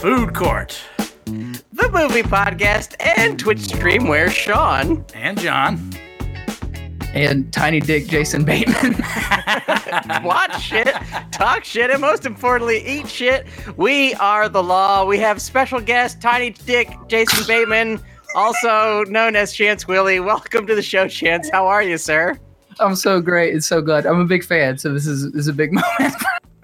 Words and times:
Food 0.00 0.34
Court. 0.34 0.78
The 1.26 1.90
movie 1.92 2.22
podcast 2.22 2.94
and 3.00 3.38
Twitch 3.38 3.60
stream 3.60 4.06
where 4.08 4.30
Sean 4.30 5.04
And 5.14 5.38
John. 5.38 5.92
and 7.14 7.52
Tiny 7.52 7.80
Dick 7.80 8.06
Jason 8.06 8.44
Bateman. 8.44 8.92
watch 10.24 10.60
shit, 10.62 10.88
talk 11.32 11.64
shit, 11.64 11.90
and 11.90 12.00
most 12.00 12.26
importantly, 12.26 12.86
eat 12.86 13.08
shit. 13.08 13.46
We 13.76 14.14
are 14.14 14.48
the 14.48 14.62
law. 14.62 15.04
We 15.04 15.18
have 15.18 15.42
special 15.42 15.80
guest 15.80 16.20
Tiny 16.22 16.50
Dick 16.50 16.88
Jason 17.08 17.44
Bateman, 17.46 18.00
also 18.34 19.04
known 19.04 19.34
as 19.36 19.52
Chance 19.52 19.88
Willie. 19.88 20.20
Welcome 20.20 20.66
to 20.68 20.74
the 20.74 20.82
show, 20.82 21.08
Chance. 21.08 21.50
How 21.50 21.66
are 21.66 21.82
you, 21.82 21.98
sir? 21.98 22.38
I'm 22.80 22.94
so 22.94 23.20
great 23.20 23.54
It's 23.56 23.66
so 23.66 23.82
good. 23.82 24.06
I'm 24.06 24.20
a 24.20 24.24
big 24.24 24.44
fan, 24.44 24.78
so 24.78 24.92
this 24.92 25.06
is 25.06 25.32
this 25.32 25.40
is 25.42 25.48
a 25.48 25.52
big 25.52 25.72
moment. 25.98 26.14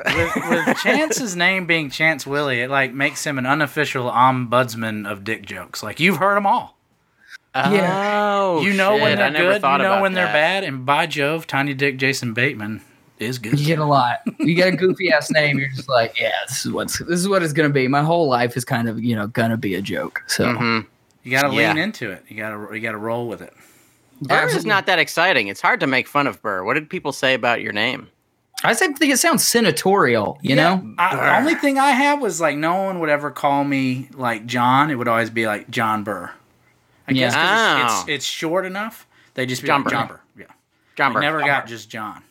With, 0.04 0.34
with 0.50 0.76
Chance's 0.78 1.34
name 1.34 1.66
being 1.66 1.90
Chance 1.90 2.26
Willie, 2.26 2.60
it 2.60 2.70
like 2.70 2.92
makes 2.92 3.24
him 3.26 3.38
an 3.38 3.46
unofficial 3.46 4.10
ombudsman 4.10 5.10
of 5.10 5.24
dick 5.24 5.46
jokes. 5.46 5.82
Like 5.82 5.98
you've 6.00 6.16
heard 6.18 6.36
them 6.36 6.46
all. 6.46 6.76
Yeah. 7.54 8.32
Oh, 8.34 8.60
you 8.62 8.72
know 8.72 8.94
shit. 8.96 9.02
when 9.02 9.18
they're 9.18 9.30
never 9.30 9.44
good. 9.52 9.62
You 9.62 9.78
know 9.78 9.84
about 9.92 10.02
when 10.02 10.12
they're 10.12 10.26
bad. 10.26 10.64
And 10.64 10.84
by 10.84 11.06
Jove, 11.06 11.46
Tiny 11.46 11.72
Dick 11.72 11.98
Jason 11.98 12.34
Bateman 12.34 12.80
is 13.20 13.38
good. 13.38 13.58
you 13.60 13.64
get 13.64 13.78
a 13.78 13.84
lot. 13.84 14.20
You 14.40 14.54
get 14.54 14.74
a 14.74 14.76
goofy 14.76 15.10
ass 15.12 15.30
name. 15.30 15.58
You're 15.58 15.68
just 15.70 15.88
like, 15.88 16.18
yeah, 16.20 16.32
this 16.48 16.66
is 16.66 16.72
what's 16.72 16.98
this 16.98 17.20
is 17.20 17.28
what 17.28 17.42
it's 17.42 17.52
gonna 17.52 17.68
be. 17.70 17.86
My 17.88 18.02
whole 18.02 18.28
life 18.28 18.56
is 18.56 18.64
kind 18.64 18.88
of 18.88 19.02
you 19.02 19.14
know 19.14 19.28
gonna 19.28 19.56
be 19.56 19.74
a 19.76 19.80
joke. 19.82 20.22
So 20.26 20.46
Mhm. 20.46 20.86
You 21.22 21.30
got 21.30 21.48
to 21.48 21.54
Yeah. 21.56 21.68
lean 21.72 21.78
into 21.82 22.10
it. 22.10 22.22
You 22.28 22.36
got 22.36 22.50
to 22.50 22.74
you 22.74 22.80
got 22.82 22.92
to 22.92 22.98
roll 22.98 23.28
with 23.28 23.40
it. 23.40 23.54
Burr 24.20 24.46
is 24.48 24.66
not 24.66 24.84
that 24.86 24.98
exciting. 24.98 25.46
It's 25.48 25.60
hard 25.62 25.80
to 25.80 25.86
make 25.86 26.06
fun 26.06 26.26
of 26.26 26.42
Burr. 26.42 26.64
What 26.64 26.74
did 26.74 26.90
people 26.90 27.12
say 27.12 27.32
about 27.34 27.62
your 27.62 27.72
name? 27.72 28.08
I 28.62 28.72
say- 28.72 28.92
think 28.92 29.12
it 29.12 29.18
sounds 29.18 29.46
senatorial. 29.46 30.38
You 30.42 30.56
know, 30.56 30.94
I, 30.98 31.16
the 31.16 31.22
uh, 31.34 31.36
only 31.38 31.54
thing 31.54 31.78
I 31.78 31.90
have 31.90 32.20
was 32.20 32.40
like 32.40 32.56
no 32.56 32.82
one 32.84 33.00
would 33.00 33.08
ever 33.10 33.30
call 33.30 33.64
me 33.64 34.08
like 34.14 34.46
John. 34.46 34.90
It 34.90 34.94
would 34.94 35.08
always 35.08 35.30
be 35.30 35.46
like 35.46 35.68
John 35.70 36.04
Burr. 36.04 36.30
I 37.08 37.12
Yeah. 37.12 37.26
guess 37.26 37.34
'cause 37.34 37.82
it's, 37.84 37.92
Oh. 37.92 38.00
it's 38.02 38.08
it's 38.08 38.24
short 38.24 38.64
enough. 38.64 39.06
They 39.34 39.44
just 39.46 39.62
be 39.62 39.66
John 39.68 39.80
like 39.82 39.84
Burr. 39.84 39.90
John 39.90 40.06
Burr. 40.08 40.20
Yeah. 40.38 40.44
John 40.96 41.10
I 41.10 41.14
Burr. 41.14 41.20
never 41.20 41.40
got 41.40 41.66
just 41.66 41.90
John. 41.90 42.22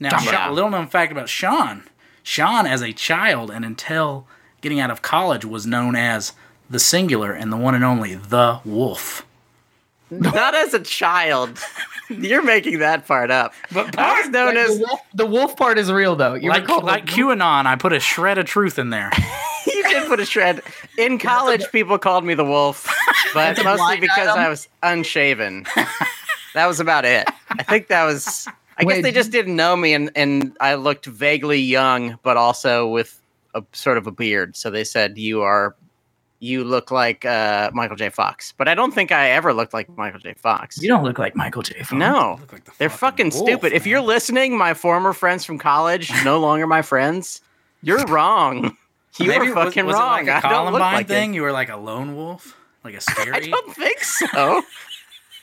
Now, 0.00 0.10
John 0.10 0.20
Sha- 0.22 0.46
Burr. 0.46 0.50
a 0.50 0.54
little 0.54 0.70
known 0.70 0.86
fact 0.86 1.12
about 1.12 1.28
Sean. 1.28 1.82
Sean, 2.22 2.66
as 2.66 2.82
a 2.82 2.92
child 2.92 3.50
and 3.50 3.64
until 3.64 4.26
getting 4.60 4.80
out 4.80 4.90
of 4.90 5.02
college, 5.02 5.44
was 5.44 5.66
known 5.66 5.96
as 5.96 6.32
the 6.70 6.78
singular 6.78 7.32
and 7.32 7.52
the 7.52 7.56
one 7.56 7.74
and 7.74 7.84
only 7.84 8.14
the 8.14 8.60
Wolf. 8.64 9.24
Not 10.10 10.54
as 10.54 10.74
a 10.74 10.80
child. 10.80 11.58
You're 12.08 12.42
making 12.42 12.78
that 12.78 13.06
part 13.06 13.30
up. 13.30 13.52
But 13.72 13.98
I 13.98 14.20
was 14.20 14.30
known 14.30 14.54
Like, 14.54 14.56
as 14.56 14.78
the, 14.78 14.84
wolf, 14.86 15.00
the 15.14 15.26
wolf 15.26 15.56
part 15.56 15.78
is 15.78 15.92
real 15.92 16.16
though. 16.16 16.34
You 16.34 16.48
like 16.48 16.62
recall 16.62 16.82
like 16.82 17.04
QAnon, 17.04 17.66
I 17.66 17.76
put 17.76 17.92
a 17.92 18.00
shred 18.00 18.38
of 18.38 18.46
truth 18.46 18.78
in 18.78 18.90
there. 18.90 19.10
you 19.66 19.82
did 19.88 20.08
put 20.08 20.18
a 20.18 20.24
shred. 20.24 20.62
In 20.96 21.18
college, 21.18 21.64
people 21.70 21.98
called 21.98 22.24
me 22.24 22.34
the 22.34 22.44
wolf, 22.44 22.88
but 23.34 23.62
mostly 23.62 24.00
because 24.00 24.28
item? 24.28 24.38
I 24.38 24.48
was 24.48 24.68
unshaven. 24.82 25.66
that 26.54 26.66
was 26.66 26.80
about 26.80 27.04
it. 27.04 27.28
I 27.50 27.62
think 27.62 27.88
that 27.88 28.04
was. 28.04 28.48
I 28.78 28.84
guess 28.84 28.86
Wait, 28.96 29.02
they 29.02 29.12
just 29.12 29.32
didn't 29.32 29.56
know 29.56 29.76
me, 29.76 29.92
and, 29.92 30.08
and 30.14 30.56
I 30.60 30.76
looked 30.76 31.04
vaguely 31.04 31.58
young, 31.58 32.16
but 32.22 32.36
also 32.36 32.86
with 32.86 33.20
a 33.54 33.64
sort 33.72 33.98
of 33.98 34.06
a 34.06 34.12
beard. 34.12 34.56
So 34.56 34.70
they 34.70 34.84
said, 34.84 35.18
"You 35.18 35.42
are, 35.42 35.74
you 36.40 36.62
look 36.64 36.90
like 36.90 37.24
uh, 37.24 37.70
Michael 37.74 37.96
J. 37.96 38.10
Fox." 38.10 38.52
But 38.56 38.68
I 38.68 38.74
don't 38.74 38.92
think 38.94 39.12
I 39.12 39.30
ever 39.30 39.52
looked 39.52 39.74
like 39.74 39.88
Michael 39.96 40.20
J. 40.20 40.34
Fox. 40.34 40.80
You 40.82 40.88
don't 40.88 41.02
look 41.04 41.18
like 41.18 41.34
Michael 41.36 41.62
J. 41.62 41.78
Fox. 41.80 41.92
no, 41.92 42.36
Look 42.40 42.52
like 42.52 42.64
the 42.64 42.72
they're 42.78 42.90
fucking 42.90 43.30
wolf, 43.30 43.46
stupid. 43.48 43.72
If 43.72 43.86
you're 43.86 44.00
listening, 44.00 44.56
my 44.56 44.74
former 44.74 45.12
friends 45.12 45.44
from 45.44 45.58
college, 45.58 46.10
no 46.24 46.38
longer 46.46 46.66
my 46.66 46.82
friends, 46.82 47.40
you're 47.82 48.04
wrong. 48.06 48.76
You 49.18 49.26
Maybe 49.28 49.34
are 49.36 49.44
it 49.44 49.54
was- 49.54 49.64
fucking 49.64 49.86
was 49.86 49.96
it 49.96 49.98
wrong. 49.98 50.26
like 50.26 50.44
a 50.44 50.46
I 50.46 50.50
don't 50.50 50.64
look 50.66 50.74
Columbine 50.74 50.94
like 50.94 51.06
it. 51.06 51.08
thing. 51.08 51.34
You 51.34 51.42
were 51.42 51.52
like 51.52 51.68
a 51.70 51.76
lone 51.76 52.14
wolf, 52.16 52.56
like 52.84 52.94
a 52.94 53.00
scary. 53.00 53.32
I 53.32 53.40
don't 53.40 53.74
think 53.74 54.00
so. 54.04 54.62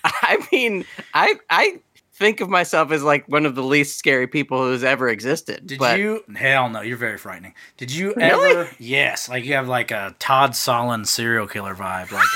I 0.04 0.38
mean, 0.52 0.86
I 1.14 1.36
I 1.50 1.80
think 2.18 2.40
of 2.42 2.50
myself 2.50 2.92
as 2.92 3.04
like 3.04 3.28
one 3.28 3.46
of 3.46 3.56
the 3.56 3.64
least 3.64 3.98
scary 3.98 4.28
people 4.28 4.60
who's 4.64 4.84
ever 4.84 5.10
existed. 5.10 5.68
Did 5.68 5.80
but 5.80 6.00
you? 6.00 6.24
Hell 6.36 6.70
no, 6.70 6.82
you're 6.82 6.98
very 6.98 7.18
frightening. 7.18 7.54
Did 7.78 7.92
you 7.92 8.14
Really? 8.16 8.52
ever? 8.52 8.70
Yes, 8.80 9.28
like 9.30 9.44
you 9.46 9.54
have 9.54 9.68
like 9.68 9.92
a 9.92 10.16
Todd 10.20 10.52
Solondz 10.52 11.08
serial 11.08 11.48
killer 11.48 11.76
vibe. 11.76 12.12
Like 12.12 12.28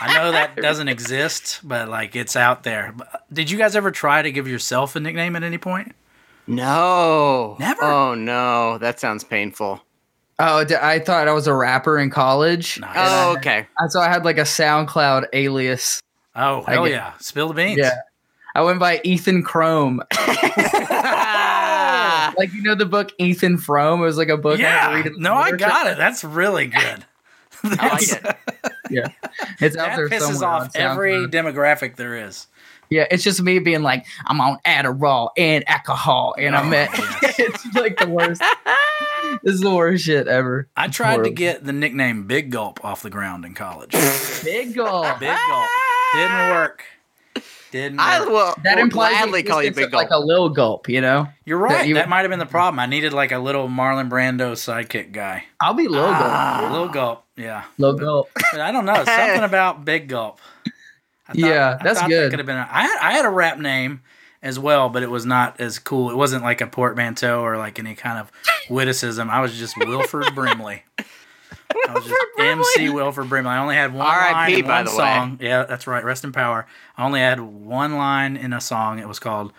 I 0.00 0.14
know 0.14 0.32
that 0.32 0.56
doesn't 0.62 0.88
exist, 0.88 1.60
but 1.62 1.88
like 1.88 2.16
it's 2.16 2.36
out 2.36 2.62
there. 2.64 2.94
Uh, 3.00 3.18
did 3.32 3.50
you 3.50 3.58
guys 3.58 3.76
ever 3.76 3.90
try 3.90 4.22
to 4.22 4.32
give 4.32 4.48
yourself 4.48 4.96
a 4.96 5.00
nickname 5.00 5.36
at 5.36 5.42
any 5.42 5.58
point? 5.58 5.94
No, 6.46 7.56
Never? 7.58 7.82
Oh 7.82 8.14
no, 8.14 8.78
that 8.78 9.00
sounds 9.00 9.24
painful. 9.24 9.82
Oh, 10.38 10.66
I 10.82 10.98
thought 10.98 11.28
I 11.28 11.32
was 11.32 11.46
a 11.46 11.54
rapper 11.54 11.98
in 11.98 12.10
college. 12.10 12.80
Nice. 12.80 12.92
Oh, 12.96 13.34
okay. 13.38 13.66
And 13.78 13.90
so 13.92 14.00
I 14.00 14.08
had 14.08 14.24
like 14.24 14.36
a 14.38 14.42
SoundCloud 14.42 15.26
alias. 15.32 16.00
Oh 16.34 16.64
I 16.66 16.72
hell 16.72 16.88
yeah! 16.88 17.12
Spill 17.18 17.48
the 17.48 17.54
beans. 17.54 17.78
Yeah. 17.78 17.94
I 18.54 18.62
went 18.62 18.78
by 18.78 19.00
Ethan 19.04 19.42
Chrome. 19.42 20.00
Like 22.36 22.52
you 22.52 22.62
know 22.62 22.74
the 22.74 22.86
book 22.86 23.12
Ethan 23.18 23.58
Frome? 23.58 24.00
It 24.00 24.04
was 24.06 24.18
like 24.18 24.28
a 24.28 24.36
book. 24.36 24.58
I 24.58 24.62
had 24.62 24.88
to 24.88 24.98
Yeah. 24.98 25.02
read 25.12 25.18
No, 25.18 25.34
I 25.34 25.52
got 25.52 25.86
it. 25.86 25.96
That's 25.96 26.24
really 26.24 26.66
good. 26.66 27.04
I 27.64 27.88
like 27.88 28.02
it. 28.02 28.36
Yeah, 28.90 29.08
it's 29.60 29.76
out 29.76 29.88
That 29.90 29.96
there 29.96 30.08
pisses 30.08 30.32
somewhere 30.32 30.48
off 30.48 30.74
every 30.74 31.12
SoundCloud. 31.12 31.30
demographic 31.30 31.96
there 31.96 32.16
is. 32.26 32.46
Yeah, 32.90 33.06
it's 33.10 33.22
just 33.22 33.40
me 33.42 33.58
being 33.60 33.82
like, 33.82 34.04
I'm 34.26 34.40
on 34.40 34.58
Adderall 34.66 35.30
and 35.36 35.66
alcohol, 35.68 36.34
and 36.38 36.54
I'm 36.56 36.72
Oh, 36.72 36.76
at. 36.76 36.98
yes. 37.22 37.38
it's 37.38 37.74
like 37.74 37.98
the 37.98 38.08
worst. 38.08 38.42
this 39.42 39.54
is 39.54 39.60
the 39.60 39.70
worst 39.74 40.04
shit 40.04 40.26
ever. 40.26 40.68
I 40.76 40.88
tried 40.88 41.24
to 41.24 41.30
get 41.30 41.64
the 41.64 41.72
nickname 41.72 42.26
Big 42.26 42.50
Gulp 42.50 42.84
off 42.84 43.02
the 43.02 43.10
ground 43.10 43.44
in 43.44 43.54
college. 43.54 43.92
Big 44.44 44.74
gulp. 44.74 45.20
Big 45.20 45.28
Gulp 45.28 45.68
didn't 46.14 46.50
work. 46.50 46.84
Didn't. 47.74 47.98
I 47.98 48.20
will, 48.20 48.54
That 48.62 48.76
will 48.76 48.84
implies 48.84 49.10
gladly 49.14 49.42
call 49.42 49.60
you 49.60 49.72
Big 49.72 49.86
of, 49.86 49.92
like 49.94 50.10
a 50.12 50.18
little 50.20 50.48
gulp. 50.48 50.88
You 50.88 51.00
know, 51.00 51.26
You're 51.44 51.58
right. 51.58 51.70
That, 51.78 51.88
you- 51.88 51.96
might 52.06 52.20
have 52.20 52.30
been 52.30 52.38
the 52.38 52.46
problem. 52.46 52.78
I 52.78 52.86
needed 52.86 53.12
like 53.12 53.32
a 53.32 53.38
little 53.40 53.66
Marlon 53.66 54.08
Brando 54.08 54.52
sidekick 54.52 55.10
guy. 55.10 55.44
I'll 55.60 55.74
be 55.74 55.88
low 55.88 56.06
Ah. 56.06 56.60
gulp. 56.60 56.70
Little 56.72 56.88
gulp, 56.88 57.24
yeah. 57.36 57.64
Low 57.78 57.94
gulp. 57.94 58.30
But 58.52 58.60
I 58.60 58.70
don't 58.70 58.84
know. 58.84 58.94
Something 59.04 59.42
about 59.42 59.84
big 59.84 60.06
gulp. 60.08 60.40
I 61.26 61.32
Yeah, 61.34 61.78
that's 61.82 61.98
thought 61.98 62.08
good. 62.08 62.26
That 62.26 62.30
could 62.30 62.38
have 62.38 62.46
been. 62.46 62.56
A, 62.58 62.68
I 62.70 62.82
had 62.82 62.98
I 63.02 63.12
had 63.12 63.24
a 63.24 63.30
rap 63.30 63.58
name 63.58 64.02
as 64.40 64.56
well, 64.56 64.88
but 64.88 65.02
it 65.02 65.10
was 65.10 65.26
not 65.26 65.58
as 65.58 65.80
cool. 65.80 66.10
It 66.10 66.16
wasn't 66.16 66.44
like 66.44 66.60
a 66.60 66.68
portmanteau 66.68 67.40
or 67.40 67.56
like 67.58 67.80
any 67.80 67.96
kind 67.96 68.18
of 68.20 68.30
witticism. 68.70 69.30
I 69.30 69.40
was 69.40 69.58
just 69.58 69.76
Wilford 69.78 70.32
Brimley. 70.34 70.84
I 71.88 71.92
was 71.94 72.04
just 72.04 72.24
MC 72.38 72.90
Wilford 72.90 73.28
Brimley. 73.28 73.50
I 73.50 73.58
only 73.58 73.74
had 73.74 73.92
one 73.92 74.06
R.I.P., 74.06 74.34
line 74.34 74.52
in 74.60 74.66
by 74.66 74.76
one 74.76 74.84
the 74.84 74.90
way. 74.90 74.96
song. 74.96 75.38
Yeah, 75.40 75.64
that's 75.64 75.86
right. 75.86 76.04
Rest 76.04 76.24
in 76.24 76.32
power. 76.32 76.66
I 76.96 77.04
only 77.04 77.20
had 77.20 77.40
one 77.40 77.96
line 77.96 78.36
in 78.36 78.52
a 78.52 78.60
song. 78.60 78.98
It 78.98 79.08
was 79.08 79.18
called 79.18 79.52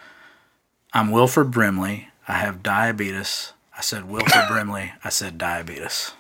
"I'm 0.94 1.12
Wilford 1.12 1.52
Brimley. 1.52 2.10
I 2.28 2.34
have 2.34 2.64
diabetes." 2.64 3.54
I 3.78 3.82
said 3.82 4.10
Wilford 4.10 4.44
Brimley. 4.48 4.94
I 5.04 5.10
said 5.10 5.38
diabetes, 5.38 6.14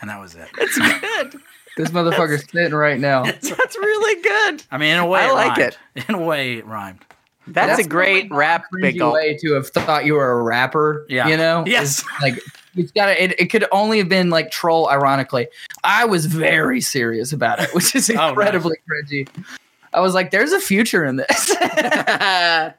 and 0.00 0.10
that 0.10 0.20
was 0.20 0.34
it. 0.34 0.48
It's 0.58 0.78
good. 0.78 1.40
This 1.76 1.90
motherfucker's 1.90 2.48
sitting 2.48 2.72
right 2.72 3.00
now. 3.00 3.24
That's 3.24 3.76
really 3.76 4.22
good. 4.22 4.62
I 4.70 4.78
mean, 4.78 4.90
in 4.94 5.00
a 5.00 5.06
way, 5.06 5.22
I 5.22 5.30
it 5.30 5.32
like 5.32 5.56
rhymed. 5.58 5.76
In 6.08 6.14
a 6.14 6.22
way, 6.22 6.54
it 6.58 6.66
rhymed. 6.66 7.00
That's, 7.48 7.84
a 7.84 7.88
great 7.88 8.28
probably 8.28 8.38
rap, 8.38 8.64
cringy 8.72 8.80
Big 8.82 8.98
Gulp. 8.98 9.14
way 9.14 9.36
to 9.38 9.52
have 9.54 9.68
thought 9.68 10.04
you 10.06 10.14
were 10.14 10.30
a 10.38 10.42
rapper. 10.42 11.04
Yeah. 11.08 11.28
you 11.28 11.36
know. 11.36 11.64
Yes. 11.66 12.04
Like 12.22 12.40
it's 12.76 12.92
got. 12.92 13.08
It, 13.10 13.38
it 13.40 13.46
could 13.50 13.64
only 13.72 13.98
have 13.98 14.08
been 14.08 14.30
like 14.30 14.50
troll. 14.50 14.88
Ironically, 14.88 15.48
I 15.82 16.04
was 16.04 16.26
very 16.26 16.80
serious 16.80 17.32
about 17.32 17.60
it, 17.60 17.74
which 17.74 17.94
is 17.94 18.10
Oh, 18.10 18.14
nice. 18.14 18.28
incredibly 18.30 18.76
cringy. 18.90 19.28
I 19.92 20.00
was 20.00 20.14
like, 20.14 20.30
"There's 20.30 20.52
a 20.52 20.60
future 20.60 21.04
in 21.04 21.16
this." 21.16 21.56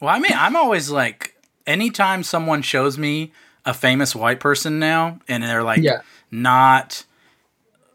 Well, 0.00 0.14
I 0.14 0.18
mean, 0.18 0.32
I'm 0.34 0.56
always 0.56 0.90
like, 0.90 1.34
anytime 1.66 2.24
someone 2.24 2.60
shows 2.62 2.98
me 2.98 3.32
a 3.64 3.72
famous 3.72 4.14
white 4.14 4.38
person 4.40 4.78
now, 4.78 5.18
and 5.28 5.42
they're 5.42 5.62
like, 5.62 5.80
Yeah. 5.82 6.00
not 6.30 7.04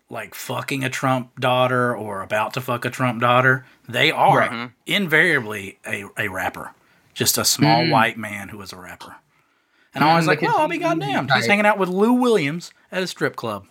like 0.10 0.34
fucking 0.34 0.84
a 0.84 0.90
Trump 0.90 1.40
daughter 1.40 1.96
or 1.96 2.22
about 2.24 2.54
to 2.54 2.62
fuck 2.62 2.86
a 2.86 2.90
Trump 2.90 3.22
daughter, 3.22 3.66
they 3.88 4.10
are 4.12 4.38
Right. 4.40 4.72
invariably 4.88 5.78
a, 5.86 6.06
a 6.18 6.30
rapper, 6.30 6.72
just 7.14 7.38
a 7.38 7.46
small 7.46 7.84
Mm. 7.84 7.92
white 7.92 8.18
man 8.18 8.50
who 8.50 8.60
is 8.62 8.74
a 8.74 8.78
rapper. 8.78 9.18
And 9.96 10.04
I 10.04 10.16
was 10.16 10.28
like, 10.28 10.42
like 10.42 10.50
well, 10.52 10.60
I'll 10.62 10.68
be 10.68 10.78
TV 10.78 10.82
goddamned. 10.82 11.32
He's 11.34 11.46
hanging 11.48 11.66
out 11.66 11.78
with 11.80 11.90
Lou 11.90 12.14
Williams 12.14 12.72
at 12.92 13.02
a 13.04 13.08
strip 13.08 13.36
club. 13.36 13.66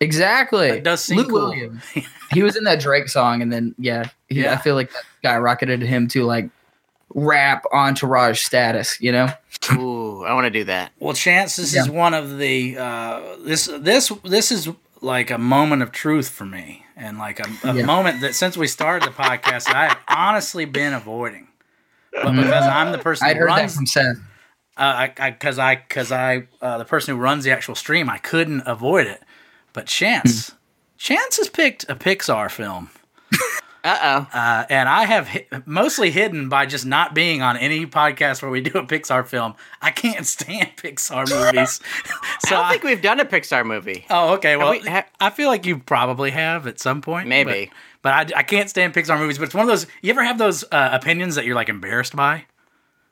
exactly. 0.00 0.70
That 0.70 0.82
does 0.84 1.04
seem 1.04 1.18
Lou 1.18 1.24
cool. 1.28 1.40
Williams. 1.50 1.82
he 2.32 2.42
was 2.42 2.56
in 2.56 2.64
that 2.64 2.80
Drake 2.80 3.08
song, 3.08 3.42
and 3.42 3.52
then 3.52 3.74
yeah, 3.78 4.08
he, 4.28 4.42
Yeah. 4.42 4.54
I 4.54 4.56
feel 4.56 4.74
like 4.74 4.90
that 4.92 5.04
guy 5.22 5.36
rocketed 5.38 5.82
him 5.82 6.08
to 6.08 6.24
like 6.24 6.48
rap 7.14 7.64
entourage 7.72 8.40
status. 8.40 8.98
You 9.00 9.12
know? 9.12 9.28
Ooh, 9.74 10.24
I 10.24 10.32
want 10.34 10.46
to 10.46 10.50
do 10.50 10.64
that. 10.64 10.92
Well, 10.98 11.12
Chance, 11.14 11.56
this 11.56 11.74
Yeah. 11.74 11.82
is 11.82 11.90
one 11.90 12.14
of 12.14 12.38
the 12.38 12.76
uh, 12.78 13.20
this 13.44 13.66
this 13.66 14.10
this 14.24 14.50
is 14.50 14.68
like 15.00 15.30
a 15.30 15.38
moment 15.38 15.82
of 15.82 15.92
truth 15.92 16.28
for 16.28 16.44
me, 16.46 16.84
and 16.96 17.18
like 17.18 17.40
a, 17.40 17.68
a 17.68 17.74
Yeah. 17.74 17.84
moment 17.84 18.22
that 18.22 18.34
since 18.34 18.56
we 18.56 18.66
started 18.66 19.06
the 19.08 19.12
podcast, 19.12 19.72
I 19.72 19.88
have 19.88 19.98
honestly 20.08 20.64
been 20.64 20.92
avoiding. 20.94 21.48
But 22.12 22.32
because 22.32 22.64
I'm 22.66 22.92
the 22.92 22.98
person 22.98 23.26
Mm-hmm. 23.26 23.30
I'd 23.30 23.36
who 23.40 23.48
heard 23.48 23.58
that 23.58 23.70
from 23.70 23.86
Seth. 23.86 24.16
Uh, 24.76 25.08
I 25.18 25.30
because 25.30 25.58
I 25.58 25.76
because 25.76 26.10
I, 26.12 26.48
uh, 26.60 26.78
the 26.78 26.84
person 26.84 27.14
who 27.16 27.20
runs 27.20 27.44
the 27.44 27.50
actual 27.50 27.74
stream, 27.74 28.08
I 28.08 28.18
couldn't 28.18 28.62
avoid 28.66 29.06
it. 29.06 29.22
But 29.72 29.86
Chance, 29.86 30.52
Chance 30.98 31.38
has 31.38 31.48
picked 31.48 31.84
a 31.88 31.94
Pixar 31.94 32.50
film. 32.50 32.90
Uh 33.84 33.98
oh. 34.32 34.38
Uh, 34.38 34.64
and 34.70 34.88
I 34.88 35.06
have 35.06 35.26
hi- 35.26 35.46
mostly 35.66 36.12
hidden 36.12 36.48
by 36.48 36.66
just 36.66 36.86
not 36.86 37.14
being 37.14 37.42
on 37.42 37.56
any 37.56 37.84
podcast 37.84 38.40
where 38.40 38.48
we 38.48 38.60
do 38.60 38.78
a 38.78 38.86
Pixar 38.86 39.26
film. 39.26 39.54
I 39.80 39.90
can't 39.90 40.24
stand 40.24 40.70
Pixar 40.76 41.28
movies. 41.28 41.80
I 42.22 42.36
so 42.46 42.50
don't 42.50 42.64
I, 42.64 42.70
think 42.70 42.84
we've 42.84 43.02
done 43.02 43.18
a 43.18 43.24
Pixar 43.24 43.66
movie. 43.66 44.06
oh, 44.08 44.34
okay. 44.34 44.56
Well, 44.56 44.70
we- 44.70 44.88
ha- 44.88 45.06
I 45.20 45.30
feel 45.30 45.48
like 45.48 45.66
you 45.66 45.80
probably 45.80 46.30
have 46.30 46.68
at 46.68 46.78
some 46.78 47.00
point. 47.02 47.26
Maybe. 47.26 47.72
But, 48.02 48.28
but 48.28 48.32
I, 48.36 48.38
I 48.38 48.42
can't 48.44 48.70
stand 48.70 48.94
Pixar 48.94 49.18
movies. 49.18 49.38
But 49.38 49.46
it's 49.46 49.54
one 49.54 49.62
of 49.62 49.68
those. 49.68 49.88
You 50.00 50.10
ever 50.10 50.22
have 50.22 50.38
those 50.38 50.62
uh, 50.70 50.90
opinions 50.92 51.34
that 51.34 51.44
you're 51.44 51.56
like 51.56 51.68
embarrassed 51.68 52.14
by? 52.14 52.44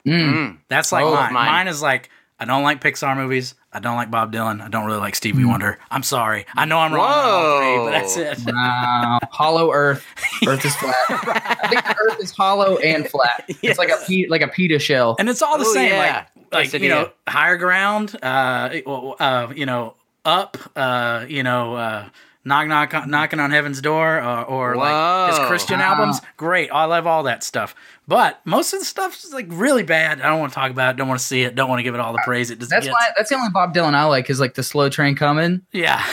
That's 0.04 0.92
like 0.92 1.04
Oh, 1.04 1.14
mine. 1.14 1.32
mine. 1.32 1.46
mine. 1.46 1.68
is 1.68 1.82
like 1.82 2.10
I 2.38 2.46
don't 2.46 2.62
like 2.62 2.80
Pixar 2.80 3.14
movies. 3.16 3.54
I 3.72 3.80
don't 3.80 3.96
like 3.96 4.10
Bob 4.10 4.32
Dylan. 4.32 4.62
I 4.62 4.68
don't 4.68 4.86
really 4.86 4.98
like 4.98 5.14
Stevie 5.14 5.44
Wonder. 5.44 5.78
I'm 5.90 6.02
sorry. 6.02 6.46
I 6.56 6.64
know 6.64 6.78
I'm 6.78 6.92
wrong. 6.92 7.04
on 7.06 7.60
three, 7.62 7.84
but 7.84 7.90
that's 7.90 8.16
it. 8.16 8.52
Wow. 8.52 9.18
hollow 9.30 9.70
Earth. 9.72 10.04
Earth 10.46 10.64
is 10.64 10.74
flat. 10.76 10.94
I 11.10 11.68
think 11.68 11.84
the 11.84 11.96
Earth 12.00 12.18
is 12.20 12.32
hollow 12.32 12.78
and 12.78 13.06
flat. 13.08 13.44
It's 13.62 13.78
like 13.78 13.90
a 13.90 13.98
pe- 14.08 14.26
like 14.28 14.40
a 14.40 14.48
pita 14.48 14.78
shell. 14.78 15.16
and 15.18 15.28
it's 15.28 15.42
all 15.42 15.58
the 15.58 15.66
Oh, 15.66 15.72
same. 15.74 15.90
yeah. 15.90 16.24
Like, 16.34 16.52
like 16.52 16.68
Quesadilla. 16.70 16.80
you 16.82 16.88
know, 16.88 17.10
higher 17.28 17.56
ground. 17.58 18.16
Uh, 18.22 18.80
uh, 18.88 19.52
you 19.54 19.66
know, 19.66 19.94
up. 20.24 20.56
Uh, 20.74 21.26
you 21.28 21.42
know, 21.42 21.74
uh, 21.74 22.08
knock 22.44 22.68
knock 22.68 23.06
knocking 23.06 23.38
on 23.40 23.50
heaven's 23.50 23.80
door, 23.80 24.16
or, 24.22 24.44
or 24.44 24.76
like 24.76 25.30
his 25.30 25.38
Christian 25.46 25.78
Wow. 25.80 25.92
albums. 25.94 26.20
Great, 26.36 26.70
I 26.72 26.84
love 26.86 27.06
all 27.06 27.24
that 27.24 27.42
stuff. 27.44 27.74
But 28.08 28.40
most 28.44 28.72
of 28.72 28.80
the 28.80 28.84
stuff 28.84 29.22
is 29.22 29.32
like 29.32 29.46
really 29.48 29.82
bad. 29.84 30.20
I 30.20 30.28
don't 30.28 30.40
want 30.40 30.52
to 30.52 30.54
talk 30.54 30.70
about 30.72 30.94
it. 30.94 30.96
Don't 30.96 31.06
want 31.06 31.20
to 31.20 31.26
see 31.26 31.42
it. 31.42 31.54
Don't 31.54 31.68
want 31.68 31.78
to 31.78 31.82
give 31.84 31.94
it 31.94 32.00
all 32.00 32.12
the 32.12 32.22
praise 32.24 32.50
it 32.50 32.58
does. 32.58 32.68
That's 32.68 32.88
why. 32.88 33.10
That's 33.16 33.30
the 33.30 33.36
only 33.36 33.50
Bob 33.50 33.72
Dylan 33.74 33.94
I 33.94 34.04
like. 34.04 34.28
Is 34.30 34.40
like 34.40 34.54
the 34.54 34.62
slow 34.64 34.88
train 34.88 35.14
coming. 35.14 35.62
Yeah. 35.72 36.04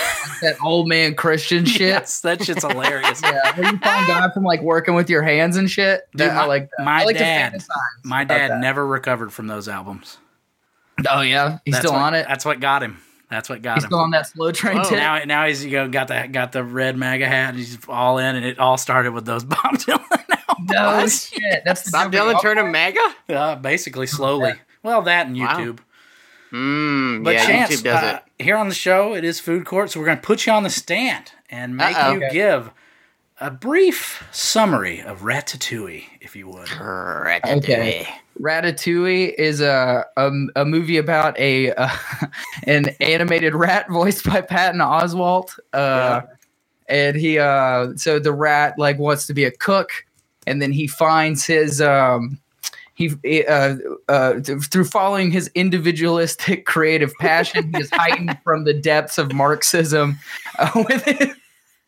That 0.41 0.57
old 0.63 0.87
man 0.87 1.15
Christian 1.15 1.65
shit. 1.65 1.81
yes, 1.87 2.21
that 2.21 2.43
shit's 2.43 2.63
hilarious. 2.63 3.21
Yeah, 3.23 3.55
where 3.59 3.71
you 3.71 3.77
find 3.79 4.05
God 4.07 4.31
from 4.33 4.43
like 4.43 4.61
working 4.61 4.93
with 4.93 5.09
your 5.09 5.23
hands 5.23 5.57
and 5.57 5.69
shit. 5.71 6.01
Dude, 6.11 6.29
That- 6.29 6.35
my- 6.35 6.41
I 6.43 6.45
like 6.45 6.69
that. 6.77 6.85
my 6.85 7.01
I 7.01 7.05
like 7.05 7.17
dad- 7.17 7.63
My 8.03 8.23
dad 8.25 8.51
that. 8.51 8.59
never 8.59 8.85
recovered 8.85 9.33
from 9.33 9.47
those 9.47 9.67
albums. 9.67 10.17
Oh 11.09 11.21
yeah, 11.21 11.59
he's 11.65 11.73
That's 11.73 11.85
still 11.85 11.93
what- 11.93 12.01
on 12.03 12.13
it. 12.13 12.27
That's 12.27 12.45
what 12.45 12.59
got 12.59 12.83
him. 12.83 12.99
That's 13.29 13.49
what 13.49 13.61
got 13.61 13.75
He's 13.75 13.83
him. 13.83 13.89
still 13.89 13.99
on 13.99 14.11
that 14.11 14.27
slow 14.27 14.51
train. 14.51 14.77
Oh, 14.77 14.89
now, 14.89 15.21
now 15.25 15.45
he's 15.47 15.65
you 15.65 15.71
know 15.71 15.89
got 15.89 16.07
the 16.07 16.27
got 16.31 16.53
the 16.53 16.63
red 16.63 16.95
MAGA 16.97 17.27
hat. 17.27 17.49
And 17.49 17.57
he's 17.57 17.77
all 17.89 18.17
in, 18.19 18.35
and 18.37 18.45
it 18.45 18.57
all 18.59 18.77
started 18.77 19.11
with 19.13 19.25
those 19.25 19.43
Bob 19.45 19.59
Dylan 19.75 20.01
albums. 20.47 20.69
no 20.69 21.07
shit. 21.07 21.63
That's 21.65 21.83
the 21.83 21.91
Bob 21.91 22.11
difference. 22.11 22.39
Dylan 22.39 22.41
turned 22.41 22.59
him 22.59 22.71
mega? 22.71 22.99
Uh, 23.27 23.55
basically, 23.55 24.07
slowly. 24.07 24.53
Well, 24.83 25.01
that 25.03 25.27
and 25.27 25.37
Wow. 25.37 25.57
YouTube. 25.59 25.79
Mm, 26.53 27.23
But 27.25 27.33
yeah, 27.33 27.45
Chance, 27.45 27.75
YouTube 27.75 27.83
does 27.83 28.03
uh, 28.03 28.19
here 28.39 28.55
on 28.55 28.69
the 28.69 28.75
show, 28.75 29.13
it 29.13 29.25
is 29.25 29.39
food 29.41 29.65
court, 29.65 29.91
so 29.91 29.99
we're 29.99 30.05
going 30.05 30.17
to 30.19 30.23
put 30.23 30.45
you 30.45 30.53
on 30.53 30.63
the 30.63 30.69
stand 30.69 31.33
and 31.49 31.75
make 31.75 31.97
Uh-oh. 31.97 32.11
you 32.11 32.17
Okay. 32.23 32.29
give 32.31 32.71
a 33.41 33.51
brief 33.51 34.23
summary 34.31 35.01
of 35.01 35.21
Ratatouille, 35.23 36.05
if 36.21 36.37
you 36.37 36.47
would. 36.47 36.69
it. 36.69 37.41
Okay. 37.45 38.07
Ratatouille 38.39 39.33
is 39.37 39.61
a 39.61 40.05
a, 40.17 40.31
a 40.55 40.65
movie 40.65 40.97
about 40.97 41.37
a 41.39 41.73
uh, 41.73 41.89
an 42.63 42.89
animated 42.99 43.55
rat 43.55 43.87
voiced 43.91 44.25
by 44.25 44.41
Patton 44.41 44.81
Oswalt. 44.81 45.57
Uh, 45.73 46.21
And 46.89 47.17
he 47.17 47.37
uh, 47.37 47.89
so 47.97 48.17
the 48.17 48.31
rat 48.31 48.79
like 48.79 48.97
wants 48.97 49.27
to 49.27 49.33
be 49.33 49.43
a 49.43 49.51
cook, 49.51 50.05
and 50.45 50.61
then 50.61 50.71
he 50.71 50.87
finds 50.87 51.45
his 51.45 51.81
um, 51.81 52.39
he 52.93 53.45
uh, 53.45 53.75
uh, 54.07 54.39
through 54.39 54.85
following 54.85 55.29
his 55.29 55.51
individualistic 55.53 56.65
creative 56.73 57.13
passion, 57.19 57.71
he 57.73 57.81
is 57.81 57.89
heightened 57.91 58.39
from 58.43 58.63
the 58.63 58.73
depths 58.73 59.17
of 59.17 59.33
Marxism 59.33 60.17
uh, 60.57 60.71
with 60.87 61.03
his, 61.03 61.35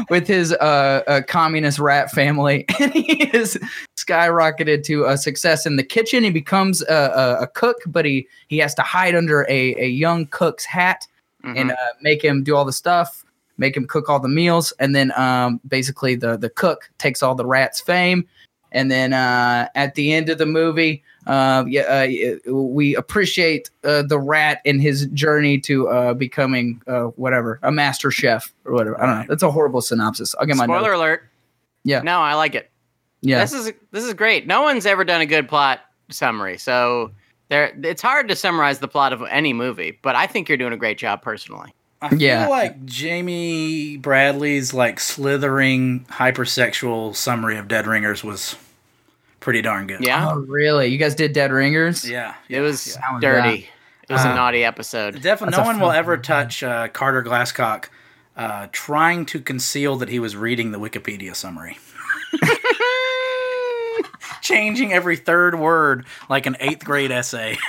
with 0.09 0.27
his 0.27 0.53
uh, 0.53 1.03
uh, 1.07 1.21
communist 1.27 1.79
rat 1.79 2.11
family, 2.11 2.65
and 2.79 2.93
he 2.93 3.23
is 3.33 3.57
skyrocketed 3.97 4.83
to 4.83 5.05
a 5.05 5.17
success 5.17 5.65
in 5.65 5.75
the 5.75 5.83
kitchen. 5.83 6.23
He 6.23 6.29
becomes 6.29 6.81
a, 6.83 6.93
a, 7.39 7.43
a 7.43 7.47
cook, 7.47 7.77
but 7.85 8.05
he 8.05 8.27
he 8.47 8.57
has 8.59 8.73
to 8.75 8.81
hide 8.81 9.15
under 9.15 9.43
a, 9.49 9.75
a 9.75 9.87
young 9.87 10.25
cook's 10.27 10.65
hat 10.65 11.07
and 11.43 11.71
uh, 11.71 11.75
make 12.01 12.23
him 12.23 12.43
do 12.43 12.55
all 12.55 12.65
the 12.65 12.73
stuff, 12.73 13.23
make 13.57 13.75
him 13.75 13.87
cook 13.87 14.09
all 14.09 14.19
the 14.19 14.27
meals, 14.27 14.73
and 14.79 14.95
then 14.95 15.11
um, 15.17 15.59
basically 15.67 16.15
the 16.15 16.37
the 16.37 16.49
cook 16.49 16.89
takes 16.97 17.23
all 17.23 17.35
the 17.35 17.45
rat's 17.45 17.79
fame, 17.79 18.27
and 18.71 18.91
then 18.91 19.13
uh, 19.13 19.67
at 19.75 19.95
the 19.95 20.13
end 20.13 20.29
of 20.29 20.37
the 20.37 20.45
movie, 20.45 21.03
uh, 21.27 21.63
yeah, 21.67 22.07
uh, 22.47 22.53
we 22.53 22.95
appreciate 22.95 23.69
uh, 23.83 24.01
the 24.03 24.19
rat 24.19 24.61
in 24.65 24.79
his 24.79 25.05
journey 25.07 25.59
to 25.61 25.87
uh, 25.89 26.13
becoming 26.13 26.81
uh, 26.87 27.03
whatever 27.15 27.59
a 27.63 27.71
master 27.71 28.09
chef 28.11 28.53
or 28.65 28.73
whatever. 28.73 29.01
I 29.01 29.05
don't 29.05 29.19
know. 29.19 29.25
That's 29.27 29.43
a 29.43 29.51
horrible 29.51 29.81
synopsis. 29.81 30.33
I'll 30.39 30.45
get 30.45 30.57
my 30.57 30.65
Spoiler 30.65 30.81
notes. 30.89 30.95
alert. 30.97 31.23
Yeah. 31.83 32.01
No, 32.01 32.19
I 32.19 32.33
like 32.35 32.55
it. 32.55 32.69
Yeah, 33.21 33.41
This 33.41 33.53
is 33.53 33.73
this 33.91 34.03
is 34.05 34.13
great. 34.13 34.47
No 34.47 34.61
one's 34.61 34.85
ever 34.85 35.03
done 35.03 35.19
a 35.21 35.25
good 35.25 35.49
plot 35.49 35.81
summary, 36.09 36.57
so 36.57 37.11
there 37.49 37.77
it's 37.83 38.01
hard 38.01 38.29
to 38.29 38.35
summarize 38.35 38.79
the 38.79 38.87
plot 38.87 39.11
of 39.11 39.21
any 39.29 39.51
movie. 39.51 39.99
But 40.01 40.15
I 40.15 40.25
think 40.25 40.47
you're 40.47 40.57
doing 40.57 40.71
a 40.73 40.77
great 40.77 40.97
job 40.97 41.21
personally. 41.21 41.73
I 42.01 42.09
feel 42.09 42.19
Yeah. 42.21 42.47
like 42.47 42.85
Jamie 42.85 43.97
Bradley's 43.97 44.73
like 44.73 45.01
slithering 45.01 46.05
hypersexual 46.09 47.13
summary 47.13 47.57
of 47.57 47.67
Dead 47.67 47.87
Ringers 47.87 48.23
was 48.23 48.55
pretty 49.39 49.61
darn 49.61 49.87
good. 49.87 50.03
Yeah, 50.03 50.29
Oh, 50.31 50.39
really? 50.39 50.87
You 50.87 50.97
guys 50.97 51.15
did 51.15 51.33
Dead 51.33 51.51
Ringers? 51.51 52.07
Yeah. 52.09 52.35
it 52.49 52.61
was 52.61 52.95
How 52.95 53.13
was 53.15 53.21
dirty. 53.21 53.69
It 54.09 54.13
was 54.13 54.25
a 54.25 54.29
Uh, 54.31 54.35
naughty 54.35 54.63
episode. 54.63 55.21
Definitely, 55.21 55.57
no 55.57 55.63
one 55.63 55.79
will 55.79 55.89
fun- 55.89 55.95
ever 55.97 56.17
touch 56.17 56.63
uh, 56.63 56.87
Carter 56.87 57.21
Glasscock 57.23 57.85
uh, 58.35 58.67
trying 58.71 59.25
to 59.27 59.39
conceal 59.39 59.95
that 59.97 60.09
he 60.09 60.19
was 60.19 60.35
reading 60.35 60.71
the 60.71 60.79
Wikipedia 60.79 61.35
summary. 61.35 61.77
Changing 64.49 64.93
every 64.93 65.15
third 65.15 65.59
word 65.59 66.05
like 66.29 66.45
an 66.47 66.57
eighth 66.59 66.83
grade 66.83 67.11
essay. 67.11 67.57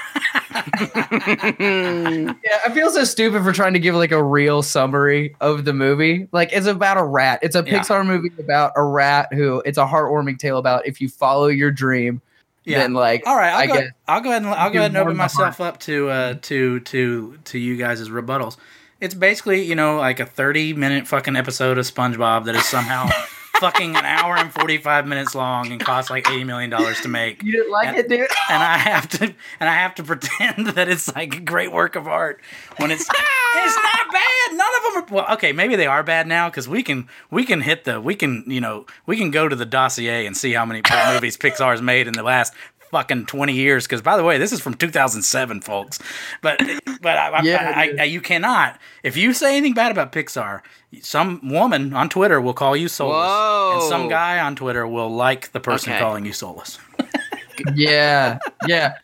Yeah, 1.61 2.33
I 2.67 2.71
feel 2.73 2.91
so 2.91 3.05
stupid 3.05 3.43
for 3.45 3.53
trying 3.53 3.75
to 3.75 3.79
give 3.79 3.95
like 3.95 4.13
a 4.13 4.23
real 4.23 4.63
summary 4.63 5.37
of 5.41 5.65
the 5.65 5.73
movie. 5.73 6.29
Like 6.33 6.51
it's 6.53 6.67
about 6.67 6.97
a 6.99 7.05
rat. 7.05 7.41
It's 7.43 7.55
a 7.55 7.63
Yeah. 7.67 7.81
Pixar 7.81 8.05
movie 8.07 8.31
about 8.39 8.73
a 8.77 8.83
rat 8.83 9.33
who 9.33 9.63
it's 9.65 9.79
a 9.79 9.87
heartwarming 9.87 10.39
tale 10.39 10.59
about 10.59 10.87
if 10.87 11.01
you 11.01 11.09
follow 11.09 11.47
your 11.49 11.71
dream, 11.71 12.21
Yeah. 12.65 12.79
then 12.79 12.95
like 12.95 13.23
All 13.27 13.37
right, 13.37 13.53
I'll 13.53 13.59
I 13.61 13.67
go, 13.67 13.75
guess 13.75 13.91
I'll 14.09 14.21
go 14.21 14.31
ahead 14.31 14.43
and 14.43 14.51
I'll 14.53 14.71
go 14.71 14.79
ahead 14.79 14.91
and 14.91 14.99
open 14.99 15.17
myself 15.17 15.61
up 15.61 15.79
to 15.81 16.09
uh, 16.11 16.35
to 16.43 16.81
to 16.81 17.39
to 17.45 17.59
you 17.59 17.77
guys' 17.77 18.09
rebuttals. 18.09 18.57
It's 19.01 19.15
basically 19.15 19.63
you 19.63 19.75
know 19.75 19.97
like 19.99 20.19
a 20.21 20.27
thirty 20.27 20.73
minute 20.73 21.07
fucking 21.07 21.37
episode 21.37 21.79
of 21.79 21.85
SpongeBob 21.87 22.45
that 22.47 22.55
is 22.55 22.65
somehow 22.65 23.09
fucking 23.61 23.95
an 23.97 24.05
hour 24.05 24.37
and 24.37 24.53
forty 24.53 24.79
five 24.79 25.07
minutes 25.07 25.35
long 25.35 25.71
and 25.71 25.81
costs 25.81 26.11
like 26.11 26.29
eighty 26.31 26.45
million 26.45 26.71
dollars 26.71 27.01
to 27.03 27.09
make. 27.09 27.43
you 27.43 27.53
didn't 27.53 27.71
like 27.71 27.89
And- 27.89 27.99
it, 27.99 28.09
dude. 28.09 28.21
and 28.51 28.63
I 28.63 28.79
have 28.79 29.09
to 29.11 29.25
and 29.61 29.69
I 29.69 29.75
have 29.75 29.95
to 29.97 30.03
pretend 30.03 30.67
that 30.77 30.89
it's 30.89 31.15
like 31.15 31.37
a 31.37 31.41
great 31.41 31.71
work 31.71 31.95
of 31.97 32.09
art 32.09 32.41
when 32.79 32.91
it's 32.91 33.03
it's 33.03 33.77
not 33.77 34.13
bad. 34.13 34.53
None 34.53 34.69
of 34.77 34.95
them 34.95 35.03
are 35.13 35.15
well. 35.25 35.35
Okay, 35.35 35.53
maybe 35.53 35.77
they 35.77 35.87
are 35.87 36.03
bad 36.03 36.27
now 36.27 36.49
because 36.49 36.69
we 36.69 36.83
can 36.83 37.09
we 37.31 37.45
can 37.45 37.61
hit 37.61 37.85
the 37.85 38.01
we 38.01 38.15
can 38.15 38.45
you 38.47 38.61
know 38.61 38.87
we 39.07 39.17
can 39.17 39.31
go 39.31 39.49
to 39.49 39.55
the 39.57 39.67
dossier 39.67 40.27
and 40.27 40.37
see 40.37 40.53
how 40.53 40.65
many 40.65 40.81
movies 41.13 41.37
Pixar's 41.37 41.83
made 41.83 42.07
in 42.07 42.15
the 42.15 42.23
last 42.23 42.53
fucking 42.91 43.27
20 43.27 43.53
years 43.53 43.87
because 43.87 44.03
by 44.03 44.17
the 44.17 44.25
way 44.25 44.37
this 44.39 44.53
is 44.53 44.61
from 44.61 44.75
2007 44.75 45.61
folks 45.61 45.99
but 46.43 46.61
but 47.01 47.17
I, 47.17 47.43
Yeah, 47.43 47.73
I, 47.77 47.95
I, 48.01 48.05
you 48.05 48.21
cannot 48.21 48.79
if 49.03 49.17
you 49.17 49.33
say 49.33 49.57
anything 49.57 49.75
bad 49.75 49.93
about 49.93 50.11
pixar 50.13 50.61
some 51.01 51.41
woman 51.49 51.93
on 51.95 52.09
twitter 52.09 52.41
will 52.41 52.53
call 52.55 52.77
you 52.77 52.89
soulless 52.89 53.75
and 53.83 53.89
some 53.89 54.09
guy 54.09 54.41
on 54.41 54.57
twitter 54.57 54.87
will 54.89 55.09
like 55.09 55.53
the 55.53 55.61
person 55.61 55.93
Okay. 55.93 56.01
calling 56.01 56.25
you 56.27 56.33
soulless 56.33 56.79
Yeah, 57.75 58.39
yeah. 58.67 58.95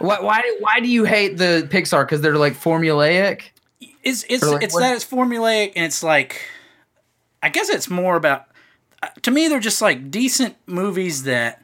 why, 0.00 0.20
why 0.20 0.40
do 0.40 0.56
why 0.60 0.80
do 0.80 0.88
you 0.88 1.04
hate 1.04 1.36
the 1.36 1.68
Pixar? 1.70 2.04
Because 2.06 2.22
they're 2.22 2.38
like 2.38 2.54
formulaic. 2.54 3.42
It's 4.02 4.24
it's 4.30 4.42
like 4.42 4.62
it's 4.62 4.72
what- 4.74 4.80
that 4.80 4.96
it's 4.96 5.04
formulaic 5.04 5.72
and 5.76 5.84
it's 5.84 6.02
like 6.02 6.40
I 7.42 7.50
guess 7.50 7.68
it's 7.68 7.90
more 7.90 8.16
about 8.16 8.46
uh, 9.02 9.08
to 9.22 9.30
me 9.30 9.48
they're 9.48 9.60
just 9.60 9.82
like 9.82 10.10
decent 10.10 10.56
movies 10.66 11.24
that 11.24 11.61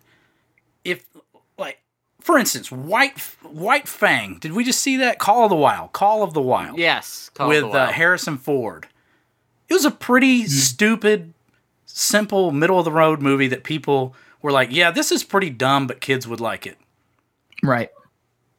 for 2.29 2.37
instance 2.39 2.71
White 2.71 3.19
White 3.43 3.89
Fang 3.89 4.37
did 4.39 4.53
we 4.53 4.63
just 4.63 4.81
see 4.83 4.99
that 4.99 5.19
Call 5.19 5.45
of 5.45 5.49
the 5.51 5.57
Wild 5.57 5.93
Call 5.95 6.23
of 6.23 6.35
the 6.35 6.43
Wild 6.43 6.79
yes, 6.79 7.31
Call 7.33 7.47
of 7.51 7.63
with 7.63 7.73
the 7.73 7.79
uh, 7.81 7.93
Harrison 7.93 8.37
Ford 8.37 8.87
it 9.67 9.73
was 9.73 9.87
a 9.87 9.91
pretty 9.91 10.43
Hmm. 10.43 10.49
stupid 10.49 11.33
simple 11.87 12.51
middle 12.53 12.79
of 12.79 12.85
the 12.85 12.93
road 12.93 13.23
movie 13.23 13.49
that 13.49 13.65
people 13.65 14.15
were 14.43 14.53
like 14.53 14.69
yeah 14.71 14.91
this 14.91 15.11
is 15.11 15.25
pretty 15.25 15.49
dumb 15.49 15.87
but 15.87 16.03
kids 16.03 16.29
would 16.29 16.39
like 16.41 16.67
it 16.67 16.77
Right. 17.63 17.89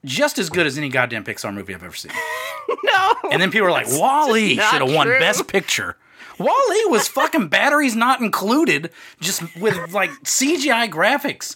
just 0.04 0.40
as 0.40 0.50
good 0.50 0.66
as 0.66 0.76
any 0.76 0.90
goddamn 0.90 1.24
Pixar 1.24 1.54
movie 1.54 1.76
I've 1.76 1.84
ever 1.84 1.96
seen 1.96 2.12
no. 2.84 3.14
and 3.32 3.40
then 3.40 3.52
people 3.52 3.68
were 3.68 3.72
like, 3.72 3.88
WALL-E 3.88 4.56
should 4.56 4.82
have 4.82 4.92
won. 4.94 5.08
Best 5.08 5.48
Picture. 5.48 5.96
WALL-E 6.40 6.86
was 6.88 7.08
fucking 7.08 7.48
batteries 7.50 7.96
not 7.96 8.22
included, 8.22 8.92
just 9.20 9.42
with 9.58 9.76
like 9.94 10.10
CGI 10.24 10.90
graphics. 10.90 11.56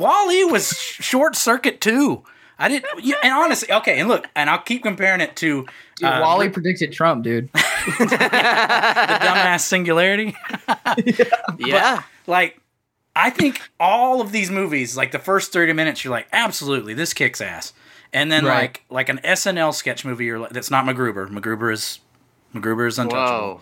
WALL-E 0.00 0.44
was 0.44 0.72
Short 0.76 1.36
Circuit 1.36 1.80
too. 1.80 2.24
I 2.58 2.68
didn't, 2.68 2.86
yeah, 3.02 3.14
and 3.22 3.32
honestly, 3.32 3.72
okay, 3.72 3.98
and 4.00 4.08
look, 4.08 4.26
and 4.34 4.50
I'll 4.50 4.58
keep 4.60 4.82
comparing 4.82 5.20
it 5.22 5.34
to 5.36 5.66
Dude, 5.96 6.08
Uh, 6.08 6.20
WALL-E 6.22 6.48
predicted 6.50 6.92
Trump, 6.92 7.24
dude. 7.24 7.48
the 7.52 7.58
dumbass 8.00 9.60
singularity. 9.60 10.36
yeah. 11.58 12.02
like 12.26 12.60
I 13.16 13.30
think 13.30 13.60
all 13.78 14.20
of 14.20 14.30
these 14.32 14.50
movies, 14.50 14.96
like 14.96 15.10
the 15.12 15.18
first 15.18 15.52
thirty 15.52 15.72
minutes, 15.72 16.04
you're 16.04 16.10
like, 16.12 16.28
absolutely, 16.32 16.94
this 16.94 17.12
kicks 17.14 17.40
ass. 17.40 17.72
And 18.12 18.30
then 18.30 18.44
Right. 18.44 18.60
like 18.62 18.84
like 18.90 19.08
an 19.08 19.20
SNL 19.24 19.72
sketch 19.74 20.04
movie, 20.04 20.24
you're 20.26 20.38
like, 20.38 20.50
that's 20.50 20.70
not 20.70 20.84
MacGruber. 20.84 21.28
MacGruber 21.28 21.72
is 21.72 22.00
MacGruber 22.54 22.86
is 22.88 22.98
untouchable. 22.98 23.48
Whoa. 23.48 23.60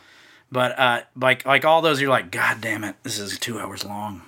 But 0.50 0.78
uh, 0.78 1.00
like 1.16 1.44
like 1.46 1.64
all 1.64 1.82
those, 1.82 2.00
you're 2.00 2.10
like, 2.10 2.30
God 2.30 2.60
damn 2.60 2.82
it, 2.84 2.96
this 3.02 3.18
is 3.18 3.38
two 3.38 3.58
hours 3.60 3.84
long. 3.84 4.22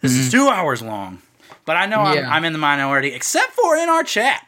This 0.00 0.12
is 0.12 0.28
mm-hmm. 0.28 0.38
two 0.38 0.48
hours 0.48 0.82
long. 0.82 1.22
But 1.64 1.76
I 1.76 1.86
know 1.86 2.00
I'm, 2.00 2.24
I'm 2.26 2.44
in 2.44 2.52
the 2.52 2.58
minority, 2.58 3.12
except 3.12 3.52
for 3.52 3.76
in 3.76 3.88
our 3.88 4.04
chat. 4.04 4.46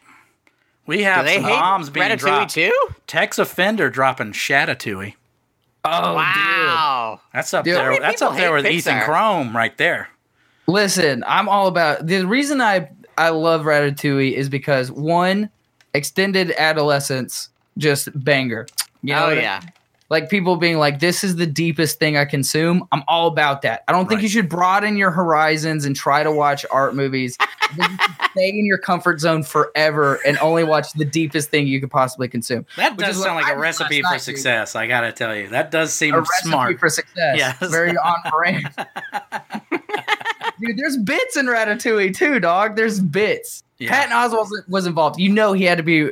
We 0.86 0.98
Do 0.98 1.04
have 1.04 1.26
they 1.26 1.34
some 1.34 1.44
hate 1.44 1.50
bombs 1.50 1.90
being 1.90 2.16
dropped. 2.16 2.52
too? 2.52 2.72
Tex 3.06 3.38
offender 3.38 3.90
dropping 3.90 4.32
Shatatouille. 4.32 5.14
Oh, 5.84 6.14
Wow. 6.14 7.20
That's 7.32 7.52
up 7.52 7.64
Dude, 7.64 7.76
there. 7.76 7.98
That's 8.00 8.22
up 8.22 8.36
there 8.36 8.56
hate 8.56 8.64
with 8.64 8.72
Ethan 8.72 9.02
Chrome 9.02 9.56
right 9.56 9.76
there. 9.76 10.08
Listen, 10.66 11.24
I'm 11.26 11.48
all 11.48 11.66
about 11.66 12.06
the 12.06 12.24
reason 12.24 12.60
I 12.60 12.90
I 13.16 13.30
love 13.30 13.62
Ratatouille 13.62 14.32
is 14.32 14.48
because 14.48 14.92
one, 14.92 15.50
extended 15.94 16.52
adolescence, 16.52 17.48
just 17.76 18.08
banger. 18.22 18.66
You 19.02 19.14
know 19.14 19.26
oh 19.26 19.30
yeah. 19.30 19.60
Like 20.10 20.30
people 20.30 20.56
being 20.56 20.78
like, 20.78 21.00
"This 21.00 21.22
is 21.22 21.36
the 21.36 21.46
deepest 21.46 21.98
thing 21.98 22.16
I 22.16 22.24
consume." 22.24 22.86
I'm 22.92 23.02
all 23.08 23.28
about 23.28 23.62
that. 23.62 23.84
I 23.88 23.92
don't 23.92 24.08
think 24.08 24.22
you 24.22 24.28
should 24.28 24.48
broaden 24.48 24.96
your 24.96 25.10
horizons 25.10 25.84
and 25.84 25.94
try 25.94 26.22
to 26.22 26.32
watch 26.32 26.64
art 26.70 26.94
movies. 26.94 27.36
I 27.40 27.74
think 27.74 27.90
you 27.90 27.98
should 27.98 28.30
stay 28.30 28.48
in 28.48 28.64
your 28.64 28.78
comfort 28.78 29.20
zone 29.20 29.42
forever 29.42 30.18
and 30.26 30.38
only 30.38 30.64
watch 30.64 30.92
the 30.94 31.04
deepest 31.04 31.50
thing 31.50 31.66
you 31.66 31.80
could 31.80 31.90
possibly 31.90 32.28
consume. 32.28 32.64
That 32.76 32.96
does 32.96 33.22
sound 33.22 33.36
like 33.36 33.46
I 33.46 33.52
a 33.52 33.58
recipe 33.58 34.00
for 34.00 34.04
night, 34.04 34.12
dude. 34.14 34.22
success. 34.22 34.74
I 34.74 34.86
gotta 34.86 35.12
tell 35.12 35.36
you, 35.36 35.48
that 35.48 35.70
does 35.70 35.92
seem 35.92 36.14
a 36.14 36.20
recipe 36.20 36.48
smart. 36.48 36.78
for 36.78 36.88
success. 36.88 37.36
Yes. 37.36 37.70
Very 37.70 37.96
on 37.96 38.16
brand. 38.30 38.68
Dude, 40.60 40.76
there's 40.76 40.96
bits 40.96 41.36
in 41.36 41.46
Ratatouille 41.46 42.16
too, 42.16 42.40
dog. 42.40 42.76
There's 42.76 43.00
bits. 43.00 43.62
Yeah. 43.78 43.90
Patton 43.90 44.12
Oswalt 44.12 44.50
was, 44.50 44.62
was 44.68 44.86
involved. 44.86 45.20
You 45.20 45.28
know 45.28 45.52
he 45.52 45.64
had 45.64 45.78
to 45.78 45.84
be 45.84 46.10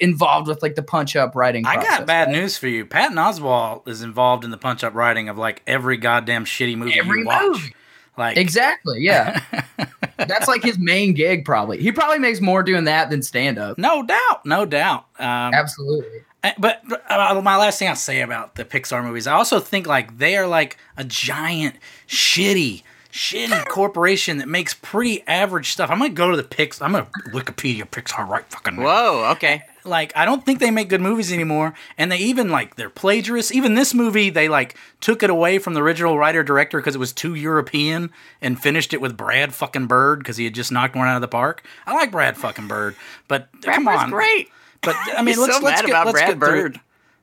involved 0.00 0.48
with 0.48 0.62
like 0.62 0.74
the 0.74 0.82
punch 0.82 1.16
up 1.16 1.34
writing. 1.34 1.66
I 1.66 1.76
got 1.76 2.06
bad 2.06 2.28
right? 2.28 2.32
news 2.36 2.56
for 2.56 2.68
you. 2.68 2.84
Patton 2.86 3.16
Oswalt 3.16 3.86
is 3.88 4.02
involved 4.02 4.44
in 4.44 4.50
the 4.50 4.56
punch 4.58 4.82
up 4.84 4.94
writing 4.94 5.28
of 5.28 5.38
like 5.38 5.62
every 5.66 5.96
goddamn 5.96 6.44
shitty 6.44 6.76
movie 6.76 6.98
Every 6.98 7.20
you 7.20 7.26
watch. 7.26 7.42
movie. 7.42 7.74
Like 8.16 8.36
Exactly. 8.36 9.00
Yeah. 9.00 9.42
That's 10.16 10.46
like 10.46 10.62
his 10.62 10.78
main 10.78 11.14
gig, 11.14 11.44
probably. 11.44 11.80
He 11.82 11.90
probably 11.90 12.20
makes 12.20 12.40
more 12.40 12.62
doing 12.62 12.84
that 12.84 13.10
than 13.10 13.22
stand 13.22 13.58
up. 13.58 13.76
no 13.78 14.02
doubt, 14.04 14.46
no 14.46 14.64
doubt. 14.64 15.06
Um, 15.18 15.26
Absolutely. 15.52 16.20
Uh, 16.44 16.52
But 16.58 16.82
uh, 17.10 17.40
my 17.42 17.56
last 17.56 17.78
thing 17.78 17.88
I'll 17.88 17.96
say 17.96 18.20
about 18.20 18.54
the 18.54 18.64
Pixar 18.64 19.02
movies, 19.04 19.26
I 19.26 19.32
also 19.32 19.58
think 19.58 19.86
like 19.86 20.18
they 20.18 20.36
are 20.36 20.46
like 20.46 20.76
a 20.96 21.02
giant, 21.04 21.74
shitty, 22.06 22.82
shitty 23.12 23.64
corporation 23.68 24.38
that 24.38 24.48
makes 24.48 24.74
pretty 24.74 25.22
average 25.26 25.72
stuff. 25.72 25.90
I'm 25.90 25.98
gonna 25.98 26.10
go 26.10 26.30
to 26.30 26.36
the 26.36 26.44
Pix. 26.44 26.80
I'm 26.80 26.92
gonna 26.92 27.08
Wikipedia 27.32 27.82
Pixar 27.88 28.28
right 28.28 28.44
fucking. 28.48 28.76
now. 28.76 28.82
Whoa. 28.84 29.30
Okay. 29.32 29.62
Like 29.84 30.12
I 30.16 30.24
don't 30.24 30.44
think 30.46 30.60
they 30.60 30.70
make 30.70 30.88
good 30.88 31.00
movies 31.00 31.32
anymore, 31.32 31.74
and 31.98 32.10
they 32.10 32.16
even 32.18 32.48
like 32.50 32.76
they're 32.76 32.88
plagiarists. 32.90 33.52
Even 33.52 33.74
this 33.74 33.92
movie, 33.94 34.30
they 34.30 34.48
like 34.48 34.76
took 35.00 35.22
it 35.22 35.30
away 35.30 35.58
from 35.58 35.74
the 35.74 35.82
original 35.82 36.18
writer 36.18 36.42
director 36.42 36.78
because 36.78 36.94
it 36.94 36.98
was 36.98 37.12
too 37.12 37.34
European, 37.34 38.10
and 38.40 38.60
finished 38.60 38.94
it 38.94 39.00
with 39.00 39.16
Brad 39.16 39.54
fucking 39.54 39.86
Bird 39.86 40.20
because 40.20 40.36
he 40.38 40.44
had 40.44 40.54
just 40.54 40.72
knocked 40.72 40.96
one 40.96 41.06
out 41.08 41.16
of 41.16 41.20
the 41.20 41.28
park. 41.28 41.64
I 41.86 41.94
like 41.94 42.10
Brad 42.10 42.36
fucking 42.36 42.66
Bird, 42.68 42.96
but 43.28 43.48
come 43.62 43.84
Brad 43.84 43.84
Bird's 43.84 44.02
on, 44.04 44.10
great. 44.10 44.48
But 44.82 44.96
I 45.16 45.22
mean, 45.22 45.38
let's 45.38 45.54
so 45.56 45.62
let's 45.62 45.82
mad 45.82 45.86
get, 45.86 45.90
about 45.90 46.06
let's 46.06 46.18
Brad 46.18 46.28
get 46.28 46.38
through 46.38 46.58
it. 46.58 46.62
Bird. 46.72 46.80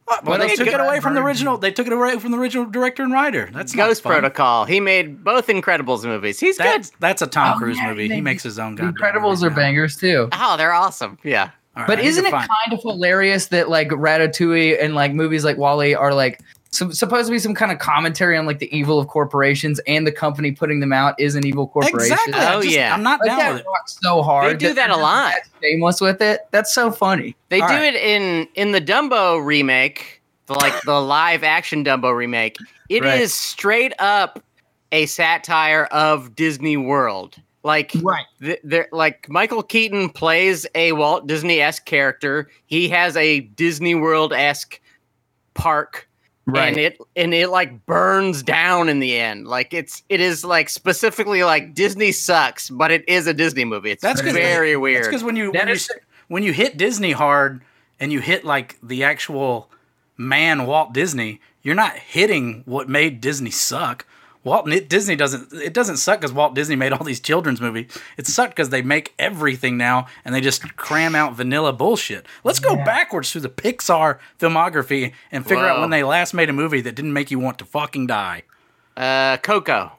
Well, 0.07 0.19
What 0.23 0.39
they 0.41 0.55
took 0.55 0.67
it 0.67 0.73
away 0.73 0.87
Brad 0.87 1.03
from 1.03 1.13
the 1.13 1.21
original. 1.21 1.57
They 1.57 1.71
took 1.71 1.87
it 1.87 1.93
away 1.93 2.19
from 2.19 2.31
the 2.31 2.37
original 2.37 2.65
director 2.65 3.01
and 3.03 3.13
writer. 3.13 3.49
That's 3.53 3.73
Ghost 3.73 4.01
fun. 4.03 4.11
Protocol. 4.13 4.65
He 4.65 4.79
made 4.81 5.23
both 5.23 5.47
Incredibles 5.47 6.03
movies. 6.03 6.39
He's 6.39 6.57
good. 6.57 6.85
that's 6.99 7.21
a 7.21 7.27
Tom 7.27 7.53
Oh, 7.55 7.59
Cruise 7.59 7.77
yeah, 7.77 7.87
movie. 7.89 8.07
they- 8.09 8.15
He 8.15 8.21
makes 8.21 8.43
his 8.43 8.59
own. 8.59 8.75
The 8.75 8.83
Incredibles 8.83 9.35
movie 9.41 9.45
are 9.47 9.49
now. 9.51 9.55
bangers 9.55 9.95
too. 9.95 10.27
Oh, 10.33 10.57
they're 10.57 10.73
awesome. 10.73 11.17
Yeah. 11.23 11.51
All 11.75 11.83
right, 11.83 11.87
But 11.87 11.99
isn't 11.99 12.25
it 12.25 12.31
find- 12.31 12.49
kind 12.49 12.73
of 12.73 12.81
hilarious 12.81 13.47
that 13.47 13.69
like 13.69 13.89
Ratatouille 13.89 14.83
and 14.83 14.93
like 14.95 15.13
movies 15.13 15.43
like 15.45 15.57
WALL-E 15.57 15.93
are 15.95 16.13
like 16.13 16.41
some, 16.73 16.93
supposed 16.93 17.27
to 17.27 17.31
be 17.31 17.39
some 17.39 17.53
kind 17.53 17.71
of 17.71 17.79
commentary 17.79 18.37
on 18.37 18.45
like 18.45 18.59
the 18.59 18.73
evil 18.75 18.97
of 18.99 19.07
corporations 19.07 19.79
and 19.87 20.05
the 20.07 20.11
company 20.11 20.51
putting 20.51 20.79
them 20.79 20.93
out 20.93 21.15
is 21.19 21.35
an 21.35 21.45
evil 21.45 21.67
corporation? 21.67 21.99
exactly? 22.13 22.33
Oh, 22.35 22.61
just- 22.61 22.75
yeah. 22.75 22.93
I'm 22.93 23.03
not 23.03 23.19
Like 23.21 23.27
down 23.29 23.37
that 23.39 23.53
with 23.55 23.61
it. 23.61 23.67
so 23.85 24.21
hard. 24.21 24.59
They 24.59 24.67
do 24.67 24.73
that 24.73 24.89
a 24.89 24.97
lot. 24.97 25.33
Shameless 25.61 25.99
with 26.01 26.21
it. 26.21 26.41
That's 26.51 26.73
so 26.73 26.91
funny. 26.91 27.35
They 27.49 27.61
All 27.61 27.67
do 27.67 27.73
right. 27.75 27.93
it 27.93 27.95
in 27.95 28.47
in 28.55 28.71
the 28.73 28.81
Dumbo 28.81 29.43
remake, 29.45 30.21
the, 30.47 30.53
like 30.55 30.81
the 30.83 30.99
live 31.01 31.43
action 31.43 31.83
Dumbo 31.85 32.15
remake. 32.15 32.57
It 32.89 33.03
is 33.05 33.21
Right. 33.21 33.29
straight 33.29 33.93
up 33.99 34.43
a 34.93 35.05
satire 35.05 35.85
of 35.91 36.35
Disney 36.35 36.75
World. 36.75 37.37
Like 37.63 37.91
Right. 38.01 38.25
th- 38.41 38.87
like 38.91 39.29
Michael 39.29 39.61
Keaton 39.63 40.09
plays 40.09 40.65
a 40.73 40.93
Walt 40.93 41.27
Disney 41.27 41.59
esque 41.61 41.85
character. 41.85 42.49
He 42.65 42.89
has 42.89 43.15
a 43.15 43.41
Disney 43.41 43.93
World 43.93 44.33
esque 44.33 44.79
park, 45.53 46.07
right? 46.47 46.69
and 46.69 46.77
it 46.77 46.97
and 47.15 47.33
it 47.35 47.49
like 47.49 47.85
burns 47.85 48.41
down 48.41 48.89
in 48.89 48.99
the 48.99 49.15
end. 49.17 49.47
Like 49.47 49.73
it's 49.75 50.01
it 50.09 50.19
is 50.19 50.43
like 50.43 50.69
specifically 50.69 51.43
like 51.43 51.73
Disney 51.75 52.11
sucks, 52.11 52.69
but 52.69 52.89
it 52.91 53.07
is 53.07 53.27
a 53.27 53.33
Disney 53.33 53.65
movie. 53.65 53.91
It's 53.91 54.01
That's 54.01 54.21
'cause 54.21 54.33
very 54.33 54.71
That's 54.73 54.81
weird. 54.81 55.05
because 55.05 55.23
when 55.23 55.35
you 55.35 55.51
That 55.51 55.65
when 55.67 55.75
you, 55.75 55.79
when 56.29 56.43
you 56.43 56.53
hit 56.53 56.77
Disney 56.77 57.11
hard 57.11 57.61
and 57.99 58.11
you 58.11 58.21
hit 58.21 58.43
like 58.43 58.77
the 58.81 59.03
actual 59.03 59.69
man 60.17 60.65
Walt 60.65 60.93
Disney, 60.93 61.41
you're 61.61 61.75
not 61.75 61.95
hitting 61.95 62.63
what 62.65 62.89
made 62.89 63.21
Disney 63.21 63.51
suck. 63.51 64.05
Walt 64.43 64.67
Disney 64.87 65.15
doesn't. 65.15 65.53
It 65.53 65.73
doesn't 65.73 65.97
suck 65.97 66.19
because 66.19 66.33
Walt 66.33 66.55
Disney 66.55 66.75
made 66.75 66.93
all 66.93 67.03
these 67.03 67.19
children's 67.19 67.61
movies. 67.61 67.95
It 68.17 68.25
sucked 68.25 68.55
because 68.55 68.69
they 68.69 68.81
make 68.81 69.13
everything 69.19 69.77
now 69.77 70.07
and 70.25 70.33
they 70.33 70.41
just 70.41 70.75
cram 70.77 71.13
out 71.13 71.35
vanilla 71.35 71.73
bullshit. 71.73 72.25
Let's 72.43 72.59
go 72.59 72.75
backwards 72.75 73.31
through 73.31 73.41
the 73.41 73.49
Pixar 73.49 74.17
filmography 74.39 75.13
and 75.31 75.45
figure 75.45 75.65
out 75.65 75.79
when 75.79 75.91
they 75.91 76.03
last 76.03 76.33
made 76.33 76.49
a 76.49 76.53
movie 76.53 76.81
that 76.81 76.95
didn't 76.95 77.13
make 77.13 77.29
you 77.29 77.37
want 77.39 77.59
to 77.59 77.65
fucking 77.65 78.07
die. 78.07 78.43
uh, 78.97 79.37
Coco. 79.37 79.91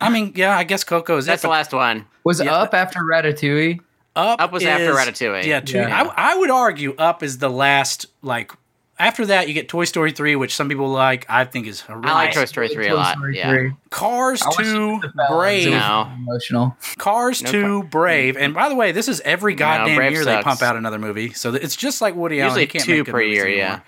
I 0.00 0.10
mean, 0.10 0.32
yeah, 0.36 0.56
I 0.56 0.64
guess 0.64 0.84
Coco 0.84 1.16
is 1.16 1.26
That's 1.26 1.42
it, 1.42 1.46
the 1.46 1.50
last 1.50 1.72
one. 1.72 2.04
Was 2.22 2.40
Yeah, 2.40 2.54
up 2.54 2.74
after 2.74 3.00
Ratatouille? 3.00 3.80
Up, 4.14 4.40
Up 4.40 4.52
was 4.52 4.62
after 4.64 4.92
Ratatouille. 4.92 5.44
Yeah, 5.44 5.60
two, 5.60 5.78
Yeah. 5.78 6.12
I, 6.16 6.32
I 6.32 6.36
would 6.36 6.50
argue 6.50 6.94
Up 6.96 7.22
is 7.22 7.38
the 7.38 7.50
last 7.50 8.06
like. 8.22 8.52
After 8.98 9.26
that, 9.26 9.46
you 9.46 9.52
get 9.52 9.68
Toy 9.68 9.84
Story 9.84 10.10
three, 10.10 10.36
which 10.36 10.54
some 10.56 10.68
people 10.70 10.88
like. 10.88 11.26
I 11.28 11.44
think 11.44 11.66
is 11.66 11.84
a 11.88 11.94
really 11.96 12.08
I 12.08 12.12
like 12.14 12.32
Toy 12.32 12.46
Story 12.46 12.68
3 12.68 12.86
a 12.86 12.88
Toy 12.90 12.94
lot. 12.96 13.16
Story 13.16 13.36
Yeah. 13.36 13.50
3. 13.50 13.72
Cars 13.90 14.40
two 14.40 14.46
it 14.48 14.56
was 14.56 15.00
the 15.02 15.12
Felons. 15.28 15.30
Brave. 15.38 15.70
No. 15.70 16.10
Emotional. 16.16 16.76
Cars 16.96 17.42
No 17.42 17.50
two 17.52 17.82
Brave. 17.84 18.38
And 18.38 18.54
by 18.54 18.70
the 18.70 18.74
way, 18.74 18.92
this 18.92 19.06
is 19.08 19.20
every 19.20 19.54
goddamn 19.54 19.96
Brave 19.96 20.12
year 20.12 20.24
they 20.24 20.42
pump 20.42 20.62
out 20.62 20.76
another 20.76 20.98
movie. 20.98 21.32
So 21.34 21.52
it's 21.52 21.76
just 21.76 22.00
like 22.00 22.14
Woody 22.14 22.40
Allen. 22.40 22.52
Usually 22.58 22.66
can't 22.68 22.84
two 22.84 22.96
make 23.04 23.06
per 23.08 23.20
year, 23.20 23.42
anymore. 23.44 23.58
yeah. 23.58 23.80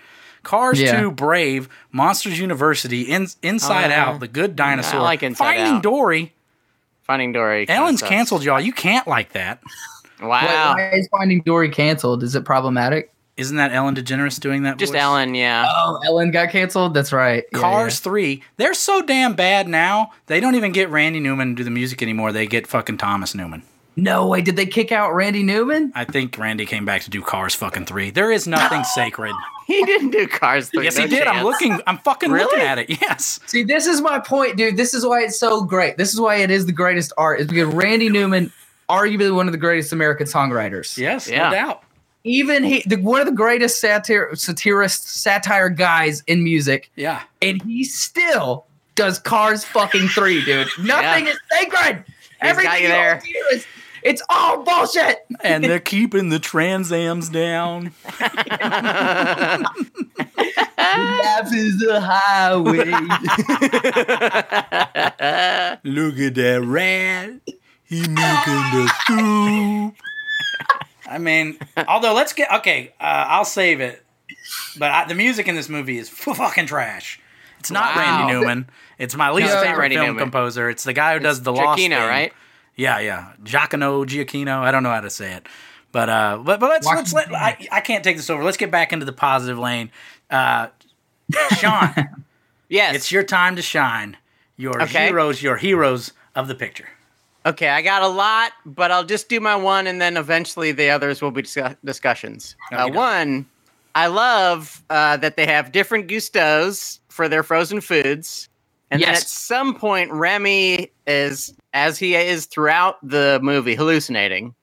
Cars 0.43 0.79
Yeah. 0.81 1.01
2, 1.01 1.11
Brave, 1.13 1.69
Monsters 1.91 2.39
University, 2.39 3.03
in, 3.03 3.29
Inside 3.43 3.91
Uh, 3.91 3.95
Out, 3.95 4.21
The 4.21 4.29
Good 4.29 4.57
Dinosaur, 4.57 5.01
I 5.01 5.03
like 5.03 5.23
Inside 5.23 5.45
Finding 5.57 5.75
Out. 5.77 5.83
Dory. 5.83 6.35
Finding 7.03 7.33
Dory. 7.33 7.65
kinda 7.65 7.81
Ellen's 7.81 8.03
canceled, 8.03 8.45
y'all. 8.45 8.61
You 8.61 8.73
can't 8.73 9.07
like 9.09 9.33
that. 9.33 9.61
Wow. 10.21 10.29
Why, 10.29 10.45
why 10.75 10.91
is 10.99 11.09
Finding 11.09 11.41
Dory 11.47 11.71
canceled? 11.71 12.23
Is 12.23 12.35
it 12.35 12.45
problematic? 12.45 13.11
Isn't 13.39 13.57
that 13.57 13.73
Ellen 13.73 13.95
DeGeneres 13.95 14.41
doing 14.41 14.65
that? 14.65 14.77
Just 14.79 14.93
voice? 14.93 15.01
Ellen, 15.01 15.35
yeah. 15.35 15.65
Oh, 15.69 16.01
Ellen 16.05 16.31
got 16.33 16.51
canceled. 16.51 16.93
That's 16.93 17.13
right. 17.13 17.45
Yeah, 17.53 17.59
Cars 17.61 18.01
3, 18.01 18.43
they're 18.57 18.75
so 18.75 19.01
damn 19.01 19.35
bad 19.35 19.69
now, 19.69 20.11
they 20.27 20.41
don't 20.41 20.57
even 20.57 20.73
get 20.73 20.91
Randy 20.91 21.21
Newman 21.21 21.51
to 21.51 21.55
do 21.55 21.65
the 21.65 21.71
music 21.71 22.03
anymore. 22.03 22.33
They 22.33 22.47
get 22.47 22.67
fucking 22.67 22.99
Thomas 22.99 23.35
Newman. 23.35 23.63
No 23.95 24.27
way. 24.29 24.43
Did 24.43 24.57
they 24.57 24.67
kick 24.67 24.93
out 24.93 25.13
Randy 25.15 25.43
Newman? 25.43 25.93
I 25.95 26.05
think 26.05 26.37
Randy 26.39 26.67
came 26.67 26.85
back 26.85 27.03
to 27.03 27.11
do 27.11 27.21
Cars 27.23 27.55
fucking 27.55 27.87
3. 27.87 28.11
There 28.11 28.31
is 28.31 28.47
nothing 28.47 28.85
sacred. 28.95 29.33
He 29.67 29.85
didn't 29.85 30.11
do 30.11 30.27
Cars 30.27 30.69
3. 30.71 30.85
Yes, 30.85 30.97
no 30.97 31.03
he 31.05 31.09
did. 31.09 31.27
I'm 31.27 31.45
looking, 31.45 31.81
I'm 31.87 31.99
fucking 31.99 32.31
Really? 32.31 32.45
looking 32.45 32.61
at 32.61 32.79
it. 32.79 32.91
Yes. 33.01 33.39
See, 33.47 33.63
this 33.65 33.87
is 33.87 34.01
my 34.01 34.19
point, 34.19 34.57
dude. 34.57 34.77
This 34.77 34.95
is 34.95 35.05
why 35.07 35.23
it's 35.23 35.39
so 35.39 35.63
great. 35.65 35.97
This 35.97 36.13
is 36.13 36.21
why 36.21 36.37
it 36.37 36.51
is 36.51 36.67
the 36.67 36.73
greatest 36.73 37.13
art. 37.19 37.41
Is 37.41 37.47
because 37.49 37.73
Randy 37.75 38.09
Newman, 38.09 38.53
arguably 38.89 39.35
one 39.35 39.47
of 39.47 39.53
the 39.53 39.59
greatest 39.59 39.93
American 39.93 40.27
songwriters. 40.27 40.97
Yes, 40.97 41.29
Yeah. 41.29 41.51
no 41.51 41.55
doubt. 41.55 41.83
Even 42.25 42.65
he, 42.65 42.83
the, 42.87 42.97
one 42.97 43.21
of 43.21 43.27
the 43.27 43.33
greatest 43.33 43.83
satir, 43.83 44.37
satirist, 44.37 45.09
satire 45.09 45.69
guys 45.71 46.23
in 46.27 46.43
music, 46.45 46.91
Yeah. 46.97 47.23
and 47.41 47.63
he 47.63 47.85
still 47.85 48.67
does 48.97 49.19
Cars 49.19 49.65
fucking 49.65 50.09
three, 50.09 50.45
dude. 50.45 50.69
Nothing 50.79 51.27
Yeah. 51.27 51.33
is 51.33 51.39
sacred. 51.51 52.05
He's 52.07 52.17
Everything 52.51 52.83
you 52.83 52.89
there. 52.89 53.23
is 53.53 53.67
it's 54.03 54.23
all 54.29 54.63
bullshit. 54.63 55.27
And 55.43 55.65
they're 55.65 55.81
keeping 55.95 56.29
the 56.29 56.39
Transams 56.39 57.33
down. 57.33 57.93
Life 60.79 61.53
is 61.53 61.83
a 61.83 62.01
highway. 62.01 62.85
Look 65.85 66.19
at 66.19 66.35
that 66.37 66.63
rat. 66.65 67.31
He 67.85 68.01
making 68.01 68.15
the 68.15 68.89
soup. 69.07 69.95
I 71.09 71.19
mean, 71.19 71.59
although 71.89 72.15
let's 72.15 72.33
get 72.33 72.53
okay. 72.59 72.93
Uh, 73.01 73.05
I'll 73.29 73.45
save 73.45 73.81
it. 73.81 74.05
But 74.79 74.91
I, 74.91 75.05
the 75.07 75.15
music 75.15 75.49
in 75.49 75.55
this 75.55 75.69
movie 75.69 75.99
is 75.99 76.09
fucking 76.09 76.67
trash. 76.67 77.21
It's 77.61 77.71
not 77.71 77.97
Wow. 77.97 78.03
Randy 78.27 78.33
Newman. 78.35 78.71
It's 78.99 79.15
my 79.17 79.31
least 79.31 79.53
No, 79.53 79.61
favorite 79.63 79.93
film 79.93 80.07
Newman. 80.07 80.23
composer. 80.23 80.69
It's 80.71 80.85
the 80.85 80.93
guy 80.93 81.15
who 81.15 81.21
does 81.21 81.43
the 81.43 81.53
Lost. 81.53 81.79
Giacchino, 81.81 81.89
thing. 81.99 82.09
right? 82.09 82.33
Yeah, 82.77 83.01
yeah. 83.01 83.33
Giacomo, 83.43 84.05
Giacchino. 84.05 84.59
I 84.61 84.71
don't 84.71 84.83
know 84.83 84.91
how 84.91 85.01
to 85.01 85.11
say 85.11 85.33
it. 85.33 85.47
But 85.91 86.09
uh, 86.09 86.39
but, 86.45 86.61
but 86.61 86.69
let's 86.69 86.87
let's 86.87 87.13
let 87.15 87.33
I, 87.35 87.67
I 87.73 87.81
can't 87.81 88.05
take 88.05 88.17
this 88.17 88.29
over. 88.31 88.45
Let's 88.45 88.57
get 88.59 88.71
back 88.71 88.93
into 88.93 89.07
the 89.07 89.13
positive 89.13 89.59
lane. 89.59 89.91
Uh, 90.31 90.69
Sean, 91.57 91.95
Yes. 92.69 92.95
it's 92.97 93.11
your 93.13 93.23
time 93.23 93.57
to 93.57 93.63
shine. 93.63 94.17
Your 94.57 94.83
Okay. 94.83 95.07
heroes, 95.07 95.43
your 95.43 95.57
heroes 95.57 96.13
of 96.35 96.47
the 96.49 96.55
picture. 96.55 96.89
Okay, 97.49 97.69
I 97.69 97.81
got 97.81 98.03
a 98.03 98.09
lot, 98.09 98.53
but 98.67 98.91
I'll 98.91 99.05
just 99.05 99.29
do 99.29 99.41
my 99.41 99.57
one, 99.57 99.87
and 99.87 100.01
then 100.01 100.17
eventually 100.17 100.71
the 100.73 100.91
others 100.91 101.23
will 101.23 101.31
be 101.31 101.43
discuss- 101.43 101.77
discussions. 101.83 102.57
Uh, 102.71 102.91
one, 102.91 103.47
I 103.95 104.09
love 104.09 104.85
uh, 104.91 105.17
that 105.17 105.37
they 105.37 105.47
have 105.47 105.73
different 105.73 106.09
Gusteaus 106.09 106.99
for 107.09 107.29
their 107.29 107.43
frozen 107.43 107.81
foods, 107.81 108.49
and 108.91 109.03
then 109.03 109.15
at 109.15 109.23
some 109.23 109.75
point, 109.75 110.13
Remy 110.13 110.91
is, 111.07 111.55
as 111.73 111.99
he 111.99 112.15
is 112.15 112.47
throughout 112.47 112.97
the 113.03 113.41
movie, 113.43 113.75
hallucinating, 113.75 114.55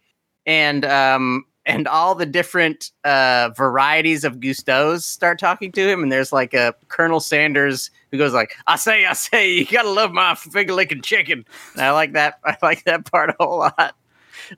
and 0.46 0.86
um, 0.86 1.46
and 1.66 1.88
all 1.88 2.14
the 2.14 2.26
different 2.26 2.92
uh, 3.04 3.50
varieties 3.58 4.24
of 4.24 4.36
Gusteaus 4.36 5.02
start 5.02 5.40
talking 5.40 5.72
to 5.72 5.90
him, 5.90 6.04
and 6.04 6.12
there's 6.12 6.32
like 6.32 6.54
a 6.54 6.76
Colonel 6.90 7.20
Sanders 7.20 7.90
who 8.16 8.24
goes 8.24 8.34
like, 8.34 8.56
"I 8.68 8.76
say, 8.78 9.06
I 9.06 9.14
say, 9.14 9.52
you 9.52 9.66
gotta 9.66 9.90
love 9.90 10.12
my 10.12 10.36
finger 10.36 10.74
licking 10.74 11.02
chicken." 11.02 11.46
And 11.74 11.82
I 11.82 11.92
like 11.92 12.14
that. 12.14 12.40
I 12.44 12.58
like 12.62 12.84
that 12.86 13.10
part 13.12 13.30
a 13.32 13.36
whole 13.40 13.60
lot. 13.60 13.96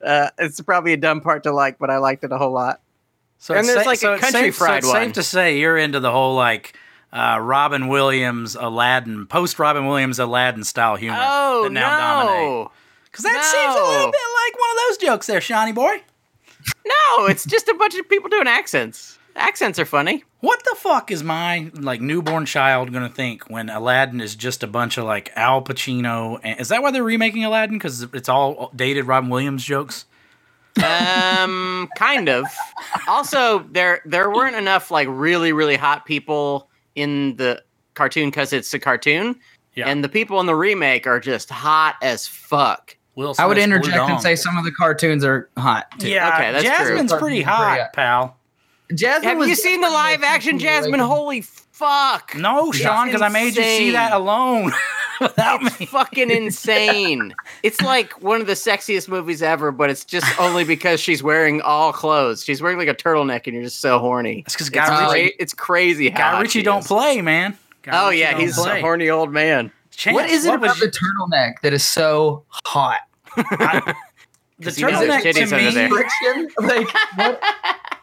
Uh, 0.04 0.28
it's 0.38 0.60
probably 0.60 0.92
a 0.92 0.96
dumb 0.96 1.20
part 1.20 1.44
to 1.44 1.52
like, 1.52 1.78
but 1.78 1.90
I 1.90 1.98
liked 1.98 2.24
it 2.24 2.32
a 2.32 2.38
whole 2.38 2.52
lot. 2.52 2.80
So 3.38 3.54
And 3.54 3.66
there's 3.68 3.82
sa- 3.84 3.88
like 3.88 3.98
a 3.98 4.00
so 4.00 4.12
it's 4.14 4.22
country 4.22 4.40
safe, 4.40 4.56
fried 4.56 4.78
it's 4.78 4.86
one. 4.88 4.96
safe 4.96 5.12
to 5.14 5.22
say 5.22 5.58
you're 5.58 5.78
into 5.78 6.00
the 6.00 6.10
whole 6.10 6.34
like 6.34 6.76
uh, 7.12 7.38
Robin 7.40 7.88
Williams 7.88 8.54
Aladdin 8.54 9.26
post 9.26 9.58
Robin 9.58 9.86
Williams 9.86 10.18
Aladdin 10.18 10.64
style 10.64 10.96
humor. 10.96 11.16
Oh 11.20 11.62
that 11.64 11.72
now 11.72 11.96
dominate. 12.24 12.40
no, 12.48 12.70
Because 13.04 13.22
that 13.24 13.42
seems 13.44 13.74
a 13.74 13.90
little 13.90 14.10
bit 14.10 14.20
like 14.44 14.60
one 14.60 14.70
of 14.70 14.76
those 14.88 14.96
jokes 14.98 15.26
there, 15.26 15.40
Shawnee 15.40 15.72
boy. 15.72 16.02
no! 16.84 17.26
It's 17.26 17.44
just 17.46 17.68
a 17.68 17.74
bunch 17.74 17.94
of 17.94 18.08
people 18.08 18.28
doing 18.28 18.46
accents. 18.48 19.18
Accents 19.38 19.78
are 19.78 19.84
funny. 19.84 20.24
What 20.40 20.62
the 20.64 20.74
fuck 20.76 21.10
is 21.10 21.22
my 21.24 21.70
like 21.74 22.00
newborn 22.00 22.44
child 22.46 22.92
gonna 22.92 23.08
think 23.08 23.48
when 23.48 23.70
Aladdin 23.70 24.20
is 24.20 24.34
just 24.36 24.62
a 24.62 24.66
bunch 24.66 24.98
of 24.98 25.04
like 25.04 25.30
Al 25.36 25.62
Pacino? 25.62 26.38
And, 26.42 26.60
is 26.60 26.68
that 26.68 26.82
why 26.82 26.90
they're 26.90 27.02
remaking 27.04 27.44
Aladdin? 27.44 27.76
Because 27.78 28.02
it's 28.12 28.28
all 28.28 28.70
dated 28.76 29.06
Robin 29.06 29.30
Williams 29.30 29.64
jokes. 29.64 30.04
Um, 30.84 31.88
kind 31.96 32.28
of. 32.28 32.44
Also, 33.08 33.60
there 33.70 34.00
there 34.04 34.30
weren't 34.30 34.56
enough 34.56 34.90
like 34.90 35.08
really 35.10 35.52
really 35.52 35.76
hot 35.76 36.06
people 36.06 36.68
in 36.94 37.36
the 37.36 37.62
cartoon 37.94 38.28
because 38.30 38.52
it's 38.52 38.72
a 38.74 38.78
cartoon, 38.78 39.36
Yeah. 39.74 39.88
and 39.88 40.04
the 40.04 40.08
people 40.08 40.38
in 40.40 40.46
the 40.46 40.54
remake 40.54 41.06
are 41.06 41.18
just 41.20 41.50
hot 41.50 41.96
as 42.02 42.26
fuck. 42.26 42.96
Will 43.16 43.34
I 43.38 43.46
would 43.46 43.58
interject 43.58 43.96
and 43.96 44.20
say 44.20 44.36
some 44.36 44.56
of 44.56 44.64
the 44.64 44.70
cartoons 44.70 45.24
are 45.24 45.50
hot. 45.58 45.86
Too. 45.98 46.08
yeah, 46.08 46.34
Okay, 46.36 46.52
that's 46.52 46.64
true. 46.64 46.96
Jasmine's 46.96 47.12
pretty 47.14 47.42
hot, 47.42 47.76
Yeah. 47.76 47.88
pal. 47.92 48.37
Jasmine 48.94 49.28
Have 49.28 49.38
was 49.38 49.48
you 49.48 49.54
seen 49.54 49.80
the 49.80 49.90
live 49.90 50.22
action 50.22 50.58
Jasmine? 50.58 51.00
Holy 51.00 51.42
fuck! 51.42 52.34
No, 52.36 52.72
Sean, 52.72 53.06
because 53.06 53.20
I 53.22 53.28
made 53.28 53.54
you 53.56 53.62
see 53.62 53.90
that 53.92 54.12
alone 54.12 54.72
without 55.20 55.62
me. 55.62 55.86
fucking 55.86 56.30
insane. 56.30 57.34
It's 57.62 57.80
like 57.82 58.20
one 58.22 58.40
of 58.40 58.46
the 58.46 58.54
sexiest 58.54 59.08
movies 59.08 59.42
ever, 59.42 59.70
but 59.72 59.90
it's 59.90 60.04
just 60.04 60.26
only 60.40 60.64
because 60.64 61.00
she's 61.00 61.22
wearing 61.22 61.60
all 61.60 61.92
clothes. 61.92 62.44
She's 62.44 62.62
wearing 62.62 62.78
like 62.78 62.88
a 62.88 62.94
turtleneck, 62.94 63.46
and 63.46 63.54
you're 63.54 63.62
just 63.64 63.80
so 63.80 63.98
horny. 63.98 64.42
It's 64.46 64.54
because 64.54 64.70
Guy 64.70 64.86
Uh, 64.86 65.12
Ritchie, 65.12 65.34
it's 65.38 65.54
crazy 65.54 66.08
how 66.08 66.18
Guy 66.18 66.30
hot 66.30 66.42
Ritchie 66.42 66.62
don't 66.62 66.80
is. 66.80 66.86
play, 66.86 67.20
man. 67.20 67.56
Guy 67.82 67.92
Oh 68.02 68.08
Ritchie 68.08 68.20
yeah, 68.20 68.38
he's 68.38 68.56
play. 68.58 68.78
a 68.78 68.80
horny 68.80 69.10
old 69.10 69.32
man. 69.32 69.70
Chance, 69.90 70.14
what 70.14 70.30
is 70.30 70.44
it 70.46 70.50
what 70.50 70.60
was 70.60 70.70
about 70.78 70.80
the 70.80 70.90
turtleneck 70.98 71.60
that 71.62 71.72
is 71.72 71.84
so 71.84 72.44
hot? 72.48 73.00
I- 73.36 73.94
the 74.60 74.70
turtleneck 74.70 75.22
there's 75.22 75.36
to 75.36 75.40
titties 75.44 75.52
under 75.52 75.56
me, 75.58 75.70
there. 75.70 75.88
Friction? 75.88 76.48
Like 76.58 76.88
what? 77.16 77.40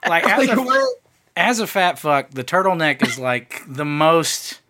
Like 0.07 0.23
as 0.25 0.47
Like, 0.47 0.57
a, 0.57 0.61
what? 0.61 1.01
as 1.35 1.59
a 1.59 1.67
fat 1.67 1.99
fuck, 1.99 2.31
the 2.31 2.43
turtleneck 2.43 3.05
is 3.05 3.17
like 3.19 3.61
the 3.67 3.85
most. 3.85 4.61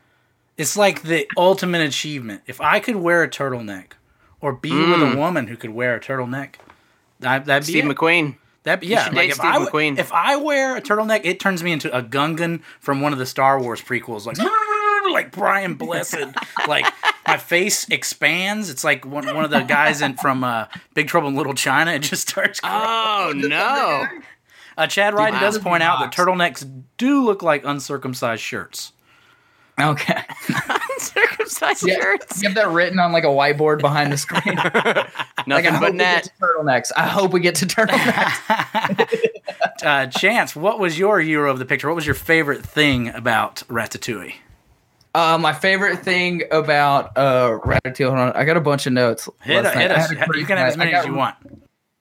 It's 0.58 0.78
like 0.78 1.04
the 1.04 1.28
ultimate 1.38 1.82
achievement. 1.82 2.42
If 2.48 2.62
I 2.62 2.80
could 2.80 2.96
wear 2.96 3.24
a 3.24 3.30
turtleneck, 3.30 3.92
or 4.42 4.54
be 4.54 4.72
with 4.72 5.00
Mm. 5.00 5.14
a 5.14 5.18
woman 5.18 5.48
who 5.48 5.58
could 5.58 5.72
wear 5.72 5.96
a 5.96 6.00
turtleneck, 6.00 6.56
that, 7.20 7.46
that'd 7.46 7.66
be 7.68 7.74
Steve 7.74 7.86
it. 7.90 7.96
McQueen. 7.98 8.38
That 8.64 8.82
yeah, 8.82 9.04
should 9.06 9.14
like 9.14 9.30
if 9.30 9.36
Steve 9.36 9.46
I, 9.46 9.54
w- 9.60 9.70
McQueen. 9.70 10.00
if 10.00 10.12
I 10.12 10.38
wear 10.38 10.76
a 10.76 10.82
turtleneck, 10.82 11.22
it 11.24 11.40
turns 11.40 11.62
me 11.62 11.72
into 11.72 11.96
a 11.96 12.02
Gungan 12.02 12.62
from 12.80 13.00
one 13.02 13.14
of 13.14 13.20
the 13.20 13.26
Star 13.28 13.62
Wars 13.62 13.80
prequels, 13.82 14.26
like 14.26 14.38
like 15.12 15.32
Brian 15.32 15.76
Blessed. 15.76 16.26
like 16.68 16.86
my 17.28 17.38
face 17.38 17.88
expands. 17.90 18.70
It's 18.72 18.84
like 18.84 19.06
one, 19.06 19.26
one 19.36 19.46
of 19.46 19.52
the 19.52 19.62
guys 19.62 20.02
in 20.02 20.16
from 20.16 20.44
uh, 20.44 20.66
Big 20.96 21.08
Trouble 21.08 21.28
in 21.28 21.36
Little 21.36 21.54
China. 21.54 21.92
It 21.92 22.00
just 22.00 22.28
starts. 22.30 22.60
Oh 22.64 23.34
no! 23.36 24.06
Uh, 24.78 24.88
Chad 24.88 25.14
Ryden 25.14 25.40
does 25.40 25.58
point 25.58 25.84
out 25.84 26.00
that 26.00 26.14
turtlenecks 26.14 26.70
do 26.98 27.24
look 27.24 27.42
like 27.44 27.64
uncircumcised 27.66 28.42
shirts. 28.42 28.92
Okay. 29.80 30.22
Uncircumcised 30.94 31.86
Yeah, 31.86 31.96
shirts. 31.96 32.42
You 32.42 32.48
have 32.50 32.56
that 32.56 32.70
written 32.70 32.98
on 33.00 33.12
like 33.12 33.26
a 33.26 33.28
whiteboard 33.28 33.82
behind 33.82 34.12
the 34.12 34.18
screen. 34.18 34.56
Nothing 35.48 35.68
I 35.68 35.72
hope 35.72 35.82
but 35.82 35.96
net. 35.96 36.32
turtlenecks. 36.42 36.92
I 36.96 37.08
hope 37.08 37.34
we 37.34 37.42
get 37.42 37.56
to 37.56 37.66
turtlenecks. 37.66 39.30
uh, 39.84 40.08
Chance, 40.08 40.56
what 40.56 40.80
was 40.80 40.98
your 40.98 41.20
hero 41.20 41.52
of 41.52 41.60
the 41.60 41.66
picture? 41.66 41.88
What 41.88 41.96
was 41.96 42.06
your 42.06 42.16
favorite 42.16 42.66
thing 42.66 43.10
about 43.10 43.64
Ratatouille? 43.68 44.36
Uh, 45.14 45.38
my 45.38 45.54
favorite 45.54 46.00
thing 46.04 46.44
about 46.52 47.18
uh, 47.18 47.60
Ratatouille. 47.64 48.08
Hold 48.08 48.20
on, 48.20 48.32
I 48.34 48.46
got 48.46 48.58
a 48.58 48.62
bunch 48.62 48.86
of 48.86 48.94
notes. 48.94 49.28
Hit, 49.42 49.64
last 49.64 49.76
hit 49.76 49.92
us. 49.92 50.12
You 50.12 50.46
can 50.46 50.58
have 50.58 50.68
as 50.68 50.78
many. 50.78 50.94
As 50.94 51.06
you 51.06 51.14
want. 51.14 51.36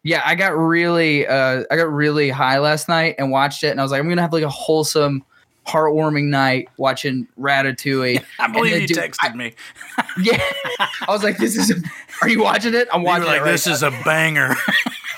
Yeah, 0.04 0.22
I 0.24 0.34
got 0.34 0.56
really, 0.56 1.26
uh, 1.26 1.64
I 1.70 1.76
got 1.76 1.90
really 1.90 2.28
high 2.28 2.58
last 2.58 2.88
night 2.88 3.14
and 3.18 3.30
watched 3.30 3.64
it, 3.64 3.68
and 3.68 3.80
I 3.80 3.82
was 3.82 3.90
like, 3.90 4.00
I'm 4.00 4.08
gonna 4.08 4.20
have 4.20 4.34
like 4.34 4.42
a 4.42 4.50
wholesome, 4.50 5.24
heartwarming 5.66 6.24
night 6.24 6.68
watching 6.76 7.26
Ratatouille. 7.40 8.22
I 8.38 8.52
believe 8.52 8.82
you 8.82 8.86
dude, 8.86 8.98
texted 8.98 9.34
me. 9.34 9.54
yeah, 10.22 10.42
I 10.78 11.06
was 11.08 11.24
like, 11.24 11.38
this 11.38 11.56
is. 11.56 11.70
A, 11.70 11.76
are 12.20 12.28
you 12.28 12.42
watching 12.42 12.74
it? 12.74 12.86
I'm 12.92 13.02
watching 13.02 13.26
like, 13.26 13.40
it. 13.40 13.44
Right 13.44 13.52
this 13.52 13.66
is 13.66 13.82
a 13.82 13.90
banger. 14.04 14.54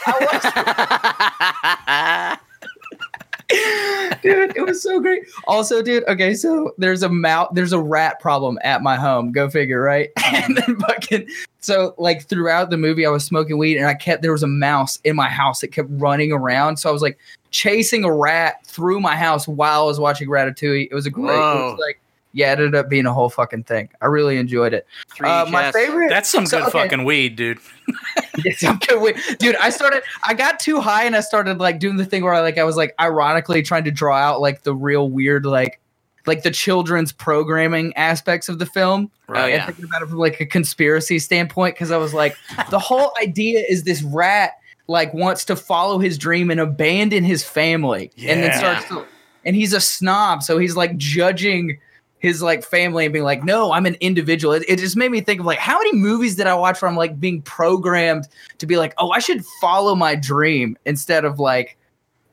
dude, 4.27 4.57
it 4.57 4.67
was 4.67 4.83
so 4.83 5.01
great. 5.01 5.25
Also, 5.47 5.83
dude, 5.83 6.05
okay, 6.09 6.35
so 6.35 6.73
there's 6.79 7.03
a 7.03 7.09
mouse, 7.09 7.49
there's 7.53 7.73
a 7.73 7.81
rat 7.81 8.21
problem 8.21 8.59
at 8.63 8.83
my 8.83 8.97
home. 8.97 9.33
Go 9.33 9.49
figure, 9.49 9.81
right? 9.81 10.11
and 10.25 10.57
then 10.57 10.65
mm-hmm. 10.65 10.81
fucking, 10.81 11.29
so 11.61 11.95
like 11.99 12.27
throughout 12.27 12.71
the 12.71 12.77
movie, 12.77 13.07
I 13.07 13.11
was 13.11 13.25
smoking 13.25 13.59
weed, 13.59 13.77
and 13.77 13.87
I 13.87 13.95
kept 13.95 14.23
there 14.23 14.33
was 14.33 14.43
a 14.43 14.49
mouse 14.49 14.99
in 15.05 15.17
my 15.17 15.29
house 15.29 15.61
that 15.61 15.69
kept 15.69 15.89
running 15.93 16.33
around. 16.33 16.79
So 16.79 16.89
I 16.89 16.93
was 16.93 17.03
like 17.03 17.19
chasing 17.51 18.05
a 18.05 18.13
rat 18.13 18.67
through 18.67 19.01
my 19.01 19.17
house 19.17 19.49
while 19.49 19.83
I 19.83 19.87
was 19.87 20.01
watching 20.01 20.29
Ratatouille. 20.29 20.89
It 20.91 20.95
was 20.95 21.07
a 21.07 21.11
great. 21.11 21.35
It 21.35 21.71
was 21.71 21.79
like, 21.79 22.01
yeah, 22.33 22.49
it 22.53 22.59
ended 22.59 22.75
up 22.75 22.89
being 22.89 23.07
a 23.07 23.13
whole 23.15 23.31
fucking 23.31 23.65
thing. 23.65 23.89
I 24.03 24.07
really 24.07 24.37
enjoyed 24.37 24.75
it. 24.75 24.87
Three 25.15 25.29
Uh, 25.29 25.47
my 25.47 25.73
favorite. 25.73 26.09
That's 26.11 26.29
some 26.29 26.45
So, 26.47 26.59
good 26.59 26.69
okay. 26.69 26.83
fucking 26.83 27.05
weed, 27.05 27.37
dude. 27.37 27.59
Yes, 28.45 28.63
I'm 28.63 28.77
good 28.79 29.01
with- 29.01 29.39
dude. 29.39 29.57
I 29.57 29.71
started. 29.71 30.03
I 30.27 30.35
got 30.35 30.61
too 30.61 30.79
high, 30.81 31.05
and 31.05 31.17
I 31.17 31.21
started 31.21 31.59
like 31.59 31.79
doing 31.79 31.97
the 31.97 32.05
thing 32.05 32.23
where 32.23 32.35
I 32.35 32.41
like 32.41 32.59
I 32.59 32.65
was 32.65 32.77
like 32.77 32.95
ironically 33.01 33.63
trying 33.63 33.85
to 33.85 33.91
draw 33.91 34.15
out 34.15 34.43
like 34.43 34.63
the 34.63 34.75
real 34.75 35.09
weird 35.09 35.47
like 35.47 35.81
like 36.27 36.43
the 36.43 36.51
children's 36.51 37.13
programming 37.13 37.95
aspects 37.97 38.49
of 38.51 38.59
the 38.59 38.67
film. 38.67 39.11
Oh, 39.31 39.35
And 39.35 39.53
yeah. 39.53 39.65
thinking 39.67 39.87
about 39.87 40.03
it 40.03 40.09
from 40.09 40.19
like 40.19 40.39
a 40.41 40.45
conspiracy 40.47 41.19
standpoint 41.19 41.77
because 41.77 41.91
I 41.91 41.97
was 41.97 42.13
like, 42.13 42.37
the 42.71 42.79
whole 42.79 43.13
idea 43.23 43.65
is 43.67 43.85
this 43.85 44.03
rat 44.03 44.53
like 44.87 45.15
wants 45.15 45.45
to 45.47 45.57
follow 45.57 45.99
his 45.99 46.19
dream 46.19 46.51
and 46.51 46.61
abandon 46.61 47.25
his 47.25 47.43
family, 47.43 48.11
yeah. 48.17 48.33
and 48.33 48.43
then 48.43 48.53
starts 48.59 48.87
to, 48.89 49.05
and 49.47 49.57
he's 49.57 49.73
a 49.73 49.81
snob, 49.81 50.43
so 50.43 50.59
he's 50.59 50.77
like 50.77 50.97
judging 50.99 51.79
his 52.19 52.43
like 52.43 52.65
family 52.65 53.05
and 53.05 53.13
being 53.13 53.25
like, 53.25 53.45
no, 53.45 53.73
I'm 53.73 53.87
an 53.87 53.97
individual. 54.01 54.55
It, 54.55 54.65
it 54.69 54.79
just 54.79 54.97
made 54.97 55.11
me 55.11 55.21
think 55.21 55.41
of 55.41 55.47
like 55.47 55.59
how 55.59 55.79
many 55.79 55.95
movies 55.95 56.37
did 56.37 56.47
I 56.47 56.55
watch 56.55 56.81
where 56.81 56.91
I'm 56.91 56.97
like 56.97 57.21
being 57.21 57.43
programmed 57.43 58.29
to 58.59 58.67
be 58.67 58.77
like, 58.77 58.95
oh, 58.99 59.11
I 59.11 59.19
should 59.19 59.45
follow 59.61 59.95
my 59.95 60.15
dream 60.15 60.77
instead 60.87 61.25
of 61.25 61.39
like 61.39 61.77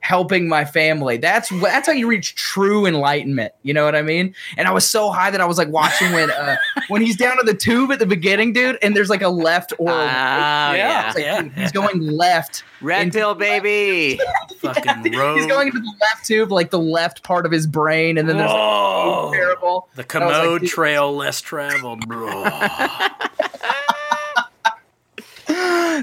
helping 0.04 0.50
my 0.50 0.66
family. 0.66 1.16
That's 1.16 1.48
that's 1.62 1.88
how 1.88 1.94
you 1.94 2.08
reach 2.08 2.36
true 2.36 2.86
enlightenment. 2.86 3.54
You 3.64 3.74
know 3.74 3.86
what 3.86 3.96
I 3.96 4.02
mean? 4.02 4.36
And 4.58 4.68
I 4.68 4.72
was 4.72 4.88
so 4.88 5.10
high 5.12 5.32
that 5.32 5.40
I 5.40 5.46
was 5.46 5.58
like 5.58 5.70
watching 5.70 6.12
when 6.12 6.30
uh 6.30 6.58
when 6.90 7.02
he's 7.02 7.16
down 7.16 7.38
to 7.38 7.44
the 7.46 7.54
tube 7.54 7.90
at 7.90 8.00
the 8.00 8.06
beginning, 8.06 8.52
dude, 8.52 8.78
and 8.82 8.96
there's 8.96 9.10
like 9.10 9.22
a 9.22 9.30
left 9.30 9.72
or 9.80 9.90
a 9.92 9.96
right. 9.96 10.10
Ah, 10.14 10.74
Yeah. 10.74 10.78
yeah. 10.78 11.14
Like, 11.16 11.24
Yeah. 11.56 11.62
he's 11.64 11.72
going 11.72 12.02
left. 12.02 12.64
Red 12.82 13.14
pill, 13.14 13.34
baby. 13.34 14.20
Fucking 14.60 15.14
road. 15.14 15.38
He's 15.38 15.46
going 15.48 15.68
into 15.70 15.80
the 15.80 15.94
left 16.02 16.26
tube, 16.26 16.52
like 16.52 16.70
the 16.70 16.80
left 16.80 17.24
part 17.24 17.46
of 17.46 17.52
his 17.54 17.66
brain, 17.66 18.18
and 18.18 18.28
then 18.28 18.36
there's 18.36 18.50
like, 18.50 18.60
Whoa. 18.60 19.30
terrible. 19.32 19.88
The 19.96 20.02
was 20.02 20.06
like, 20.06 20.08
commode 20.10 20.66
trail 20.66 21.16
less 21.16 21.40
traveled, 21.40 22.06
bro. 22.10 22.44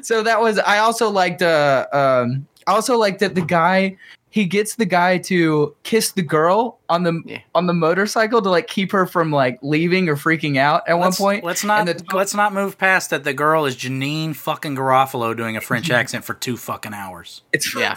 so 0.03 0.23
that 0.23 0.41
was 0.41 0.59
I 0.59 0.79
also 0.79 1.11
liked 1.11 1.43
uh 1.43 1.87
um 1.93 2.47
I 2.71 2.75
also 2.75 2.97
like 2.97 3.19
that 3.19 3.35
the 3.35 3.41
guy 3.43 3.97
he 4.33 4.45
gets 4.45 4.77
the 4.77 4.85
guy 4.85 5.19
to 5.19 5.75
kiss 5.83 6.13
the 6.13 6.23
girl 6.23 6.79
on 6.89 7.03
the 7.03 7.21
Yeah. 7.27 7.39
on 7.53 7.67
the 7.67 7.75
motorcycle 7.75 8.41
to 8.43 8.49
like 8.49 8.69
keep 8.69 8.93
her 8.93 9.05
from 9.05 9.33
like 9.33 9.59
leaving 9.61 10.09
or 10.09 10.15
freaking 10.15 10.57
out 10.57 10.89
at 10.89 10.95
one 10.95 11.07
let's, 11.07 11.19
point. 11.19 11.43
let's 11.43 11.65
not 11.65 11.85
the- 11.87 12.01
let's 12.15 12.33
not 12.33 12.55
move 12.55 12.79
past 12.79 13.11
that. 13.11 13.25
The 13.25 13.33
girl 13.35 13.65
is 13.67 13.75
Janeane 13.77 14.37
fucking 14.37 14.77
Garofalo 14.77 15.37
doing 15.37 15.57
a 15.57 15.61
French 15.61 15.91
accent 16.01 16.25
for 16.25 16.35
two 16.35 16.57
fucking 16.57 16.95
hours. 16.95 17.43
It's 17.53 17.75
Yeah. 17.75 17.97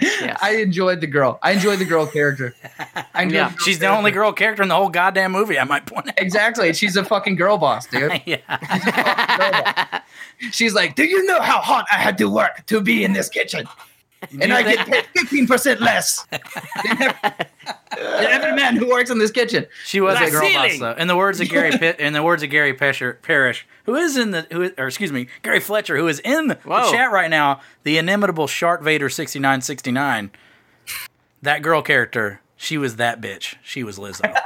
Yes. 0.00 0.38
I 0.42 0.56
enjoyed 0.56 1.00
the 1.00 1.06
girl. 1.06 1.38
I 1.42 1.52
enjoyed 1.52 1.78
the 1.78 1.84
girl 1.84 2.06
character. 2.06 2.54
I 3.14 3.24
Yeah. 3.24 3.52
She's 3.64 3.78
the 3.78 3.86
only 3.86 4.10
girl 4.10 4.32
character 4.32 4.62
in 4.62 4.68
the 4.68 4.74
whole 4.74 4.88
goddamn 4.88 5.32
movie. 5.32 5.58
I 5.58 5.64
might 5.64 5.86
point 5.86 6.08
out. 6.08 6.14
Exactly. 6.18 6.72
She's 6.72 6.96
a 6.96 7.04
fucking 7.04 7.36
girl 7.36 7.58
boss, 7.58 7.86
dude. 7.86 8.20
yeah. 8.26 10.00
She's 10.50 10.74
like, 10.74 10.96
"Do 10.96 11.04
you 11.04 11.24
know 11.24 11.40
how 11.40 11.60
hard 11.60 11.86
I 11.90 11.96
had 11.96 12.18
to 12.18 12.28
work 12.28 12.66
to 12.66 12.80
be 12.80 13.04
in 13.04 13.12
this 13.12 13.28
kitchen?" 13.28 13.66
And 14.40 14.52
I 14.52 14.62
get 14.62 14.86
paid 14.86 15.04
fifteen 15.14 15.46
percent 15.46 15.80
less 15.80 16.24
than 16.30 16.40
every, 17.02 17.14
than 17.96 18.24
every 18.24 18.52
man 18.52 18.76
who 18.76 18.88
works 18.88 19.10
in 19.10 19.18
this 19.18 19.30
kitchen. 19.30 19.66
She 19.84 20.00
was 20.00 20.14
Like 20.14 20.28
a 20.28 20.30
girl 20.30 20.52
boss, 20.52 20.78
though. 20.78 20.92
In 20.92 21.08
the 21.08 21.16
words 21.16 21.40
of 21.40 21.48
Gary 21.48 21.70
Pitt, 21.78 21.98
in 22.00 22.12
the 22.12 22.22
words 22.22 22.42
of 22.42 22.50
Gary 22.50 22.74
Pesher, 22.74 23.20
Parrish, 23.22 23.66
who 23.84 23.94
is 23.96 24.16
in 24.16 24.30
the, 24.32 24.46
who 24.52 24.62
is, 24.62 24.72
or 24.78 24.86
excuse 24.86 25.12
me, 25.12 25.28
Gary 25.42 25.60
Fletcher, 25.60 25.96
who 25.96 26.08
is 26.08 26.20
in 26.20 26.48
the 26.48 26.54
chat 26.56 27.10
right 27.12 27.30
now, 27.30 27.60
the 27.84 27.98
inimitable 27.98 28.46
Shark 28.46 28.82
Vader 28.82 29.08
sixty 29.08 29.38
nine 29.38 29.60
sixty 29.60 29.90
nine. 29.92 30.30
That 31.42 31.62
girl 31.62 31.82
character, 31.82 32.40
she 32.56 32.78
was 32.78 32.96
that 32.96 33.20
bitch. 33.20 33.56
She 33.62 33.82
was 33.84 33.98
Lizzo. 33.98 34.34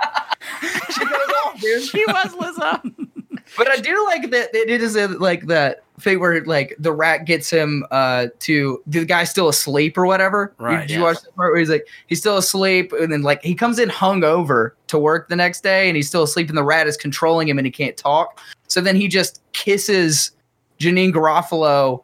She 0.90 1.04
goes 1.04 1.12
off, 1.44 1.60
dude. 1.60 1.82
she 1.84 2.04
was 2.06 2.32
Lizzo. 2.34 2.94
But 3.56 3.70
I 3.70 3.76
do 3.76 4.04
like 4.06 4.30
that 4.30 4.54
it 4.54 4.68
is 4.82 4.96
a, 4.96 5.08
like 5.08 5.46
that 5.46 5.82
thing 6.00 6.20
where 6.20 6.42
like 6.44 6.74
the 6.78 6.92
rat 6.92 7.24
gets 7.26 7.50
him 7.50 7.84
uh 7.90 8.28
to 8.40 8.82
the 8.86 9.04
guy's 9.04 9.30
still 9.30 9.48
asleep 9.48 9.98
or 9.98 10.06
whatever. 10.06 10.54
Right, 10.58 10.80
Did 10.86 10.90
you 10.90 11.00
yes. 11.00 11.14
watch 11.16 11.22
the 11.24 11.32
part 11.32 11.52
where 11.52 11.58
he's 11.60 11.68
like 11.70 11.86
he's 12.06 12.18
still 12.20 12.36
asleep 12.38 12.92
and 12.92 13.12
then 13.12 13.22
like 13.22 13.42
he 13.42 13.54
comes 13.54 13.78
in 13.78 13.88
hungover 13.88 14.72
to 14.86 14.98
work 14.98 15.28
the 15.28 15.36
next 15.36 15.62
day 15.62 15.88
and 15.88 15.96
he's 15.96 16.08
still 16.08 16.22
asleep 16.22 16.48
and 16.48 16.56
the 16.56 16.64
rat 16.64 16.86
is 16.86 16.96
controlling 16.96 17.48
him 17.48 17.58
and 17.58 17.66
he 17.66 17.70
can't 17.70 17.96
talk. 17.96 18.40
So 18.68 18.80
then 18.80 18.96
he 18.96 19.08
just 19.08 19.42
kisses 19.52 20.30
Janeane 20.78 21.12
Garofalo 21.12 22.02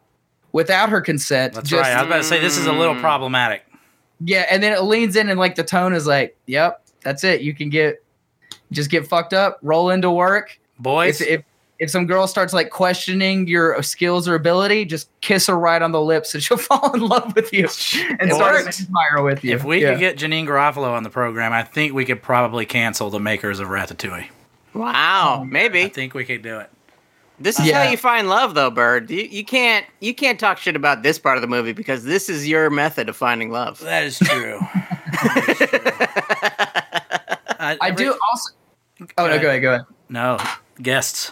without 0.51 0.89
her 0.89 1.01
consent. 1.01 1.53
That's 1.53 1.69
just, 1.69 1.81
right. 1.81 1.93
I 1.93 2.01
was 2.01 2.07
about 2.07 2.17
to 2.17 2.23
say 2.23 2.39
this 2.39 2.57
is 2.57 2.65
a 2.67 2.73
little 2.73 2.93
Mm. 2.95 3.01
problematic. 3.01 3.63
Yeah, 4.19 4.45
and 4.49 4.61
then 4.63 4.73
it 4.73 4.81
leans 4.81 5.15
in 5.15 5.29
and 5.29 5.39
like 5.39 5.55
the 5.55 5.63
tone 5.63 5.93
is 5.93 6.07
like, 6.07 6.35
"Yep, 6.47 6.81
that's 7.03 7.23
it. 7.23 7.41
You 7.41 7.53
can 7.53 7.69
get 7.69 8.03
just 8.71 8.89
get 8.89 9.07
fucked 9.07 9.33
up, 9.33 9.59
roll 9.61 9.91
into 9.91 10.09
work, 10.11 10.59
Boys, 10.79 11.21
if, 11.21 11.27
if 11.39 11.43
if 11.79 11.89
some 11.91 12.07
girl 12.07 12.25
starts 12.25 12.53
like 12.53 12.71
questioning 12.71 13.47
your 13.47 13.81
skills 13.83 14.27
or 14.27 14.33
ability, 14.33 14.83
just 14.85 15.09
kiss 15.21 15.45
her 15.47 15.57
right 15.57 15.79
on 15.81 15.91
the 15.91 16.01
lips 16.01 16.33
and 16.33 16.41
she'll 16.43 16.57
fall 16.57 16.91
in 16.93 17.01
love 17.01 17.35
with 17.35 17.53
you 17.53 17.67
and 18.19 18.31
It 18.31 18.33
start 18.35 18.55
an 18.55 18.65
works. 18.65 18.79
empire 18.81 19.21
with 19.21 19.43
you. 19.43 19.53
if 19.55 19.63
we 19.63 19.81
Yeah. 19.83 19.91
could 19.91 19.99
get 19.99 20.17
Janeane 20.17 20.47
Garofalo 20.47 20.91
on 20.93 21.03
the 21.03 21.09
program, 21.11 21.53
I 21.53 21.61
think 21.63 21.93
we 21.93 22.03
could 22.03 22.21
probably 22.23 22.65
cancel 22.65 23.09
the 23.11 23.19
makers 23.19 23.59
of 23.59 23.67
Ratatouille. 23.67 24.27
Wow, 24.73 25.43
mm. 25.45 25.51
maybe. 25.51 25.83
I 25.83 25.89
think 25.89 26.13
we 26.15 26.25
could 26.25 26.41
do 26.41 26.57
it. 26.59 26.69
this 27.39 27.59
is 27.59 27.67
Yeah. 27.67 27.83
how 27.83 27.89
you 27.91 27.97
find 27.97 28.27
love, 28.27 28.55
though, 28.55 28.71
Bird. 28.71 29.11
You, 29.11 29.21
you 29.23 29.45
can't 29.45 29.85
you 29.99 30.15
can't 30.15 30.39
talk 30.39 30.57
shit 30.57 30.75
about 30.75 31.03
this 31.03 31.19
part 31.19 31.37
of 31.37 31.41
the 31.41 31.47
movie 31.47 31.73
because 31.73 32.03
this 32.03 32.27
is 32.27 32.47
your 32.47 32.71
method 32.71 33.07
of 33.07 33.15
finding 33.15 33.51
love. 33.51 33.79
That 33.81 34.03
is 34.03 34.17
true. 34.17 34.59
I, 37.59 37.77
I 37.81 37.89
every- 37.89 38.05
do 38.05 38.17
also. 38.31 38.51
Oh 39.17 39.27
no, 39.27 39.39
go 39.39 39.47
ahead, 39.49 39.61
go 39.61 39.73
ahead. 39.75 39.85
No 40.09 40.37
guests. 40.81 41.31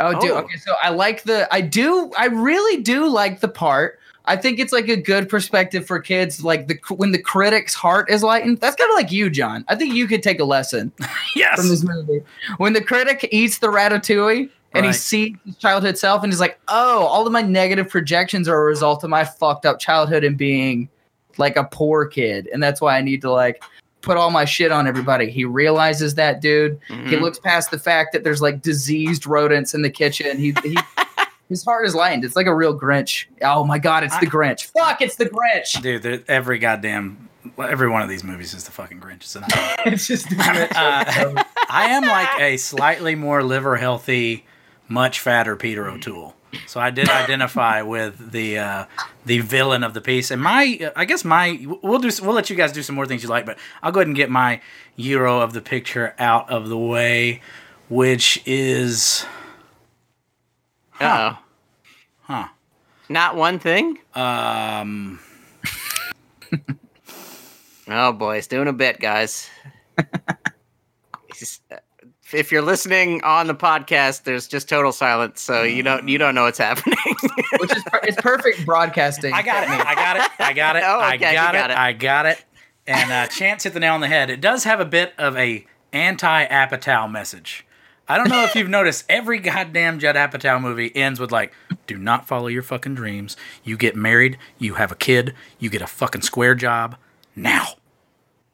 Oh, 0.00 0.18
dude. 0.20 0.30
Oh. 0.32 0.38
Okay, 0.38 0.56
so 0.56 0.74
I 0.82 0.90
like 0.90 1.22
the. 1.22 1.52
I 1.54 1.60
do. 1.60 2.10
I 2.18 2.26
really 2.26 2.82
do 2.82 3.06
like 3.08 3.40
the 3.40 3.48
part. 3.48 3.98
I 4.24 4.36
think 4.36 4.58
it's 4.60 4.72
like 4.72 4.88
a 4.88 4.96
good 4.96 5.28
perspective 5.28 5.86
for 5.86 5.98
kids. 6.00 6.44
Like 6.44 6.68
the 6.68 6.78
when 6.94 7.12
the 7.12 7.18
critic's 7.20 7.74
heart 7.74 8.10
is 8.10 8.22
lightened. 8.22 8.58
That's 8.58 8.76
kind 8.76 8.90
of 8.90 8.96
like 8.96 9.12
you, 9.12 9.30
John. 9.30 9.64
I 9.68 9.74
think 9.76 9.94
you 9.94 10.06
could 10.06 10.22
take 10.22 10.40
a 10.40 10.44
lesson 10.44 10.92
Yes. 11.36 11.56
from 11.58 11.68
this 11.68 11.82
movie. 11.84 12.22
When 12.58 12.72
the 12.72 12.82
critic 12.82 13.28
eats 13.32 13.58
the 13.58 13.68
ratatouille 13.68 14.48
and 14.74 14.86
he 14.86 14.92
sees 14.92 15.36
his 15.44 15.56
childhood 15.56 15.98
self 15.98 16.22
and 16.22 16.32
he's 16.32 16.40
like, 16.40 16.58
"Oh, 16.68 17.04
all 17.04 17.26
of 17.26 17.32
my 17.32 17.42
negative 17.42 17.88
projections 17.88 18.48
are 18.48 18.56
a 18.60 18.64
result 18.64 19.04
of 19.04 19.10
my 19.10 19.24
fucked 19.24 19.66
up 19.66 19.78
childhood 19.78 20.24
and 20.24 20.36
being 20.38 20.88
like 21.36 21.56
a 21.56 21.64
poor 21.64 22.06
kid, 22.06 22.48
and 22.52 22.62
that's 22.62 22.80
why 22.80 22.96
I 22.96 23.02
need 23.02 23.20
to 23.22 23.30
like." 23.30 23.62
Put 24.02 24.16
all 24.16 24.30
my 24.30 24.44
shit 24.44 24.70
on 24.72 24.86
everybody. 24.86 25.30
He 25.30 25.44
realizes 25.44 26.16
that, 26.16 26.40
dude. 26.40 26.78
He 26.88 26.94
Mhm. 26.94 27.20
looks 27.20 27.38
past 27.38 27.70
the 27.70 27.78
fact 27.78 28.12
that 28.12 28.24
there's 28.24 28.42
like 28.42 28.60
diseased 28.60 29.26
rodents 29.26 29.74
in 29.74 29.82
the 29.82 29.90
kitchen. 29.90 30.36
He, 30.38 30.54
he 30.62 30.76
his 31.48 31.64
heart 31.64 31.86
is 31.86 31.94
lightened. 31.94 32.24
It's 32.24 32.36
like 32.36 32.46
a 32.46 32.54
real 32.54 32.78
Grinch. 32.78 33.26
Oh 33.42 33.64
my 33.64 33.78
god, 33.78 34.04
it's 34.04 34.18
the 34.18 34.26
Grinch. 34.26 34.64
Fuck, 34.66 35.00
it's 35.00 35.16
the 35.16 35.26
Grinch. 35.26 35.80
Dude, 35.82 36.24
every 36.28 36.58
goddamn 36.58 37.28
every 37.58 37.88
one 37.88 38.02
of 38.02 38.08
these 38.08 38.24
movies 38.24 38.54
is 38.54 38.64
the 38.64 38.70
fucking 38.72 39.00
Grinch. 39.00 39.22
It's 39.22 39.36
it's 39.86 40.06
just 40.06 40.28
the 40.30 40.36
Grinch. 40.36 40.72
Uh, 40.76 41.44
I 41.70 41.86
am 41.90 42.02
like 42.02 42.28
a 42.40 42.56
slightly 42.56 43.14
more 43.14 43.42
liver 43.42 43.76
healthy, 43.76 44.44
much 44.88 45.20
fatter 45.20 45.54
Peter 45.56 45.88
O'Toole. 45.88 46.34
So 46.66 46.80
I 46.80 46.90
did 46.90 47.08
identify 47.08 47.82
with 47.82 48.32
the 48.32 48.58
uh, 48.58 48.84
the 49.24 49.38
villain 49.40 49.82
of 49.84 49.94
the 49.94 50.00
piece, 50.00 50.30
and 50.30 50.40
my 50.42 50.90
I 50.94 51.04
guess 51.06 51.24
my 51.24 51.64
we'll 51.82 51.98
do 51.98 52.10
we'll 52.22 52.34
let 52.34 52.50
you 52.50 52.56
guys 52.56 52.72
do 52.72 52.82
some 52.82 52.94
more 52.94 53.06
things 53.06 53.22
you 53.22 53.28
like, 53.28 53.46
but 53.46 53.58
I'll 53.82 53.92
go 53.92 54.00
ahead 54.00 54.08
and 54.08 54.16
get 54.16 54.30
my 54.30 54.60
euro 54.96 55.40
of 55.40 55.52
the 55.54 55.60
picture 55.62 56.14
out 56.18 56.50
of 56.50 56.68
the 56.68 56.76
way, 56.78 57.40
which 57.88 58.42
is 58.44 59.24
Uh-oh. 61.00 61.38
Huh. 62.22 62.48
Not 63.08 63.36
one 63.36 63.58
thing. 63.58 63.98
um 64.14 65.20
Oh 67.88 68.12
boy, 68.12 68.36
he's 68.36 68.46
doing 68.46 68.68
a 68.68 68.72
bit, 68.72 69.00
guys. 69.00 69.50
He's- 71.34 71.60
if 72.34 72.50
you're 72.52 72.62
listening 72.62 73.22
on 73.24 73.46
the 73.46 73.54
podcast, 73.54 74.24
there's 74.24 74.46
just 74.48 74.68
total 74.68 74.92
silence, 74.92 75.40
so 75.40 75.62
you 75.62 75.82
don't 75.82 76.08
you 76.08 76.18
don't 76.18 76.34
know 76.34 76.44
what's 76.44 76.58
happening. 76.58 76.98
Which 77.58 77.76
is 77.76 77.82
per- 77.84 78.00
it's 78.02 78.20
perfect 78.20 78.64
broadcasting. 78.66 79.32
I 79.32 79.42
got 79.42 79.64
it. 79.64 79.70
I 79.70 79.94
got 79.94 80.16
it. 80.16 80.30
I 80.40 80.52
got 80.52 80.76
it. 80.76 80.82
Oh, 80.86 81.00
I 81.00 81.14
okay, 81.14 81.30
you 81.30 81.36
got, 81.36 81.52
got 81.54 81.70
it. 81.70 81.74
it. 81.74 81.78
I 81.78 81.92
got 81.92 82.26
it. 82.26 82.44
And 82.86 83.12
uh, 83.12 83.26
Chance 83.28 83.64
hit 83.64 83.74
the 83.74 83.80
nail 83.80 83.94
on 83.94 84.00
the 84.00 84.08
head. 84.08 84.30
It 84.30 84.40
does 84.40 84.64
have 84.64 84.80
a 84.80 84.84
bit 84.84 85.12
of 85.16 85.36
a 85.36 85.64
anti-Apatow 85.92 87.10
message. 87.10 87.64
I 88.08 88.18
don't 88.18 88.28
know 88.28 88.42
if 88.44 88.54
you've 88.56 88.68
noticed. 88.68 89.04
Every 89.08 89.38
goddamn 89.38 89.98
Judd 90.00 90.16
Apatow 90.16 90.60
movie 90.60 90.94
ends 90.94 91.20
with 91.20 91.30
like, 91.30 91.52
"Do 91.86 91.96
not 91.96 92.26
follow 92.26 92.48
your 92.48 92.62
fucking 92.62 92.94
dreams. 92.96 93.36
You 93.62 93.76
get 93.76 93.94
married. 93.94 94.38
You 94.58 94.74
have 94.74 94.90
a 94.90 94.96
kid. 94.96 95.34
You 95.58 95.70
get 95.70 95.82
a 95.82 95.86
fucking 95.86 96.22
square 96.22 96.54
job 96.54 96.96
now." 97.36 97.66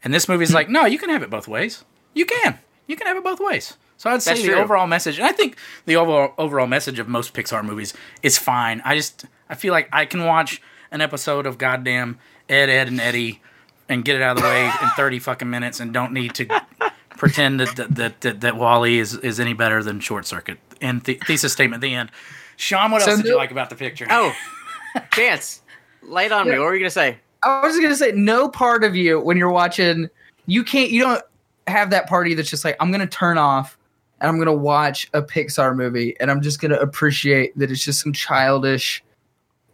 And 0.05 0.13
this 0.13 0.29
movie's 0.29 0.53
like, 0.55 0.69
"No, 0.69 0.85
you 0.85 0.99
can 0.99 1.09
have 1.11 1.23
it 1.23 1.31
both 1.31 1.49
ways. 1.49 1.85
You 2.15 2.27
can. 2.27 2.59
You 2.89 2.97
can 2.97 3.07
have 3.07 3.17
it 3.17 3.23
both 3.23 3.39
ways." 3.41 3.77
So 3.97 4.11
I'd 4.11 4.23
say 4.23 4.31
That's 4.33 4.43
the 4.43 4.49
true. 4.49 4.57
overall 4.61 4.87
message, 4.87 5.19
and 5.19 5.27
I 5.27 5.33
think 5.33 5.57
the 5.87 5.97
overall 5.97 6.33
overall 6.39 6.67
message 6.67 6.99
of 6.99 7.09
most 7.09 7.35
Pixar 7.35 7.65
movies 7.65 7.95
is 8.23 8.37
fine. 8.39 8.81
I 8.85 8.97
just 8.97 9.25
I 9.49 9.55
feel 9.55 9.73
like 9.73 9.89
I 9.93 10.05
can 10.05 10.25
watch 10.25 10.61
an 10.91 11.01
episode 11.01 11.47
of 11.47 11.59
goddamn 11.59 12.19
Ed, 12.49 12.69
Ed, 12.69 12.89
and 12.89 13.01
Eddie 13.01 13.41
and 13.89 14.05
get 14.05 14.17
it 14.17 14.23
out 14.23 14.37
of 14.37 14.43
the 14.43 14.49
way 14.49 14.65
in 14.83 14.89
thirty 14.97 15.19
fucking 15.19 15.49
minutes, 15.51 15.81
and 15.81 15.93
don't 15.93 16.13
need 16.13 16.35
to 16.35 16.47
pretend 17.11 17.59
that 17.61 17.75
that 17.77 17.95
that, 17.97 18.21
that, 18.21 18.41
that 18.43 18.57
WALL-E 18.57 18.99
is 18.99 19.15
is 19.17 19.41
any 19.41 19.53
better 19.53 19.83
than 19.83 19.99
Short 20.01 20.27
Circuit. 20.27 20.59
And 20.81 21.03
the 21.03 21.15
thesis 21.27 21.53
statement, 21.53 21.83
at 21.83 21.87
the 21.89 21.95
end. 21.95 22.11
Sean, 22.57 22.91
what 22.93 23.03
So 23.03 23.11
else 23.11 23.21
did 23.23 23.29
you 23.29 23.37
like 23.37 23.51
about 23.51 23.69
the 23.71 23.77
picture? 23.77 24.07
oh, 24.11 24.33
Chance, 25.13 25.63
light 26.03 26.27
it 26.27 26.33
on 26.33 26.47
me. 26.49 26.53
What 26.59 26.67
were 26.67 26.75
you 26.75 26.81
gonna 26.81 26.91
say? 26.91 27.19
I 27.43 27.67
was 27.67 27.77
gonna 27.81 27.97
say 27.97 28.13
no 28.13 28.49
part 28.49 28.85
of 28.85 28.95
you 28.97 29.21
when 29.21 29.37
you're 29.37 29.51
watching, 29.51 30.09
you 30.47 30.63
can't, 30.65 30.91
you 30.91 31.03
don't 31.03 31.23
have 31.69 31.91
that 31.91 32.09
party 32.09 32.35
that's 32.35 32.51
just 32.51 32.65
like 32.65 32.77
I'm 32.81 32.91
gonna 32.91 33.07
turn 33.07 33.39
off 33.39 33.79
and 34.21 34.29
I'm 34.29 34.39
gonna 34.39 34.53
watch 34.55 35.09
a 35.15 35.23
Pixar 35.23 35.75
movie 35.77 36.17
and 36.21 36.31
I'm 36.31 36.41
just 36.43 36.61
gonna 36.61 36.77
appreciate 36.79 37.57
that 37.59 37.71
it's 37.71 37.85
just 37.85 38.01
some 38.03 38.13
childish 38.13 39.03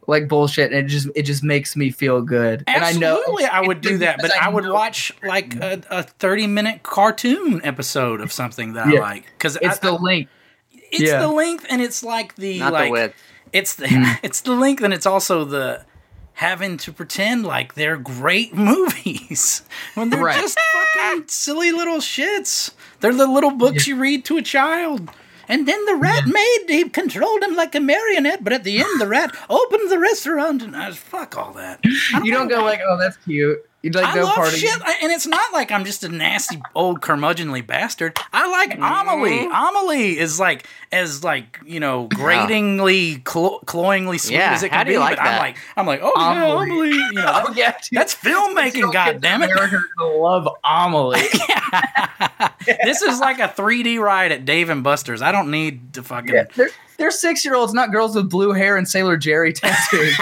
like 0.06 0.28
bullshit 0.28 0.70
and 0.70 0.84
it 0.84 0.88
just 0.88 1.08
it 1.14 1.22
just 1.22 1.42
makes 1.42 1.76
me 1.76 1.90
feel 1.90 2.20
good. 2.20 2.62
Absolutely, 2.66 3.44
and 3.44 3.52
I 3.52 3.60
know 3.60 3.64
I 3.64 3.66
would 3.66 3.80
do 3.80 3.96
that, 3.98 4.16
but 4.18 4.24
because 4.24 4.38
I 4.40 4.48
would 4.50 4.66
watch 4.68 5.12
like 5.22 5.54
a, 5.56 5.80
a 5.90 6.02
thirty-minute 6.02 6.82
cartoon 6.82 7.60
episode 7.64 8.20
of 8.20 8.30
something 8.30 8.74
that 8.74 8.88
Yeah. 8.92 8.98
I 8.98 9.02
like 9.02 9.24
because 9.38 9.56
it's 9.62 9.78
the 9.78 9.92
length. 9.92 10.30
it's 10.72 11.02
yeah. 11.10 11.20
the 11.20 11.28
length 11.28 11.64
and 11.70 11.80
it's 11.80 12.02
like 12.04 12.34
the 12.36 12.58
Not 12.58 12.72
like 12.74 12.86
the 12.88 12.90
width. 12.92 13.14
it's 13.54 13.74
the 13.76 13.88
Hmm. 13.88 14.02
it's 14.22 14.42
the 14.42 14.52
length 14.52 14.82
and 14.82 14.92
it's 14.92 15.06
also 15.06 15.44
the 15.46 15.84
having 16.34 16.76
to 16.78 16.92
pretend 16.92 17.44
like 17.46 17.74
they're 17.74 17.96
great 17.96 18.54
movies 18.54 19.62
when 19.94 20.10
they're 20.10 20.22
Right. 20.22 20.40
just 20.40 20.58
fucking 20.94 21.28
silly 21.28 21.70
little 21.72 21.98
shits. 21.98 22.72
They're 23.00 23.12
the 23.14 23.26
little 23.26 23.50
books 23.52 23.86
you 23.86 23.96
read 23.96 24.24
to 24.26 24.36
a 24.36 24.42
child. 24.42 25.10
And 25.46 25.68
then 25.68 25.84
the 25.84 25.94
rat 25.96 26.26
made 26.26 26.64
he 26.68 26.88
controlled 26.88 27.42
him 27.42 27.54
like 27.54 27.74
a 27.74 27.80
marionette, 27.80 28.42
but 28.42 28.54
at 28.54 28.64
the 28.64 28.78
end, 28.78 28.98
the 29.00 29.06
rat 29.06 29.36
opened 29.50 29.90
the 29.90 29.98
restaurant, 29.98 30.62
and 30.62 30.74
I 30.74 30.88
was 30.88 30.96
fuck 30.96 31.36
all 31.36 31.52
that. 31.52 31.80
I 32.14 32.22
You 32.24 32.32
don't 32.32 32.48
go 32.48 32.62
like, 32.64 32.80
oh, 32.88 32.96
that's 32.96 33.18
cute. 33.18 33.58
You'd 33.84 33.94
like 33.94 34.06
I 34.06 34.14
no 34.14 34.24
love 34.24 34.34
part 34.34 34.48
of 34.48 34.54
shit, 34.58 34.70
I- 34.82 34.96
and 35.02 35.12
it's 35.12 35.26
not 35.26 35.52
like 35.52 35.70
I'm 35.70 35.84
just 35.84 36.02
a 36.04 36.08
nasty 36.08 36.58
old 36.74 37.02
curmudgeonly 37.02 37.66
bastard. 37.66 38.18
I 38.32 38.48
like. 38.50 38.78
Amelie. 38.80 39.44
Amelie 39.46 40.18
is 40.18 40.40
like 40.40 40.66
as 40.90 41.22
like 41.22 41.60
you 41.66 41.80
know 41.80 42.08
gratingly, 42.14 43.16
clo- 43.18 43.58
cloyingly 43.66 44.16
sweet 44.16 44.36
Yeah, 44.36 44.52
as 44.54 44.62
it 44.62 44.70
how 44.72 44.78
can 44.78 44.86
do 44.86 44.90
be. 44.90 44.92
you 44.94 45.00
like 45.00 45.16
but 45.18 45.26
I'm 45.26 45.32
that? 45.32 45.38
like, 45.38 45.56
I'm 45.76 45.86
like, 45.86 46.00
oh 46.02 46.12
yeah, 46.16 46.44
Amelie. 46.44 46.70
Amelie. 46.70 46.88
You 46.88 47.12
know, 47.12 47.22
that- 47.22 47.44
Oh 47.48 47.52
yeah, 47.54 47.72
dude. 47.72 47.98
that's 47.98 48.14
filmmaking. 48.24 48.90
God 48.90 49.20
damn 49.20 49.42
it! 49.42 49.50
America 49.50 49.82
love 50.02 50.48
Amelie. 50.64 51.20
this 52.84 53.02
is 53.02 53.20
like 53.20 53.38
a 53.38 53.48
3D 53.48 53.98
ride 54.00 54.32
at 54.32 54.46
Dave 54.46 54.70
and 54.70 54.82
Buster's. 54.82 55.20
I 55.20 55.30
don't 55.30 55.50
need 55.50 55.92
to 55.94 56.02
fucking. 56.02 56.46
They're, 56.54 56.70
they're 56.96 57.10
six 57.10 57.44
year 57.44 57.54
olds, 57.54 57.74
not 57.74 57.92
girls 57.92 58.16
with 58.16 58.30
blue 58.30 58.52
hair 58.52 58.76
and 58.78 58.88
Sailor 58.88 59.18
Jerry 59.18 59.52
tattoos. 59.52 60.16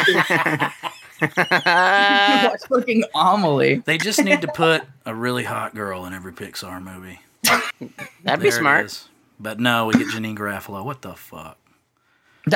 Watch 1.36 2.60
fucking 2.68 3.04
Amelie. 3.14 3.76
They 3.84 3.98
just 3.98 4.22
need 4.22 4.40
to 4.42 4.48
put 4.48 4.82
a 5.06 5.14
really 5.14 5.44
hot 5.44 5.74
girl 5.74 6.04
in 6.06 6.12
every 6.12 6.32
Pixar 6.32 6.82
movie. 6.82 7.20
That'd 7.44 7.80
be 7.80 7.96
There 8.24 8.46
it 8.48 8.52
smart. 8.52 9.08
But 9.40 9.58
no, 9.60 9.86
we 9.86 9.94
get 9.94 10.08
Janeane 10.08 10.36
Garofalo. 10.36 10.84
What 10.84 11.02
the 11.02 11.14
fuck? 11.14 11.58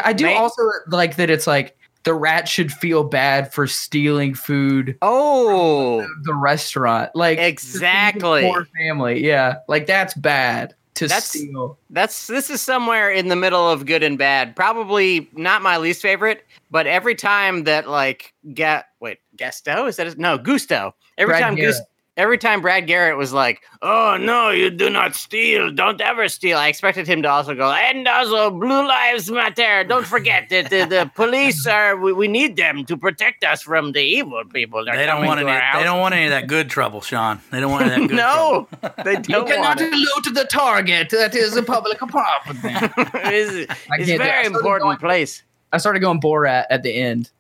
I 0.03 0.13
do 0.13 0.25
May- 0.25 0.35
also 0.37 0.63
like 0.89 1.17
that 1.17 1.31
it's 1.31 1.47
like 1.47 1.77
the 2.05 2.15
rat 2.15 2.49
should 2.49 2.73
feel 2.73 3.03
bad 3.05 3.53
for 3.53 3.67
stealing 3.67 4.35
food 4.35 4.97
Oh, 5.03 6.03
from 6.03 6.23
the 6.25 6.35
restaurant. 6.35 7.11
Like 7.15 7.39
to 7.39 7.43
feed 7.43 7.47
the 7.47 7.49
Exactly. 7.49 8.43
poor 8.43 8.65
family. 8.77 9.25
Yeah. 9.27 9.57
Like 9.69 9.87
that's 9.87 10.15
bad 10.15 10.75
to 10.97 11.07
That's- 11.07 11.29
steal. 11.29 11.79
that's 11.91 12.27
this 12.27 12.51
is 12.51 12.61
somewhere 12.61 13.11
in 13.11 13.29
the 13.29 13.37
middle 13.37 13.71
of 13.71 13.87
good 13.87 14.03
and 14.03 14.19
bad. 14.19 14.57
Probably 14.57 15.29
not 15.33 15.63
my 15.63 15.77
least 15.77 16.03
favorite, 16.03 16.45
but 16.71 16.87
every 16.87 17.15
time 17.15 17.65
that 17.65 17.89
like 17.89 18.33
get 18.55 18.87
wait 19.01 19.19
Gusteau 19.37 19.89
is 19.89 19.97
that 19.97 20.07
his, 20.07 20.17
no 20.19 20.39
Gusteau. 20.39 20.93
Every 21.19 21.33
Brad 21.33 21.43
time 21.43 21.55
Garrett. 21.55 21.77
Gus, 22.17 22.23
every 22.23 22.39
time 22.39 22.61
Brad 22.61 22.87
Garrett 22.87 23.17
was 23.17 23.33
like, 23.33 23.63
"Oh 23.83 24.17
no, 24.21 24.51
you 24.51 24.71
do 24.71 24.91
not 24.91 25.15
steal. 25.15 25.71
Don't 25.73 26.01
ever 26.01 26.29
steal." 26.29 26.59
I 26.59 26.69
expected 26.69 27.07
him 27.07 27.23
to 27.23 27.29
also 27.29 27.55
go, 27.55 27.71
"And 27.71 28.07
also, 28.09 28.51
Blue 28.51 28.87
Lives 28.87 29.31
Matter. 29.31 29.85
Don't 29.85 30.07
forget 30.07 30.49
that 30.51 30.71
the, 30.71 30.85
the 30.85 31.11
police 31.15 31.67
are. 31.67 31.97
We, 31.97 32.13
we 32.13 32.29
need 32.29 32.57
them 32.57 32.85
to 32.87 32.97
protect 32.97 33.45
us 33.45 33.63
from 33.63 33.93
the 33.93 34.01
evil 34.03 34.43
people. 34.53 34.85
They're 34.85 34.97
They 34.97 35.07
don't 35.07 35.25
want 35.27 35.41
to 35.41 35.49
any. 35.49 35.79
They 35.79 35.85
don't 35.85 36.01
want 36.01 36.15
any 36.15 36.25
of 36.27 36.31
that 36.31 36.47
good 36.47 36.69
trouble, 36.71 37.01
Sean. 37.01 37.41
They 37.51 37.61
don't 37.61 37.71
want 37.71 37.87
any 37.91 38.05
of 38.05 38.11
that 38.11 38.15
good 38.15 38.17
no, 38.17 38.69
trouble. 38.81 39.03
they 39.05 39.13
You 39.13 39.23
don't 39.23 39.47
cannot 39.49 39.79
want 39.79 39.81
it. 39.81 39.93
loot 39.93 40.35
the 40.35 40.45
target. 40.51 41.11
That 41.11 41.35
is 41.35 41.57
a 41.57 41.63
public 41.63 41.99
property. 41.99 42.61
it's 42.65 43.73
it's 43.91 44.11
a 44.11 44.19
very 44.19 44.47
important 44.47 44.83
going- 44.89 44.97
place. 44.99 45.43
I 45.73 45.79
started 45.79 46.01
going 46.01 46.21
Borat 46.21 46.65
at 46.71 46.83
the 46.85 46.95
end. 46.95 47.31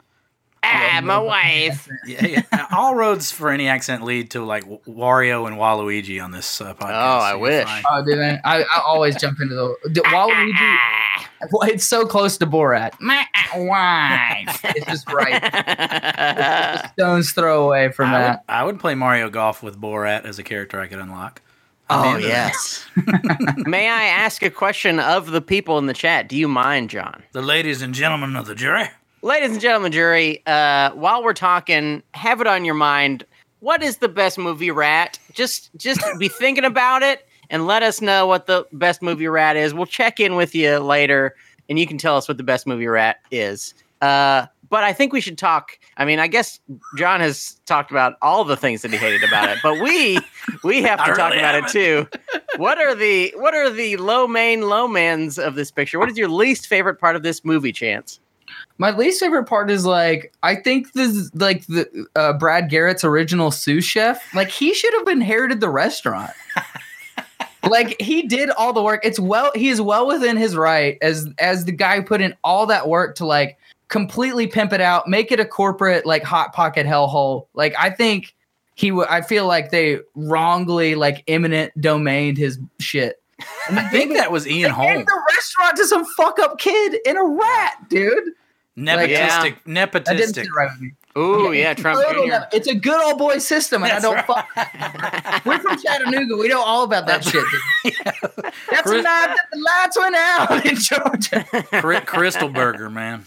Ah, 0.62 1.00
my 1.02 1.18
wife. 1.18 1.88
Yeah, 2.06 2.26
yeah. 2.26 2.66
All 2.72 2.94
roads 2.94 3.30
for 3.30 3.50
any 3.50 3.68
accent 3.68 4.02
lead 4.04 4.30
to 4.32 4.44
like 4.44 4.64
Wario 4.84 5.46
and 5.46 5.56
Waluigi 5.56 6.22
on 6.22 6.32
this 6.32 6.60
uh, 6.60 6.74
podcast. 6.74 6.90
Oh, 6.90 7.18
I 7.20 7.32
so 7.32 7.38
wish. 7.38 7.64
fine. 7.66 7.82
Oh, 7.90 8.04
dude, 8.04 8.18
man. 8.18 8.40
I, 8.44 8.62
I 8.62 8.82
always 8.84 9.16
jump 9.16 9.40
into 9.40 9.54
the, 9.54 9.76
the 9.90 10.00
Waluigi. 10.00 10.52
Ah. 10.56 11.30
Well, 11.52 11.68
it's 11.68 11.84
so 11.84 12.06
close 12.06 12.36
to 12.38 12.46
Borat. 12.46 12.94
My 13.00 13.24
wife. 13.56 14.60
It's 14.76 14.86
just 14.86 15.10
right. 15.12 15.40
A 15.42 16.90
stone's 16.94 17.32
throw 17.32 17.64
away 17.66 17.92
from 17.92 18.10
I 18.10 18.12
would, 18.12 18.24
that. 18.24 18.44
I 18.48 18.64
would 18.64 18.80
play 18.80 18.94
Mario 18.94 19.30
Golf 19.30 19.62
with 19.62 19.80
Borat 19.80 20.24
as 20.24 20.38
a 20.38 20.42
character 20.42 20.80
I 20.80 20.86
could 20.88 20.98
unlock. 20.98 21.40
oh 21.88 22.16
into 22.16 22.26
yes. 22.26 22.84
May 23.58 23.88
I 23.88 24.04
ask 24.06 24.42
a 24.42 24.50
question 24.50 24.98
of 24.98 25.30
the 25.30 25.40
people 25.40 25.78
in 25.78 25.86
the 25.86 25.94
chat? 25.94 26.28
Do 26.28 26.36
you 26.36 26.48
mind, 26.48 26.90
John? 26.90 27.22
The 27.32 27.42
ladies 27.42 27.80
and 27.82 27.94
gentlemen 27.94 28.34
of 28.36 28.46
the 28.46 28.54
jury. 28.54 28.88
Ladies 29.26 29.50
and 29.50 29.60
gentlemen, 29.60 29.90
jury, 29.90 30.40
uh, 30.46 30.92
while 30.92 31.20
we're 31.20 31.32
talking, 31.32 32.00
have 32.14 32.40
it 32.40 32.46
on 32.46 32.64
your 32.64 32.76
mind. 32.76 33.26
What 33.58 33.82
is 33.82 33.96
the 33.96 34.08
best 34.08 34.38
movie 34.38 34.70
rat? 34.70 35.18
Just 35.32 35.68
just 35.76 36.00
be 36.20 36.28
thinking 36.28 36.64
about 36.64 37.02
it 37.02 37.26
and 37.50 37.66
let 37.66 37.82
us 37.82 38.00
know 38.00 38.28
what 38.28 38.46
the 38.46 38.64
best 38.70 39.02
movie 39.02 39.26
rat 39.26 39.56
is. 39.56 39.74
We'll 39.74 39.86
check 39.86 40.20
in 40.20 40.36
with 40.36 40.54
you 40.54 40.78
later 40.78 41.34
and 41.68 41.76
you 41.76 41.88
can 41.88 41.98
tell 41.98 42.16
us 42.16 42.28
what 42.28 42.36
the 42.36 42.44
best 42.44 42.68
movie 42.68 42.86
rat 42.86 43.18
is. 43.32 43.74
Uh, 44.00 44.46
but 44.68 44.84
I 44.84 44.92
think 44.92 45.12
we 45.12 45.20
should 45.20 45.38
talk. 45.38 45.76
I 45.96 46.04
mean, 46.04 46.20
I 46.20 46.28
guess 46.28 46.60
John 46.96 47.18
has 47.18 47.58
talked 47.66 47.90
about 47.90 48.14
all 48.22 48.44
the 48.44 48.56
things 48.56 48.82
that 48.82 48.92
he 48.92 48.96
hated 48.96 49.24
about 49.24 49.48
it, 49.48 49.58
but 49.60 49.80
we 49.80 50.20
we 50.62 50.82
have 50.82 51.00
to 51.00 51.14
talk 51.14 51.30
really 51.32 51.40
about 51.40 51.56
it 51.56 51.64
haven't. 51.64 51.72
too. 51.72 52.06
What 52.58 52.78
are 52.78 52.94
the 52.94 53.34
what 53.36 53.54
are 53.54 53.70
the 53.70 53.96
low 53.96 54.28
main 54.28 54.62
low 54.68 54.86
mans 54.86 55.36
of 55.36 55.56
this 55.56 55.72
picture? 55.72 55.98
What 55.98 56.08
is 56.08 56.16
your 56.16 56.28
least 56.28 56.68
favorite 56.68 57.00
part 57.00 57.16
of 57.16 57.24
this 57.24 57.44
movie, 57.44 57.72
Chance? 57.72 58.20
My 58.78 58.90
least 58.90 59.20
favorite 59.20 59.44
part 59.44 59.70
is 59.70 59.86
like 59.86 60.32
I 60.42 60.54
think 60.54 60.92
this 60.92 61.30
like 61.34 61.66
the 61.66 62.06
uh, 62.14 62.34
Brad 62.34 62.68
Garrett's 62.68 63.04
original 63.04 63.50
sous 63.50 63.84
chef. 63.84 64.34
Like 64.34 64.50
he 64.50 64.74
should 64.74 64.92
have 64.94 65.08
inherited 65.08 65.60
the 65.60 65.70
restaurant. 65.70 66.32
like 67.68 68.00
he 68.00 68.22
did 68.22 68.50
all 68.50 68.72
the 68.72 68.82
work. 68.82 69.00
It's 69.04 69.18
well 69.18 69.50
he 69.54 69.68
is 69.68 69.80
well 69.80 70.06
within 70.06 70.36
his 70.36 70.56
right 70.56 70.98
as 71.00 71.28
as 71.38 71.64
the 71.64 71.72
guy 71.72 71.96
who 71.96 72.02
put 72.02 72.20
in 72.20 72.34
all 72.44 72.66
that 72.66 72.88
work 72.88 73.16
to 73.16 73.26
like 73.26 73.58
completely 73.88 74.46
pimp 74.46 74.72
it 74.72 74.80
out, 74.80 75.08
make 75.08 75.32
it 75.32 75.40
a 75.40 75.44
corporate 75.44 76.04
like 76.04 76.22
hot 76.22 76.52
pocket 76.52 76.86
hellhole. 76.86 77.46
Like 77.54 77.74
I 77.78 77.90
think 77.90 78.34
he 78.74 78.92
would. 78.92 79.08
I 79.08 79.22
feel 79.22 79.46
like 79.46 79.70
they 79.70 80.00
wrongly 80.14 80.94
like 80.94 81.24
eminent 81.28 81.72
domained 81.80 82.36
his 82.36 82.58
shit. 82.78 83.22
And 83.68 83.78
I 83.78 83.88
think 83.88 84.14
that 84.14 84.30
was 84.30 84.46
Ian 84.46 84.70
Holm. 84.70 85.04
the 85.04 85.22
restaurant 85.34 85.76
to 85.78 85.86
some 85.86 86.04
fuck 86.16 86.38
up 86.38 86.58
kid 86.58 86.98
in 87.06 87.16
a 87.16 87.24
rat, 87.24 87.88
dude. 87.88 88.32
Nepotistic. 88.76 89.08
Yeah. 89.08 89.28
That 89.42 89.62
didn't 89.64 89.74
Nepotistic. 89.74 90.34
sit 90.34 90.48
right 90.56 90.68
with 90.72 90.80
me. 90.80 90.92
Ooh, 91.16 91.52
yeah, 91.52 91.72
Trump 91.72 91.98
Jr. 92.14 92.26
nep- 92.26 92.50
It's 92.52 92.68
a 92.68 92.74
good 92.74 93.02
old 93.02 93.16
boy 93.16 93.38
system, 93.38 93.82
and 93.82 93.90
That's 93.90 94.04
I 94.04 94.08
don't 94.08 94.28
right. 94.28 95.34
fuck. 95.34 95.46
We're 95.46 95.58
from 95.60 95.78
Chattanooga. 95.80 96.36
We 96.36 96.48
know 96.48 96.60
all 96.62 96.84
about 96.84 97.06
that 97.06 97.24
shit. 97.24 97.42
dude. 97.82 97.94
That's 98.70 98.90
the 98.90 98.96
night 99.02 99.02
that 99.34 99.46
the 99.50 99.58
lights 99.58 99.96
went 99.98 100.14
out 100.14 100.66
in 100.66 100.76
Georgia. 100.76 101.44
Cri- 101.80 101.96
Krystal 102.00 102.52
Burger, 102.52 102.90
man. 102.90 103.24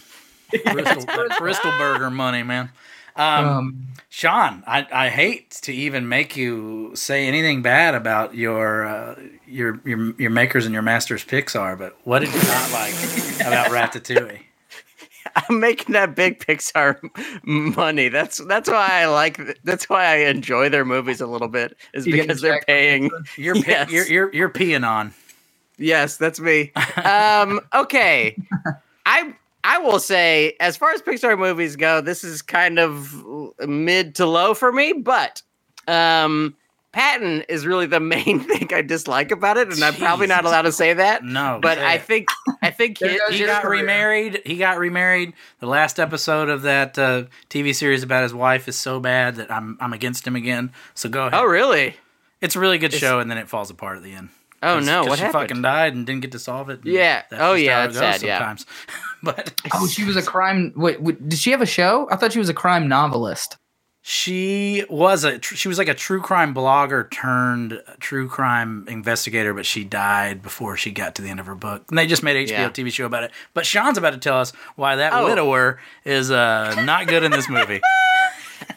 Krystal, 0.52 1.04
Krystal 1.30 1.78
Burger 1.78 2.10
money, 2.10 2.44
man. 2.44 2.70
Um, 3.16 3.44
Um, 3.48 3.86
Sean, 4.08 4.62
I, 4.68 4.86
I 4.92 5.08
hate 5.08 5.50
to 5.62 5.72
even 5.72 6.08
make 6.08 6.36
you 6.36 6.92
say 6.94 7.26
anything 7.26 7.60
bad 7.62 7.94
about 7.96 8.34
your 8.36 8.84
uh, 8.86 9.16
your 9.48 9.80
your 9.84 10.12
your 10.18 10.30
makers 10.30 10.64
and 10.64 10.72
your 10.72 10.82
masters 10.82 11.24
Pixar, 11.24 11.76
but 11.76 11.96
what 12.04 12.20
did 12.20 12.28
you 12.32 12.42
not 12.42 12.72
like 12.72 12.94
about 13.40 13.66
Ratatouille? 13.70 14.40
I'm 15.36 15.60
making 15.60 15.92
that 15.92 16.14
big 16.14 16.38
Pixar 16.38 16.98
money. 17.76 18.08
That's 18.08 18.38
that's 18.46 18.68
why 18.68 18.88
I 18.90 19.06
like. 19.06 19.40
That's 19.64 19.88
why 19.88 20.04
I 20.04 20.16
enjoy 20.28 20.68
their 20.68 20.84
movies 20.84 21.20
a 21.20 21.26
little 21.26 21.48
bit. 21.48 21.76
Is 21.94 22.06
You 22.06 22.12
because 22.12 22.40
they're 22.40 22.62
paying. 22.66 23.10
You're 23.36 23.56
Yes. 23.56 23.90
you're, 23.90 24.06
you're 24.06 24.34
you're 24.34 24.50
peeing 24.50 24.86
on. 24.88 25.12
Yes, 25.78 26.16
that's 26.18 26.40
me. 26.40 26.72
Um, 27.04 27.60
okay, 27.74 28.36
I 29.06 29.34
I 29.64 29.78
will 29.78 29.98
say, 29.98 30.56
as 30.60 30.76
far 30.76 30.92
as 30.92 31.02
Pixar 31.02 31.38
movies 31.38 31.76
go, 31.76 32.00
this 32.00 32.22
is 32.24 32.42
kind 32.42 32.78
of 32.78 33.24
mid 33.66 34.14
to 34.16 34.26
low 34.26 34.54
for 34.54 34.72
me. 34.72 34.92
But 34.92 35.42
um, 35.88 36.54
Patton 36.92 37.42
is 37.48 37.66
really 37.66 37.86
the 37.86 38.00
main 38.16 38.40
thing 38.40 38.68
I 38.74 38.82
dislike 38.82 39.30
about 39.30 39.56
it, 39.56 39.72
and 39.72 39.82
I'm 39.82 39.94
probably 39.94 40.26
not 40.26 40.44
allowed 40.44 40.62
to 40.62 40.72
say 40.72 40.92
that. 40.94 41.22
No, 41.24 41.58
But 41.62 41.78
I 41.78 41.94
it. 41.94 42.02
think 42.02 42.28
I 42.62 42.70
think 42.70 42.98
he- 42.98 43.18
he 43.30 43.44
got 43.46 43.62
career. 43.62 43.80
remarried. 43.82 44.42
He 44.44 44.56
got 44.56 44.78
remarried. 44.78 45.34
The 45.60 45.66
last 45.66 46.00
episode 46.00 46.48
of 46.48 46.62
that 46.62 46.98
uh, 46.98 47.24
TV 47.48 47.74
series 47.74 48.02
about 48.02 48.24
his 48.24 48.34
wife 48.34 48.66
is 48.68 48.76
so 48.76 48.98
bad 49.00 49.36
that 49.36 49.52
I'm 49.52 49.78
I'm 49.80 49.92
against 49.92 50.26
him 50.26 50.34
again. 50.36 50.72
So 50.94 51.08
go 51.08 51.26
ahead. 51.26 51.34
Oh 51.34 51.44
really? 51.44 51.96
It's 52.40 52.56
a 52.56 52.60
really 52.60 52.78
good 52.78 52.92
It's- 52.94 53.00
show, 53.00 53.20
and 53.20 53.30
then 53.30 53.38
it 53.38 53.48
falls 53.48 53.70
apart 53.70 53.96
at 53.98 54.02
the 54.02 54.12
end. 54.14 54.30
Oh 54.62 54.74
'Cause- 54.76 54.86
no! 54.86 55.00
'cause 55.02 55.08
What 55.10 55.18
she 55.18 55.24
happened? 55.24 55.42
fucking 55.48 55.62
died 55.62 55.94
and 55.94 56.04
didn't 56.06 56.20
get 56.22 56.32
to 56.32 56.38
solve 56.38 56.68
it. 56.70 56.80
Yeah. 56.84 57.22
that's 57.30 57.40
Oh, 57.42 57.54
yeah, 57.54 57.76
how 57.78 57.82
it 57.84 57.86
it's 57.90 57.98
sad, 57.98 58.22
yeah. 58.22 58.38
Sometimes, 58.38 58.66
but 59.22 59.54
oh, 59.72 59.86
she 59.86 60.04
was 60.04 60.16
a 60.16 60.22
crime. 60.22 60.72
Wait, 60.76 61.00
wait, 61.00 61.26
did 61.28 61.38
she 61.38 61.52
have 61.52 61.62
a 61.62 61.66
show? 61.66 62.08
I 62.10 62.16
thought 62.16 62.32
she 62.32 62.38
was 62.40 62.48
a 62.50 62.54
crime 62.54 62.86
novelist. 62.88 63.56
She 64.02 64.84
was 64.88 65.24
a 65.24 65.40
she 65.42 65.68
was 65.68 65.76
like 65.78 65.88
a 65.88 65.94
true 65.94 66.20
crime 66.20 66.54
blogger 66.54 67.10
turned 67.10 67.82
true 68.00 68.28
crime 68.28 68.86
investigator, 68.88 69.52
but 69.52 69.66
she 69.66 69.84
died 69.84 70.42
before 70.42 70.76
she 70.76 70.90
got 70.90 71.14
to 71.16 71.22
the 71.22 71.28
end 71.28 71.38
of 71.40 71.46
her 71.46 71.54
book. 71.54 71.84
And 71.90 71.98
they 71.98 72.06
just 72.06 72.22
made 72.22 72.36
an 72.36 72.46
HBO 72.46 72.50
Yeah. 72.50 72.68
TV 72.70 72.90
show 72.92 73.04
about 73.06 73.24
it. 73.24 73.30
But 73.52 73.66
Sean's 73.66 73.98
about 73.98 74.12
to 74.12 74.18
tell 74.18 74.38
us 74.38 74.52
why 74.76 74.96
that 74.96 75.12
Oh. 75.12 75.24
widower 75.28 75.78
is 76.04 76.30
uh, 76.30 76.82
not 76.84 77.06
good 77.08 77.24
in 77.24 77.30
this 77.30 77.48
movie. 77.48 77.80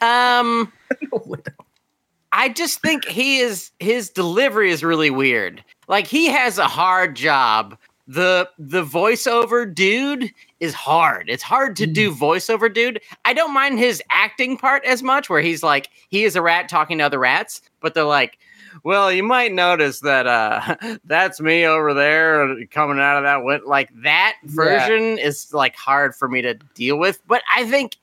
Um, 0.02 0.72
I 2.32 2.50
just 2.50 2.82
think 2.82 3.06
he 3.06 3.40
is 3.40 3.72
his 3.80 4.10
delivery 4.10 4.72
is 4.72 4.84
really 4.84 5.10
weird. 5.10 5.64
Like 5.88 6.08
he 6.08 6.28
has 6.28 6.58
a 6.58 6.68
hard 6.68 7.16
job. 7.16 7.78
The 8.08 8.50
the 8.60 8.84
voiceover 8.84 9.74
dude 9.74 10.32
is 10.60 10.74
hard. 10.74 11.30
It's 11.30 11.44
hard 11.44 11.76
to 11.78 11.88
do 11.88 12.12
voiceover 12.13 12.74
dude. 12.74 13.00
I 13.24 13.34
don't 13.34 13.54
mind 13.54 13.80
his 13.80 14.04
acting 14.10 14.58
part 14.58 14.84
as 14.84 15.02
much 15.02 15.30
where 15.30 15.42
he's 15.42 15.63
like 15.63 15.89
he 16.10 16.26
is 16.26 16.36
a 16.36 16.42
rat 16.42 16.68
talking 16.68 16.98
to 16.98 17.06
other 17.06 17.20
rats, 17.20 17.62
but 17.80 17.94
they're 17.94 18.04
like 18.04 18.38
well, 18.84 19.12
you 19.12 19.22
might 19.24 19.54
notice 19.54 20.00
that 20.02 20.28
uh 20.28 20.76
that's 21.06 21.39
me 21.39 21.66
over 21.66 21.94
there 21.94 22.66
coming 22.72 23.00
out 23.00 23.18
of 23.18 23.24
that 23.24 23.44
went 23.44 23.68
like 23.68 23.89
that 24.04 24.36
Yeah. 24.44 24.50
version 24.52 25.18
is 25.18 25.54
like 25.54 25.76
hard 25.76 26.13
for 26.16 26.28
me 26.28 26.42
to 26.42 26.56
deal 26.74 26.98
with, 26.98 27.22
but 27.28 27.42
I 27.56 27.66
think 27.70 27.96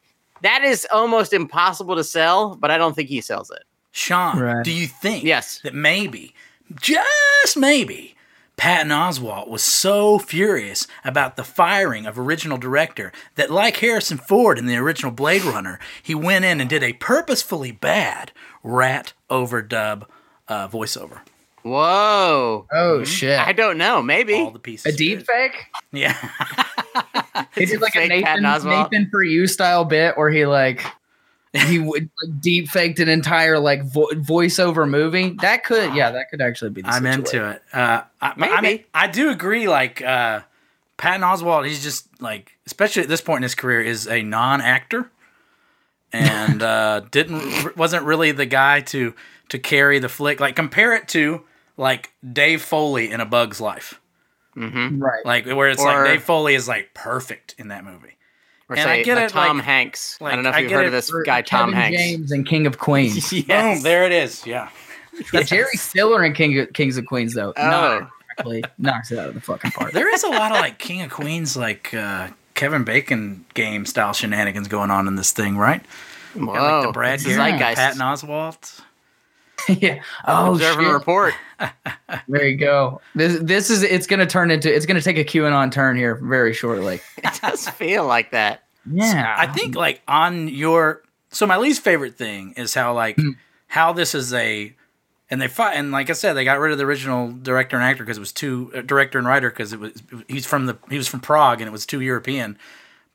that 0.43 0.65
is 0.65 0.87
almost 0.91 1.35
impossible 1.35 1.97
to 1.97 2.05
sell, 2.05 2.57
but 2.57 2.71
I 2.71 2.79
don't 2.79 2.95
think 2.97 3.11
he 3.11 3.21
sells 3.21 3.51
it. 3.51 3.65
Sean, 3.93 4.39
Right. 4.39 4.65
do 4.65 4.71
you 4.73 4.87
think 4.87 5.25
Yes. 5.25 5.61
that 5.65 5.75
maybe, 5.75 6.35
just 6.81 7.57
maybe, 7.59 8.15
Patton 8.61 8.92
Oswalt 8.92 9.49
was 9.49 9.62
so 9.62 10.18
furious 10.18 10.87
about 11.03 11.37
the 11.37 11.44
firing 11.44 12.05
of 12.05 12.18
original 12.18 12.59
director 12.59 13.11
that, 13.37 13.51
like 13.51 13.79
Harrison 13.79 14.18
Ford 14.18 14.59
in 14.59 14.66
the 14.66 14.77
original 14.77 15.11
Blade 15.11 15.44
Runner, 15.44 15.81
he 16.03 16.14
went 16.14 16.44
in 16.44 16.61
and 16.61 16.68
did 16.68 16.83
a 16.83 16.92
purposefully 16.92 17.73
bad 17.73 18.33
rat 18.62 19.14
overdub 19.31 20.05
uh, 20.46 20.68
voiceover. 20.68 21.20
Whoa. 21.62 22.66
Oh 22.70 23.03
shit! 23.03 23.38
I 23.38 23.53
don't 23.53 23.79
know. 23.79 24.03
Maybe. 24.03 24.35
All 24.35 24.51
the 24.51 24.59
pieces. 24.59 24.94
a 24.94 24.96
deep 24.96 25.27
fake? 25.27 25.68
Yeah. 25.90 26.14
He 27.55 27.64
did 27.64 27.81
like 27.81 27.96
a 27.96 28.07
Fake 28.07 28.25
Nathan, 28.25 28.42
Nathan 28.42 29.09
for 29.11 29.23
you 29.23 29.46
style 29.46 29.85
bit 29.85 30.16
where 30.16 30.31
he 30.31 30.46
like 30.46 30.85
he 31.53 31.79
would 31.79 32.09
like, 32.23 32.41
deep 32.41 32.69
faked 32.69 33.01
an 33.01 33.09
entire 33.09 33.59
like 33.59 33.83
vo- 33.83 34.09
voiceover 34.15 34.89
movie. 34.89 35.31
That 35.41 35.65
could 35.65 35.95
yeah, 35.95 36.11
that 36.13 36.31
could 36.31 36.41
actually 36.41 36.71
be. 36.71 36.83
The 36.83 36.89
I'm 36.89 37.07
into 37.07 37.51
it. 37.51 37.63
Uh, 37.73 38.03
I, 38.21 38.33
I 38.37 38.37
mean, 38.37 38.63
Maybe. 38.63 38.87
I 38.95 39.07
do 39.09 39.31
agree. 39.31 39.69
Like 39.69 40.01
uh, 40.03 40.41
Patton 40.97 41.23
Oswalt, 41.23 41.67
he's 41.67 41.83
just 41.83 42.07
like, 42.23 42.53
especially 42.67 43.03
at 43.03 43.09
this 43.09 43.21
point 43.21 43.39
in 43.39 43.43
his 43.45 43.55
career, 43.55 43.81
is 43.81 44.07
a 44.07 44.23
non-actor, 44.23 45.11
and 46.13 46.63
uh, 46.63 47.01
didn't 47.11 47.77
wasn't 47.77 48.05
really 48.05 48.33
the 48.33 48.47
guy 48.47 48.81
to 48.83 49.15
to 49.49 49.59
carry 49.59 49.99
the 49.99 50.09
flick. 50.09 50.41
Like 50.41 50.57
compare 50.57 50.95
it 50.95 51.09
to 51.09 51.43
like 51.77 52.13
Dave 52.33 52.63
Foley 52.63 53.11
in 53.11 53.21
A 53.21 53.27
Bug's 53.27 53.61
Life, 53.61 54.01
Right. 54.55 55.25
like 55.25 55.47
where 55.47 55.69
it's 55.69 55.81
Or- 55.83 55.87
like 55.87 56.07
Dave 56.07 56.23
Foley 56.23 56.55
is 56.55 56.69
like 56.69 56.95
perfect 56.95 57.55
in 57.59 57.69
that 57.69 57.85
movie. 57.85 58.17
Or 58.71 58.77
And 58.77 58.85
say 58.85 59.01
I 59.01 59.03
get 59.03 59.19
a 59.19 59.25
it, 59.25 59.31
Tom 59.31 59.57
like- 59.59 59.67
Hanks. 59.67 60.17
I 60.23 60.35
don't 60.37 60.45
know 60.45 60.51
if 60.51 60.57
I 60.57 60.61
you've 60.61 60.71
heard 60.71 60.87
of 60.87 60.93
this 60.93 61.11
For 61.11 61.23
guy, 61.25 61.43
Tom 61.43 61.73
Kevin 61.73 61.75
Hanks. 61.75 61.99
James 62.01 62.31
and 62.33 62.47
King 62.47 62.67
of 62.69 62.79
Queens. 62.79 63.33
Yes. 63.49 63.79
Boom, 63.79 63.83
there 63.83 64.05
it 64.05 64.13
is. 64.13 64.47
Yeah. 64.47 64.69
Jerry 65.45 65.77
Stiller 65.77 66.23
and 66.23 66.35
King 66.37 66.57
of, 66.61 66.73
Kings 66.73 66.97
of 66.97 67.05
Queens 67.07 67.35
though. 67.35 67.53
Oh. 67.57 67.63
Not 67.69 68.11
exactly 68.31 68.65
knocks 68.79 69.11
it 69.11 69.19
out 69.19 69.29
of 69.29 69.35
the 69.35 69.41
fucking 69.41 69.73
park. 69.73 69.93
There 69.93 70.13
is 70.15 70.23
a 70.23 70.29
lot 70.29 70.53
of 70.53 70.59
like 70.59 70.79
King 70.79 71.03
of 71.03 71.11
Queens, 71.11 71.57
like 71.57 71.93
uh, 71.93 72.29
Kevin 72.55 72.85
Bacon 72.85 73.45
game 73.55 73.85
style 73.87 74.13
shenanigans 74.13 74.69
going 74.69 74.91
on 74.93 75.09
in 75.09 75.17
this 75.17 75.33
thing, 75.33 75.57
right? 75.59 75.85
Whoa. 76.35 76.47
Got, 76.55 76.77
like 76.79 76.87
the 76.87 76.93
Brad 76.93 77.15
it's 77.15 77.25
the 77.25 77.31
Garrett, 77.31 77.59
zeitgeist. 77.59 77.77
Patton 77.77 78.01
Oswalt. 78.01 78.81
yeah. 79.68 80.03
Oh 80.27 80.53
Observe 80.55 80.79
and 80.79 80.92
report. 80.92 81.35
There 82.27 82.46
you 82.46 82.57
go. 82.57 83.01
This 83.14 83.38
this 83.40 83.70
is 83.70 83.83
it's 83.83 84.07
gonna 84.07 84.27
turn 84.27 84.51
into 84.51 84.75
it's 84.75 84.87
gonna 84.87 85.01
take 85.01 85.18
a 85.18 85.25
QAnon 85.25 85.70
turn 85.70 85.96
here 85.96 86.14
very 86.16 86.53
shortly. 86.53 87.01
It 87.18 87.38
does 87.40 87.68
feel 87.68 88.07
like 88.07 88.31
that. 88.33 88.64
Yeah. 88.90 89.35
I 89.37 89.46
think 89.46 89.77
like 89.77 90.03
on 90.09 90.49
your 90.49 91.03
so 91.31 91.46
my 91.46 91.59
least 91.59 91.83
favorite 91.83 92.16
thing 92.16 92.55
is 92.57 92.75
how 92.75 92.94
like 92.94 93.18
how 93.68 93.92
this 93.92 94.14
is 94.14 94.33
a 94.33 94.75
and 95.31 95.40
they 95.40 95.49
fought 95.49 95.75
and 95.75 95.92
like 95.92 96.11
I 96.11 96.14
said 96.14 96.33
they 96.33 96.44
got 96.44 96.59
rid 96.59 96.73
of 96.73 96.79
the 96.79 96.85
original 96.85 97.33
director 97.33 97.77
and 97.77 97.85
actor 97.85 98.05
because 98.05 98.16
it 98.16 98.20
was 98.20 98.33
too 98.33 98.73
uh, 98.75 98.81
director 98.81 99.18
and 99.18 99.27
writer 99.27 99.51
because 99.51 99.73
it 99.73 99.81
was 99.81 100.03
he's 100.29 100.46
from 100.46 100.66
the 100.66 100.79
he 100.88 100.96
was 100.96 101.09
from 101.09 101.20
Prague 101.20 101.61
and 101.61 101.68
it 101.68 101.73
was 101.73 101.87
too 101.87 102.01
European. 102.01 102.59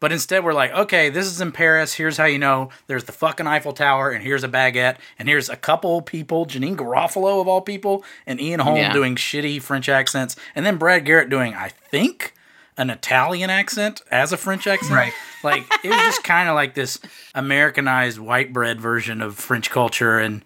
But 0.05 0.11
instead, 0.11 0.43
we're 0.43 0.53
like, 0.53 0.71
okay, 0.71 1.09
this 1.09 1.25
is 1.25 1.41
in 1.41 1.51
Paris. 1.51 1.95
Here's 1.95 2.15
how 2.15 2.25
you 2.25 2.37
know 2.37 2.69
there's 2.85 3.05
the 3.05 3.11
fucking 3.11 3.47
Eiffel 3.47 3.73
Tower, 3.73 4.11
and 4.11 4.23
here's 4.23 4.43
a 4.43 4.47
baguette, 4.47 4.97
and 5.17 5.27
here's 5.27 5.49
a 5.49 5.55
couple 5.55 5.99
people, 6.03 6.45
Janeane 6.45 6.75
Garofalo 6.75 7.41
of 7.41 7.47
all 7.47 7.59
people, 7.61 8.03
and 8.27 8.39
Ian 8.39 8.59
Holm 8.59 8.75
Yeah. 8.77 8.93
doing 8.93 9.15
shitty 9.15 9.59
French 9.63 9.89
accents, 9.89 10.35
and 10.53 10.63
then 10.63 10.77
Brad 10.77 11.05
Garrett 11.05 11.31
doing, 11.31 11.55
I 11.55 11.69
think, 11.69 12.35
an 12.77 12.91
Italian 12.91 13.49
accent 13.49 14.03
as 14.11 14.31
a 14.31 14.37
French 14.37 14.67
accent. 14.67 14.93
Right. 14.93 15.13
Like 15.43 15.63
it 15.83 15.89
was 15.89 15.97
just 15.97 16.23
kind 16.23 16.49
of 16.49 16.53
like 16.53 16.75
this 16.75 16.99
Americanized 17.33 18.19
white 18.19 18.53
bread 18.53 18.79
version 18.79 19.23
of 19.23 19.35
French 19.37 19.71
culture, 19.71 20.19
and 20.19 20.45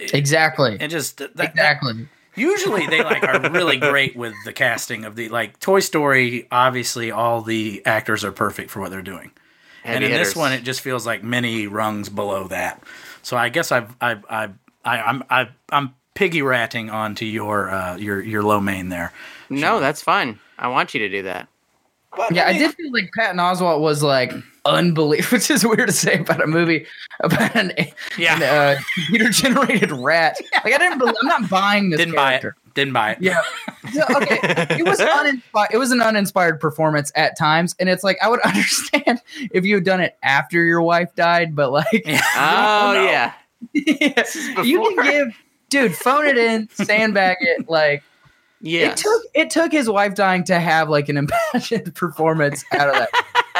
exactly. 0.00 0.76
it 0.80 0.88
just 0.88 1.18
that, 1.18 1.36
that- 1.36 1.50
exactly. 1.50 2.08
Usually 2.38 2.86
they 2.86 3.02
like 3.02 3.22
are 3.24 3.50
really 3.50 3.76
great 3.90 4.16
with 4.16 4.34
the 4.44 4.52
casting 4.52 5.04
of 5.04 5.16
the 5.16 5.28
like 5.28 5.58
Toy 5.60 5.80
Story. 5.80 6.46
Obviously, 6.50 7.10
all 7.10 7.42
the 7.42 7.82
actors 7.84 8.24
are 8.24 8.32
perfect 8.32 8.70
for 8.70 8.80
what 8.80 8.90
they're 8.90 9.02
doing, 9.02 9.30
and 9.84 10.02
Heavy 10.02 10.14
in 10.14 10.18
this 10.18 10.36
one, 10.36 10.52
it 10.52 10.62
just 10.62 10.80
feels 10.80 11.06
like 11.06 11.22
many 11.22 11.66
rungs 11.66 12.08
below 12.08 12.48
that. 12.48 12.82
So 13.22 13.36
I 13.36 13.48
guess 13.48 13.72
I've 13.72 13.94
I've 14.00 14.24
I've 14.28 14.54
I, 14.84 15.00
I'm 15.00 15.24
I, 15.28 15.48
I'm 15.70 15.94
piggy 16.14 16.42
ratting 16.42 16.90
onto 16.90 17.24
your 17.24 17.70
uh, 17.70 17.96
your 17.96 18.22
your 18.22 18.42
low 18.42 18.60
main 18.60 18.88
there. 18.88 19.12
No, 19.50 19.80
that's 19.80 20.02
fine. 20.02 20.38
I 20.58 20.68
want 20.68 20.94
you 20.94 21.00
to 21.00 21.08
do 21.08 21.22
that. 21.22 21.48
But, 22.16 22.34
Yeah, 22.34 22.46
I 22.46 22.52
mean, 22.52 22.62
did 22.62 22.74
feel 22.74 22.92
like 22.92 23.10
Patton 23.16 23.38
Oswalt 23.38 23.80
was 23.80 24.02
like 24.02 24.32
unbelievable, 24.68 25.28
which 25.38 25.50
is 25.50 25.64
weird 25.66 25.88
to 25.88 25.92
say 25.92 26.18
about 26.18 26.42
a 26.42 26.46
movie 26.46 26.86
about 27.20 27.54
an, 27.56 27.72
Yeah. 28.16 28.36
an 28.36 28.42
uh, 28.42 28.80
computer 28.94 29.30
generated 29.30 29.90
rat. 29.92 30.36
Like 30.64 30.74
I 30.74 30.78
didn't, 30.78 30.98
believe, 30.98 31.14
I'm 31.22 31.28
not 31.28 31.48
buying 31.48 31.90
this 31.90 31.98
Didn't 31.98 32.14
buy 32.14 32.34
it. 32.34 32.44
Didn't 32.74 32.92
buy 32.92 33.12
it. 33.12 33.18
Yeah. 33.20 33.40
So, 33.92 34.02
okay. 34.16 34.38
It 34.78 34.84
was 34.86 35.00
uninspired. 35.00 35.70
It 35.72 35.78
was 35.78 35.90
an 35.92 36.00
uninspired 36.00 36.60
performance 36.60 37.10
at 37.14 37.36
times, 37.38 37.74
and 37.80 37.88
it's 37.88 38.04
like 38.04 38.18
I 38.22 38.28
would 38.28 38.40
understand 38.40 39.20
if 39.50 39.64
you 39.64 39.76
had 39.76 39.84
done 39.84 40.00
it 40.00 40.16
after 40.22 40.62
your 40.64 40.82
wife 40.82 41.14
died, 41.14 41.54
but 41.56 41.72
like, 41.72 41.86
Oh, 42.36 42.92
no. 42.94 43.02
yeah. 43.04 43.32
you 43.72 44.94
can 44.96 45.04
give, 45.04 45.28
dude, 45.70 45.94
phone 45.94 46.26
it 46.26 46.38
in, 46.38 46.68
sandbag 46.72 47.38
it. 47.40 47.68
Like 47.68 48.02
Yes. 48.60 49.00
it 49.00 49.02
took, 49.04 49.22
it 49.34 49.50
took 49.50 49.72
his 49.72 49.88
wife 49.88 50.14
dying 50.14 50.44
to 50.44 50.58
have 50.58 50.88
like 50.88 51.08
an 51.08 51.16
impassioned 51.16 51.94
performance 51.94 52.64
out 52.72 52.88
of 52.88 52.94
that. 52.94 53.10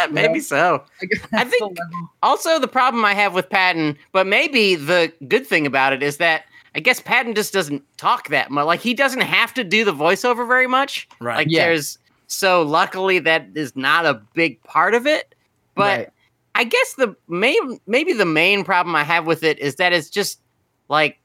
Maybe 0.10 0.40
so. 0.40 0.82
Like, 1.00 1.10
I 1.32 1.44
think- 1.44 1.78
Also, 2.22 2.58
the 2.58 2.68
problem 2.68 3.04
I 3.04 3.14
have 3.14 3.34
with 3.34 3.48
Patton, 3.50 3.96
but 4.12 4.26
maybe 4.26 4.74
the 4.74 5.12
good 5.28 5.46
thing 5.46 5.66
about 5.66 5.92
it 5.92 6.02
is 6.02 6.16
that 6.18 6.44
I 6.74 6.80
guess 6.80 7.00
Patton 7.00 7.34
just 7.34 7.52
doesn't 7.52 7.82
talk 7.96 8.28
that 8.28 8.50
much. 8.50 8.66
Like 8.66 8.80
he 8.80 8.94
doesn't 8.94 9.22
have 9.22 9.52
to 9.54 9.64
do 9.64 9.84
the 9.84 9.92
voiceover 9.92 10.46
very 10.46 10.66
much. 10.66 11.08
Right. 11.20 11.36
Like 11.38 11.48
Yeah. 11.50 11.64
there's 11.66 11.98
so 12.28 12.62
luckily 12.62 13.18
that 13.20 13.46
is 13.54 13.74
not 13.74 14.04
a 14.06 14.14
big 14.34 14.62
part 14.64 14.94
of 14.94 15.06
it. 15.06 15.34
But 15.74 15.98
Right. 15.98 16.08
I 16.54 16.64
guess 16.64 16.94
the 16.94 17.16
main 17.28 17.80
maybe 17.86 18.12
the 18.12 18.26
main 18.26 18.64
problem 18.64 18.94
I 18.94 19.02
have 19.04 19.26
with 19.26 19.42
it 19.42 19.58
is 19.58 19.76
that 19.76 19.92
it's 19.92 20.10
just 20.10 20.40
like 20.88 21.18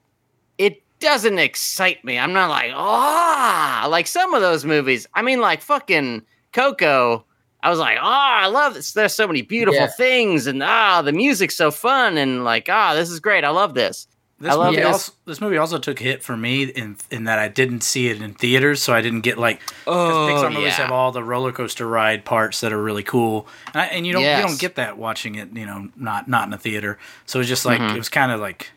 it 0.57 0.81
doesn't 0.99 1.37
excite 1.39 2.03
me. 2.05 2.17
I'm 2.17 2.33
not 2.33 2.49
like 2.49 2.71
ah 2.73 3.85
like 3.89 4.07
some 4.07 4.33
of 4.33 4.41
those 4.41 4.63
movies. 4.65 5.07
I 5.13 5.21
mean 5.21 5.41
like 5.41 5.61
fucking 5.61 6.21
Coco. 6.53 7.25
I 7.63 7.69
was 7.69 7.79
like, 7.79 7.97
oh, 7.97 8.03
I 8.03 8.47
love 8.47 8.73
this. 8.73 8.91
There's 8.91 9.13
so 9.13 9.25
many 9.25 9.41
beautiful 9.41 9.79
Yeah. 9.81 9.87
things, 9.87 10.45
and 10.47 10.61
ah, 10.61 11.01
the 11.01 11.13
music's 11.13 11.55
so 11.55 11.71
fun, 11.71 12.17
and 12.17 12.43
like, 12.43 12.67
ah, 12.69 12.93
this 12.93 13.09
is 13.09 13.19
great. 13.21 13.43
I 13.43 13.49
love 13.49 13.73
this. 13.73 14.07
This 14.39 14.51
I 14.51 14.55
love 14.55 14.71
movie 14.71 14.81
this. 14.83 14.91
also 14.91 15.11
this 15.25 15.39
movie 15.39 15.57
also 15.57 15.77
took 15.77 16.01
a 16.01 16.03
hit 16.03 16.21
for 16.21 16.35
me 16.35 16.63
in 16.63 16.97
in 17.09 17.23
that 17.23 17.39
I 17.39 17.47
didn't 17.47 17.81
see 17.81 18.09
it 18.09 18.21
in 18.21 18.33
theaters, 18.33 18.83
so 18.83 18.91
I 18.93 18.99
didn't 18.99 19.21
get 19.21 19.37
like 19.37 19.61
Oh, 19.87 20.27
Because 20.27 20.43
Pixar 20.51 20.53
movies 20.53 20.73
have 20.73 20.91
all 20.91 21.13
the 21.13 21.23
roller 21.23 21.53
coaster 21.53 21.87
ride 21.87 22.25
parts 22.25 22.59
that 22.59 22.73
are 22.73 22.81
really 22.83 23.03
cool, 23.03 23.47
and, 23.73 23.77
I, 23.83 23.85
and 23.85 24.05
you 24.05 24.11
don't 24.11 24.23
you 24.23 24.41
don't 24.45 24.59
get 24.59 24.75
that 24.75 24.97
watching 24.97 25.35
it, 25.35 25.53
you 25.53 25.65
know, 25.65 25.87
not 25.95 26.27
not 26.27 26.47
in 26.47 26.53
a 26.53 26.57
theater. 26.57 26.97
So 27.25 27.39
it's 27.39 27.47
just 27.47 27.63
like 27.65 27.79
Mhm. 27.79 27.95
it 27.95 27.97
was 27.97 28.09
kind 28.09 28.33
of 28.33 28.41
like 28.41 28.71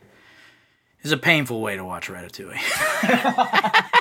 it's 1.06 1.12
a 1.12 1.22
painful 1.22 1.60
way 1.60 1.76
to 1.76 1.84
watch 1.84 2.08
Ratatouille. 2.08 2.56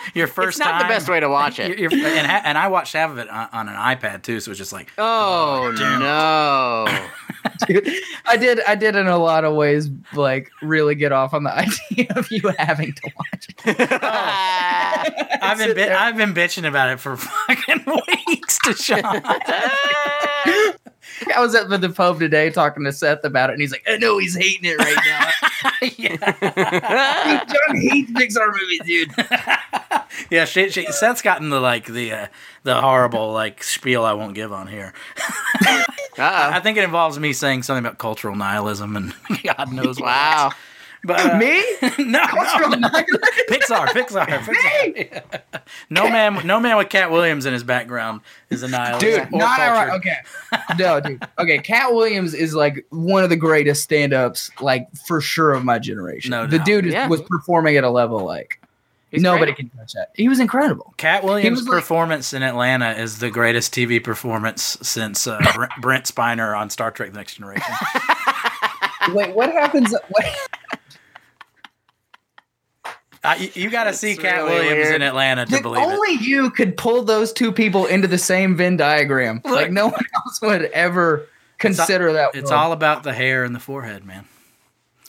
Your 0.15 0.27
first 0.27 0.57
It's 0.57 0.59
not 0.59 0.71
time, 0.79 0.81
the 0.83 0.87
best 0.93 1.09
way 1.09 1.19
to 1.19 1.27
watch 1.29 1.59
it. 1.59 1.77
you're- 1.77 1.95
you're- 1.97 2.17
and, 2.17 2.25
ha- 2.25 2.41
and 2.45 2.57
I 2.57 2.67
watched 2.69 2.93
half 2.93 3.11
of 3.11 3.17
it 3.17 3.29
on, 3.29 3.49
on 3.51 3.67
an 3.69 3.75
iPad 3.75 4.21
too, 4.23 4.39
so 4.39 4.51
it's 4.51 4.57
just 4.57 4.71
like 4.71 4.89
Oh, 4.97 5.65
oh 5.65 5.75
damn. 5.75 5.99
no! 5.99 7.05
Dude, 7.67 7.89
I 8.25 8.37
did. 8.37 8.59
I 8.65 8.75
did 8.75 8.95
in 8.95 9.07
a 9.07 9.17
lot 9.17 9.43
of 9.45 9.55
ways, 9.55 9.89
like 10.13 10.51
really 10.61 10.95
get 10.95 11.11
off 11.11 11.33
on 11.33 11.43
the 11.43 11.53
idea 11.57 12.07
of 12.15 12.31
you 12.31 12.41
having 12.57 12.93
to 12.93 13.11
watch 13.17 13.47
it. 13.65 13.75
Oh. 13.91 15.37
I've 15.41 15.57
been 15.57 15.75
bi- 15.75 15.93
I've 15.95 16.17
been 16.17 16.33
bitching 16.33 16.67
about 16.67 16.89
it 16.91 16.99
for 16.99 17.17
fucking 17.17 17.85
weeks 17.85 18.57
to 18.65 18.73
Sean. 18.73 19.21
I 21.35 21.39
was 21.39 21.55
at 21.55 21.69
the 21.69 21.89
pub 21.89 22.19
today 22.19 22.49
talking 22.49 22.83
to 22.85 22.91
Seth 22.91 23.23
about 23.23 23.49
it, 23.49 23.53
and 23.53 23.61
he's 23.61 23.71
like, 23.71 23.83
"I 23.87 23.97
know 23.97 24.17
he's 24.17 24.35
hating 24.35 24.65
it 24.65 24.77
right 24.77 24.97
now. 25.05 25.29
yeah. 25.97 27.43
John 27.45 27.75
hates 27.77 28.11
Pixar 28.11 28.47
movies, 28.51 28.81
dude." 28.85 29.11
Yeah, 30.29 30.45
she, 30.45 30.69
she, 30.69 30.85
Seth's 30.91 31.21
gotten 31.21 31.49
the 31.49 31.59
like 31.59 31.85
the 31.85 32.11
uh, 32.13 32.27
the 32.63 32.79
horrible 32.79 33.33
like 33.33 33.61
spiel 33.63 34.05
I 34.05 34.13
won't 34.13 34.33
give 34.33 34.53
on 34.53 34.67
here. 34.67 34.93
I 35.17 35.83
Uh-oh. 36.17 36.59
think 36.61 36.77
it 36.77 36.85
involves 36.85 37.19
me 37.19 37.33
saying 37.33 37.63
something 37.63 37.85
about 37.85 37.97
cultural 37.97 38.35
nihilism 38.35 38.95
and 38.95 39.13
God 39.43 39.73
knows 39.73 39.99
what. 39.99 40.55
Wow. 41.07 41.15
But 41.15 41.19
uh, 41.33 41.37
Me? 41.37 41.63
no, 42.05 42.19
Cultural 42.25 42.69
no, 42.71 42.77
no. 42.77 42.87
nihilism? 42.89 43.19
Pixar, 43.49 43.85
Pixar, 43.87 44.25
Pixar. 44.27 45.41
no 45.89 46.03
man, 46.09 46.45
no 46.45 46.59
man 46.59 46.77
with 46.77 46.89
Katt 46.89 47.11
Williams 47.11 47.45
in 47.45 47.53
his 47.53 47.63
background 47.63 48.21
is 48.49 48.63
a 48.63 48.67
nihilist. 48.67 49.01
Dude, 49.01 49.31
not 49.31 49.57
cultured. 49.57 49.93
Okay, 49.95 50.17
no, 50.77 50.99
dude. 50.99 51.23
Okay, 51.39 51.57
Katt 51.59 51.93
Williams 51.93 52.33
is 52.33 52.53
like 52.55 52.85
one 52.89 53.23
of 53.23 53.29
the 53.29 53.35
greatest 53.35 53.83
stand-ups, 53.83 54.49
like 54.61 54.87
for 55.07 55.21
sure 55.21 55.53
of 55.53 55.63
my 55.63 55.79
generation. 55.79 56.31
No 56.31 56.47
the 56.47 56.57
doubt. 56.57 56.65
dude 56.65 56.85
is, 56.87 56.93
Yeah. 56.93 57.07
was 57.07 57.21
performing 57.21 57.77
at 57.77 57.83
a 57.83 57.89
level 57.89 58.23
like 58.25 58.59
He's 59.11 59.21
nobody 59.21 59.53
great. 59.53 59.69
can 59.69 59.79
touch 59.79 59.93
that. 59.93 60.09
He 60.15 60.27
was 60.27 60.39
incredible. 60.39 60.93
Katt 60.97 61.23
Williams' 61.23 61.59
was 61.59 61.67
like- 61.67 61.77
performance 61.79 62.33
in 62.33 62.43
Atlanta 62.43 62.91
is 62.91 63.19
the 63.19 63.29
greatest 63.29 63.73
TV 63.73 64.03
performance 64.03 64.77
since 64.81 65.25
uh, 65.27 65.39
Brent, 65.55 65.71
Brent 65.79 66.05
Spiner 66.05 66.57
on 66.57 66.69
Star 66.69 66.91
Trek: 66.91 67.11
The 67.13 67.17
Next 67.19 67.35
Generation. 67.35 67.63
Wait, 69.09 69.35
what 69.35 69.51
happens? 69.51 69.93
What, 70.09 70.25
Uh, 73.25 73.35
you, 73.39 73.49
you 73.55 73.69
got 73.69 73.85
to 73.85 73.93
see 73.93 74.15
Cat 74.15 74.43
really 74.43 74.51
Williams 74.51 74.75
weird. 74.89 74.95
in 74.95 75.01
Atlanta 75.01 75.45
to 75.45 75.51
Dude, 75.51 75.63
believe 75.63 75.81
it. 75.81 75.85
only 75.85 76.13
you 76.23 76.49
could 76.51 76.77
pull 76.77 77.01
those 77.03 77.33
two 77.33 77.51
people 77.51 77.85
into 77.87 78.07
the 78.07 78.17
same 78.17 78.55
Venn 78.55 78.77
diagram. 78.77 79.41
like 79.45 79.71
no 79.71 79.87
one 79.87 80.03
else 80.15 80.39
would 80.41 80.63
ever 80.65 81.27
consider 81.57 82.13
that. 82.13 82.35
It's 82.35 82.51
world. 82.51 82.53
all 82.61 82.71
about 82.71 83.03
the 83.03 83.13
hair 83.13 83.43
and 83.43 83.55
the 83.55 83.59
forehead, 83.59 84.05
man. 84.05 84.25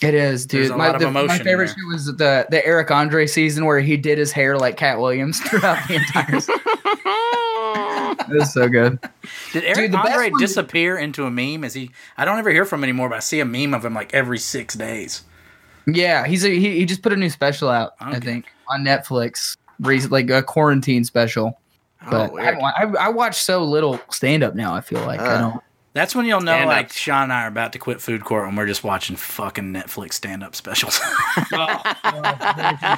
It 0.02 0.12
is, 0.14 0.46
There's 0.46 0.66
dude. 0.68 0.74
a 0.74 0.78
My, 0.78 0.86
lot 0.88 0.94
of 0.96 1.00
the- 1.00 1.10
my 1.10 1.20
emotion 1.20 1.40
in 1.40 1.44
favorite 1.44 1.68
show 1.68 1.74
was 1.90 2.06
the 2.06 2.46
the 2.50 2.64
Eric 2.66 2.90
Andre 2.90 3.26
season 3.26 3.64
where 3.64 3.80
he 3.80 3.96
did 3.96 4.18
his 4.18 4.30
hair 4.30 4.58
like 4.58 4.76
Katt 4.76 4.98
Williams 4.98 5.40
throughout 5.48 5.88
the 5.88 5.94
entire. 5.94 6.40
season. 6.40 6.54
it 8.28 8.38
was 8.38 8.52
so 8.52 8.68
good. 8.68 8.98
Did 9.52 9.64
Eric 9.64 9.90
Dude, 9.92 9.94
Andre 9.94 10.30
one- 10.30 10.40
disappear 10.40 10.96
into 10.98 11.24
a 11.24 11.30
meme? 11.30 11.64
Is 11.64 11.74
he? 11.74 11.90
I 12.16 12.24
don't 12.24 12.38
ever 12.38 12.50
hear 12.50 12.64
from 12.64 12.80
him 12.80 12.84
anymore, 12.84 13.08
but 13.08 13.16
I 13.16 13.20
see 13.20 13.40
a 13.40 13.44
meme 13.44 13.72
of 13.74 13.84
him 13.84 13.94
like 13.94 14.12
every 14.14 14.38
six 14.38 14.74
days. 14.74 15.22
Yeah, 15.86 16.26
he's 16.26 16.44
a, 16.44 16.48
he 16.48 16.78
he 16.78 16.84
just 16.84 17.02
put 17.02 17.12
a 17.12 17.16
new 17.16 17.30
special 17.30 17.68
out. 17.68 17.92
I 18.00 18.18
think 18.20 18.46
on 18.68 18.82
Netflix, 18.84 19.56
recent 19.80 20.12
like 20.12 20.28
a 20.30 20.42
quarantine 20.42 21.04
special. 21.04 21.58
But 22.10 22.30
I, 22.30 22.32
weird. 22.32 22.44
haven't 22.44 22.60
wa- 22.60 22.72
I, 22.76 23.06
I 23.06 23.08
watch 23.08 23.36
so 23.40 23.64
little 23.64 24.00
stand 24.10 24.42
up 24.44 24.54
now. 24.54 24.74
I 24.74 24.80
feel 24.80 25.00
like 25.06 25.20
I 25.20 25.26
Uh. 25.26 25.38
don't. 25.50 25.62
That's 25.94 26.14
when 26.14 26.26
you'll 26.26 26.42
know 26.42 26.52
Stand-ups. 26.52 26.76
like 26.76 26.92
Sean 26.92 27.22
and 27.22 27.32
I 27.32 27.44
are 27.44 27.48
about 27.48 27.72
to 27.72 27.78
quit 27.78 28.02
food 28.02 28.22
court 28.22 28.44
when 28.46 28.54
we're 28.54 28.66
just 28.66 28.84
watching 28.84 29.16
fucking 29.16 29.72
Netflix 29.72 30.12
stand 30.12 30.44
up 30.44 30.54
specials. 30.54 31.00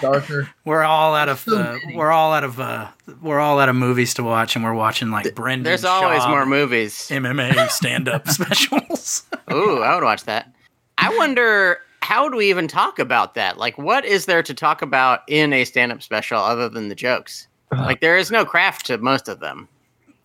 Darker. 0.01 0.49
we're 0.65 0.83
all 0.83 1.15
out 1.15 1.29
of 1.29 1.39
So 1.41 1.57
uh, 1.59 1.79
we're 1.95 2.11
all 2.11 2.33
out 2.33 2.45
of 2.45 2.59
uh, 2.59 2.89
we're 3.23 3.39
all 3.39 3.61
out 3.61 3.69
of 3.69 3.77
movies 3.77 4.15
to 4.15 4.23
watch, 4.25 4.57
and 4.57 4.65
we're 4.65 4.75
watching 4.75 5.11
like 5.11 5.35
Brendan. 5.35 5.63
There's 5.65 5.85
always 5.85 6.27
more 6.27 6.47
movies. 6.47 6.95
MMA 7.09 7.71
stand 7.71 8.09
up 8.09 8.29
specials. 8.31 9.23
Ooh, 9.53 9.79
I 9.83 9.95
would 9.95 10.05
watch 10.05 10.25
that. 10.25 10.53
I 10.99 11.17
wonder 11.17 11.79
how 12.09 12.27
do 12.31 12.39
we 12.39 12.49
even 12.49 12.69
talk 12.69 12.99
about 12.99 13.35
that? 13.35 13.59
Like, 13.59 13.77
what 13.77 14.07
is 14.07 14.25
there 14.25 14.43
to 14.43 14.55
talk 14.55 14.81
about 14.81 15.21
in 15.29 15.53
a 15.53 15.67
stand-up 15.67 16.03
special 16.03 16.39
other 16.39 16.67
than 16.67 16.89
the 16.89 16.95
jokes? 16.95 17.47
Like, 17.71 18.01
there 18.01 18.17
is 18.17 18.31
no 18.31 18.47
craft 18.47 18.87
to 18.87 18.97
most 18.97 19.29
of 19.29 19.41
them. 19.41 19.69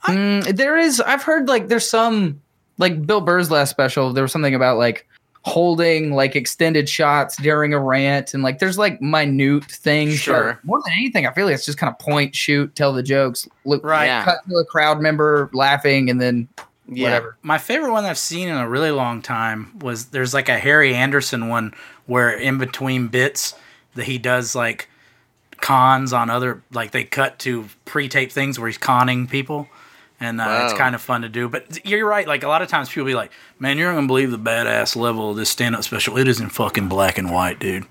Mm, 0.05 0.55
there 0.55 0.77
is. 0.77 1.01
I've 1.01 1.23
heard 1.23 1.49
like 1.49 1.67
there's 1.67 1.89
some 1.89 2.41
like 2.77 3.05
Bill 3.05 3.19
Burr's 3.19 3.51
last 3.51 3.69
special. 3.69 4.13
There 4.13 4.23
was 4.23 4.31
something 4.31 4.55
about 4.55 4.77
like 4.77 5.05
holding 5.41 6.13
like 6.13 6.37
extended 6.37 6.87
shots 6.87 7.35
during 7.35 7.73
a 7.73 7.79
rant, 7.79 8.33
and 8.33 8.43
like 8.43 8.59
there's 8.59 8.77
like 8.77 9.01
minute 9.01 9.65
things. 9.65 10.15
Sure. 10.15 10.57
more 10.63 10.81
than 10.85 10.93
anything, 10.93 11.27
I 11.27 11.33
feel 11.33 11.45
like 11.47 11.55
it's 11.55 11.65
just 11.65 11.77
kind 11.77 11.91
of 11.91 11.99
point, 11.99 12.33
shoot, 12.33 12.73
tell 12.77 12.93
the 12.93 13.03
jokes, 13.03 13.45
look, 13.65 13.83
Right. 13.83 14.05
Yeah. 14.05 14.23
cut 14.23 14.37
to 14.49 14.55
a 14.55 14.63
crowd 14.65 15.01
member 15.01 15.49
laughing, 15.51 16.09
and 16.09 16.21
then 16.21 16.47
Yeah. 16.87 17.03
whatever. 17.05 17.37
My 17.41 17.57
favorite 17.57 17.91
one 17.91 18.05
I've 18.05 18.17
seen 18.17 18.49
in 18.49 18.55
a 18.55 18.67
really 18.67 18.91
long 18.91 19.21
time 19.21 19.77
was 19.79 20.07
there's 20.07 20.33
like 20.33 20.49
a 20.49 20.59
Harry 20.59 20.93
Anderson 20.93 21.47
one 21.47 21.73
where 22.05 22.31
in 22.31 22.57
between 22.57 23.07
bits 23.07 23.55
that 23.95 24.05
he 24.05 24.17
does 24.17 24.55
like 24.55 24.89
cons 25.61 26.11
on 26.11 26.29
other 26.29 26.61
like 26.71 26.91
they 26.91 27.03
cut 27.05 27.39
to 27.39 27.69
pre-tape 27.85 28.31
things 28.31 28.59
where 28.59 28.67
he's 28.67 28.77
conning 28.77 29.27
people 29.27 29.69
and 30.19 30.41
uh, 30.41 30.61
it's 30.65 30.73
kind 30.73 30.93
of 30.93 31.01
fun 31.01 31.21
to 31.21 31.29
do 31.29 31.47
but 31.47 31.85
you're 31.85 32.05
right 32.05 32.27
like 32.27 32.43
a 32.43 32.49
lot 32.49 32.61
of 32.61 32.67
times 32.67 32.89
people 32.89 33.05
be 33.05 33.13
like 33.15 33.31
man 33.59 33.77
you're 33.77 33.87
not 33.87 33.95
gonna 33.95 34.07
believe 34.07 34.29
the 34.29 34.37
badass 34.37 34.93
level 34.97 35.29
of 35.29 35.37
this 35.37 35.49
stand-up 35.49 35.81
special 35.81 36.17
it 36.17 36.27
is 36.27 36.41
in 36.41 36.49
fucking 36.49 36.89
black 36.89 37.17
and 37.17 37.31
white 37.31 37.59
dude 37.59 37.85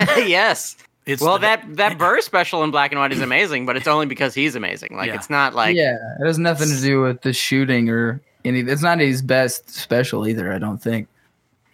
yes. 0.18 0.76
It's 1.06 1.20
Well, 1.22 1.34
the- 1.34 1.42
that 1.42 1.76
that 1.76 1.98
Burr 1.98 2.20
special 2.20 2.62
in 2.64 2.70
black 2.70 2.92
and 2.92 3.00
white 3.00 3.12
is 3.12 3.20
amazing, 3.20 3.66
but 3.66 3.76
it's 3.76 3.88
only 3.88 4.06
because 4.06 4.34
he's 4.34 4.54
amazing. 4.54 4.96
Like, 4.96 5.08
Yeah. 5.08 5.14
it's 5.16 5.28
not 5.30 5.54
like 5.54 5.74
yeah, 5.76 5.96
it 6.20 6.26
has 6.26 6.38
nothing 6.38 6.68
to 6.68 6.80
do 6.80 7.00
with 7.02 7.22
the 7.22 7.32
shooting 7.32 7.88
or 7.88 8.20
any. 8.44 8.60
It's 8.60 8.82
not 8.82 9.00
his 9.00 9.20
best 9.22 9.68
special 9.70 10.28
either. 10.28 10.52
I 10.52 10.58
don't 10.58 10.78
think. 10.78 11.08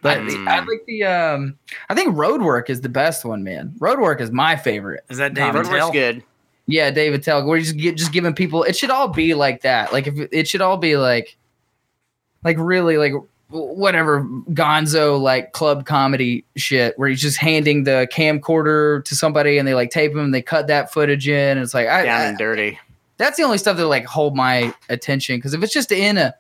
But 0.01 0.19
Mm. 0.19 0.47
I 0.49 0.61
like 0.61 0.85
the. 0.87 1.05
um 1.05 1.59
I 1.91 1.95
think 1.95 2.15
Roadwork 2.15 2.71
is 2.71 2.81
the 2.81 2.89
best 2.89 3.25
one, 3.25 3.43
man. 3.45 3.75
Roadwork 3.81 4.21
is 4.21 4.31
my 4.31 4.55
favorite. 4.57 5.05
is 5.11 5.19
that 5.19 5.35
David 5.35 5.63
Roadwork's 5.63 5.69
Tell? 5.71 5.93
good. 5.93 6.23
Yeah, 6.71 6.91
Dave 6.91 7.15
Attell. 7.15 7.47
We're 7.47 7.61
just 7.61 7.77
get, 7.79 7.97
just 7.97 8.13
giving 8.13 8.35
people. 8.35 8.63
It 8.63 8.77
should 8.77 8.91
all 8.91 9.09
be 9.09 9.35
like 9.35 9.63
that. 9.63 9.93
Like 9.93 10.07
if 10.07 10.15
it 10.31 10.47
should 10.47 10.61
all 10.61 10.77
be 10.77 10.97
like, 10.97 11.37
like 12.45 12.57
really 12.59 12.97
like 12.99 13.13
whatever 13.51 14.23
Gonzo 14.51 15.19
like 15.21 15.53
club 15.53 15.87
comedy 15.87 16.45
shit 16.57 16.99
where 16.99 17.09
he's 17.09 17.23
just 17.23 17.39
handing 17.39 17.85
the 17.85 18.07
camcorder 18.13 19.05
to 19.05 19.15
somebody 19.15 19.57
and 19.59 19.67
they 19.67 19.75
like 19.75 19.91
tape 19.91 20.13
him 20.13 20.19
and 20.19 20.35
they 20.35 20.43
cut 20.43 20.67
that 20.67 20.93
footage 20.93 21.27
in. 21.29 21.57
And 21.57 21.61
it's 21.61 21.73
like 21.75 21.89
I, 21.89 22.05
Down 22.05 22.21
I- 22.21 22.25
and 22.25 22.39
dirty. 22.39 22.79
that's 23.17 23.37
the 23.39 23.43
only 23.45 23.59
stuff 23.59 23.77
that 23.79 23.87
like 23.87 24.05
hold 24.05 24.37
my 24.37 24.75
attention 24.91 25.37
because 25.37 25.55
if 25.55 25.63
it's 25.63 25.73
just 25.73 25.91
in 25.93 26.19
a 26.19 26.35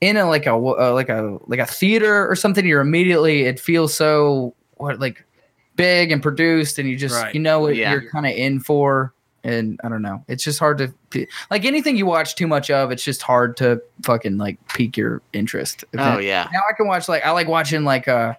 in 0.00 0.16
a 0.16 0.26
like 0.26 0.46
a 0.46 0.54
uh, 0.54 0.92
like 0.94 1.08
a 1.08 1.38
like 1.46 1.60
a 1.60 1.66
theater 1.66 2.26
or 2.28 2.34
something, 2.34 2.66
you're 2.66 2.80
immediately 2.80 3.42
it 3.42 3.60
feels 3.60 3.94
so 3.94 4.54
what 4.78 4.98
like 4.98 5.24
big 5.76 6.10
and 6.10 6.22
produced, 6.22 6.78
and 6.78 6.88
you 6.88 6.96
just 6.96 7.14
Right. 7.14 7.34
you 7.34 7.40
know 7.40 7.60
what 7.60 7.76
Yeah. 7.76 7.92
you're 7.92 8.10
kind 8.10 8.26
of 8.26 8.32
in 8.32 8.60
for. 8.60 9.12
And 9.42 9.80
I 9.82 9.88
don't 9.88 10.02
know, 10.02 10.22
it's 10.28 10.44
just 10.44 10.58
hard 10.58 10.78
to 10.78 11.26
like 11.50 11.64
anything 11.64 11.96
you 11.96 12.04
watch 12.06 12.34
too 12.34 12.46
much 12.46 12.70
of. 12.70 12.90
It's 12.90 13.02
just 13.02 13.22
hard 13.22 13.56
to 13.58 13.80
fucking 14.02 14.36
like 14.38 14.58
pique 14.68 14.96
your 14.96 15.22
interest. 15.32 15.84
Oh 15.96 16.18
it- 16.18 16.24
yeah. 16.24 16.48
now 16.52 16.60
I 16.68 16.74
can 16.74 16.86
watch 16.86 17.08
like 17.08 17.24
I 17.24 17.30
like 17.30 17.48
watching 17.48 17.84
like 17.84 18.06
uh 18.06 18.34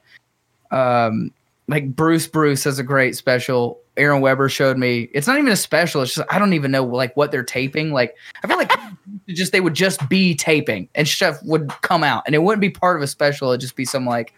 um 0.70 1.32
like 1.68 1.96
Bruce 1.96 2.28
Bruce 2.28 2.64
has 2.66 2.80
a 2.80 2.84
great 2.84 3.16
special. 3.16 3.80
Aaron 3.98 4.22
Weber 4.22 4.48
showed 4.48 4.78
me. 4.78 5.10
It's 5.14 5.28
not 5.28 5.38
even 5.38 5.52
a 5.52 5.56
special. 5.56 6.02
It's 6.02 6.16
just 6.16 6.28
I 6.34 6.40
don't 6.40 6.54
even 6.54 6.72
know 6.72 6.84
like 6.84 7.16
what 7.18 7.32
they're 7.32 7.44
taping. 7.44 7.92
Like 7.92 8.16
I 8.44 8.48
feel 8.48 8.58
like 8.58 8.72
just 9.28 9.52
they 9.52 9.62
would 9.62 9.74
just 9.74 10.08
be 10.10 10.36
taping 10.36 10.88
and 10.96 11.08
stuff 11.08 11.38
would 11.44 11.68
come 11.82 12.04
out 12.04 12.24
and 12.26 12.36
it 12.36 12.40
wouldn't 12.40 12.62
be 12.62 12.70
part 12.70 12.96
of 12.96 13.02
a 13.02 13.08
special. 13.08 13.50
It'd 13.52 13.62
just 13.62 13.76
be 13.76 13.86
some 13.86 14.06
like 14.06 14.34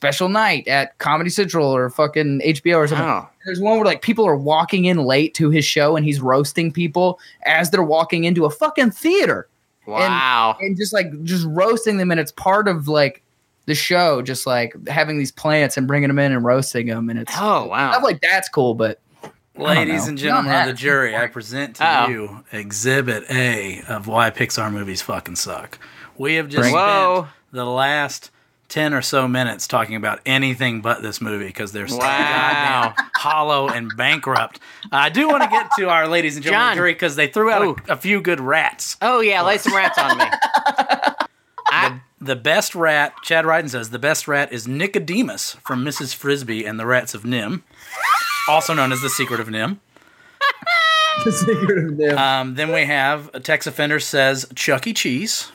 special 0.00 0.30
night 0.30 0.66
at 0.66 0.96
Comedy 0.96 1.28
Central 1.28 1.66
or 1.70 1.90
fucking 1.90 2.40
HBO 2.42 2.76
or 2.78 2.88
something. 2.88 3.06
Oh. 3.06 3.28
There's 3.44 3.60
one 3.60 3.76
where 3.76 3.84
like 3.84 4.00
people 4.00 4.26
are 4.26 4.34
walking 4.36 4.86
in 4.86 4.96
late 5.04 5.34
to 5.34 5.50
his 5.50 5.62
show 5.66 5.94
and 5.94 6.06
he's 6.06 6.22
roasting 6.22 6.72
people 6.72 7.20
as 7.44 7.68
they're 7.70 7.82
walking 7.82 8.24
into 8.24 8.46
a 8.46 8.50
fucking 8.50 8.92
theater 8.92 9.46
Wow. 9.86 10.56
and 10.60 10.74
just 10.74 10.94
like 10.94 11.22
just 11.24 11.46
roasting 11.48 11.98
them 11.98 12.10
and 12.10 12.18
it's 12.18 12.32
part 12.32 12.66
of 12.66 12.88
like 12.88 13.22
the 13.66 13.74
show 13.74 14.22
just 14.22 14.46
like 14.46 14.74
having 14.88 15.18
these 15.18 15.32
plants 15.32 15.76
and 15.76 15.86
bringing 15.86 16.08
them 16.08 16.18
in 16.18 16.32
and 16.32 16.44
roasting 16.46 16.86
them 16.86 17.10
and 17.10 17.18
it's 17.18 17.32
oh 17.36 17.66
wow. 17.66 17.90
stuff 17.92 18.02
like 18.02 18.20
that's 18.22 18.48
cool 18.48 18.74
but 18.74 19.00
Ladies 19.56 20.06
and 20.08 20.16
gentlemen 20.16 20.54
of 20.54 20.66
the 20.68 20.72
jury, 20.72 21.14
I 21.14 21.26
present 21.26 21.76
to 21.76 21.84
Uh-oh. 21.86 22.08
you 22.08 22.44
Exhibit 22.52 23.24
A 23.30 23.82
of 23.88 24.06
why 24.06 24.30
Pixar 24.30 24.72
movies 24.72 25.02
fucking 25.02 25.36
suck. 25.36 25.78
We 26.16 26.36
have 26.36 26.48
just 26.48 26.62
Bring- 26.62 26.74
Whoa. 26.74 27.22
spent 27.24 27.34
the 27.52 27.66
last 27.66 28.30
10 28.70 28.94
or 28.94 29.02
so 29.02 29.28
minutes 29.28 29.66
talking 29.66 29.94
about 29.96 30.20
anything 30.24 30.80
but 30.80 31.02
this 31.02 31.20
movie 31.20 31.46
because 31.46 31.72
they're 31.72 31.86
so 31.88 31.98
Wow. 31.98 32.94
goddamn 32.96 33.06
hollow 33.16 33.68
and 33.68 33.90
bankrupt. 33.96 34.58
I 34.90 35.08
do 35.10 35.28
want 35.28 35.42
to 35.42 35.48
get 35.50 35.68
to 35.78 35.88
our 35.90 36.08
ladies 36.08 36.36
and 36.36 36.44
gentlemen 36.44 36.68
John. 36.70 36.76
jury 36.76 36.92
because 36.94 37.16
they 37.16 37.26
threw 37.26 37.50
out 37.50 37.62
Ooh. 37.62 37.76
a, 37.88 37.92
a 37.92 37.96
few 37.96 38.20
good 38.22 38.40
rats. 38.40 38.96
Oh 39.02 39.20
yeah, 39.20 39.42
lay 39.42 39.58
some 39.58 39.74
rats 39.74 39.98
on 39.98 40.16
me. 40.16 40.24
I, 41.72 42.00
The 42.20 42.36
best 42.36 42.74
rat, 42.74 43.12
Chad 43.22 43.44
Ryden 43.44 43.70
says, 43.70 43.90
the 43.90 43.98
best 43.98 44.26
rat 44.28 44.52
is 44.52 44.66
Nicodemus 44.68 45.54
from 45.64 45.84
Mrs. 45.84 46.14
Frisby 46.14 46.64
and 46.66 46.78
the 46.78 46.86
Rats 46.86 47.14
of 47.14 47.22
NIMH, 47.22 47.62
also 48.48 48.74
known 48.74 48.92
as 48.92 49.00
The 49.02 49.08
Secret 49.10 49.40
of 49.40 49.48
NIMH. 49.48 49.78
the 51.24 51.32
secret 51.32 51.78
of 51.86 51.96
them 51.96 52.18
Um, 52.18 52.54
then 52.54 52.72
we 52.72 52.84
have 52.86 53.30
a 53.34 53.40
Tex 53.40 53.66
Offender 53.66 54.00
says 54.00 54.46
Chuck 54.54 54.86
E. 54.86 54.92
Cheese. 54.92 55.50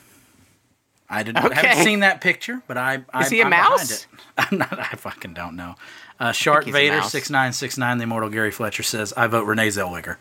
I 1.10 1.24
did 1.24 1.36
not 1.36 1.46
Okay. 1.52 1.68
haven't 1.68 1.84
seen 1.84 2.00
that 2.00 2.20
picture, 2.22 2.62
but 2.68 2.78
I, 2.78 3.04
I 3.14 3.24
Is 3.24 3.30
he 3.30 3.42
a 3.42 3.46
I'm 3.46 3.52
behind 3.52 3.70
mouse? 3.70 3.92
it. 3.92 4.08
I'm 4.38 4.58
not. 4.58 4.78
I 4.80 4.96
fucking 4.96 5.34
don't 5.34 5.56
know. 5.56 5.76
Uh, 6.20 6.32
Shark 6.32 6.66
Vader 6.66 7.02
six 7.04 7.30
nine 7.30 7.54
six 7.54 7.78
nine. 7.78 7.98
The 7.98 8.04
immortal 8.06 8.30
Gary 8.30 8.52
Fletcher 8.52 8.84
says 8.84 9.14
I 9.14 9.28
vote 9.28 9.44
Renee 9.46 9.68
Zellweger. 9.68 10.16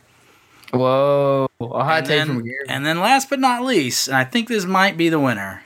whoa 0.73 1.49
a 1.61 1.67
hot 1.85 1.99
And 1.99 2.07
take 2.07 2.19
then, 2.19 2.27
from 2.27 2.45
Gary 2.45 2.65
and 2.69 2.85
then 2.85 2.99
last 3.01 3.31
but 3.31 3.39
not 3.41 3.63
least, 3.63 4.09
and 4.09 4.17
I 4.17 4.25
think 4.25 4.49
this 4.49 4.65
might 4.65 4.97
be 4.97 5.09
the 5.09 5.21
winner, 5.21 5.63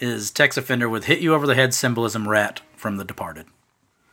is 0.00 0.30
Tex 0.30 0.56
Offender 0.56 0.88
with 0.88 1.04
"Hit 1.04 1.20
You 1.20 1.34
Over 1.34 1.46
the 1.46 1.54
Head" 1.54 1.72
symbolism 1.72 2.28
rat 2.28 2.60
from 2.76 2.96
The 2.96 3.04
Departed. 3.04 3.46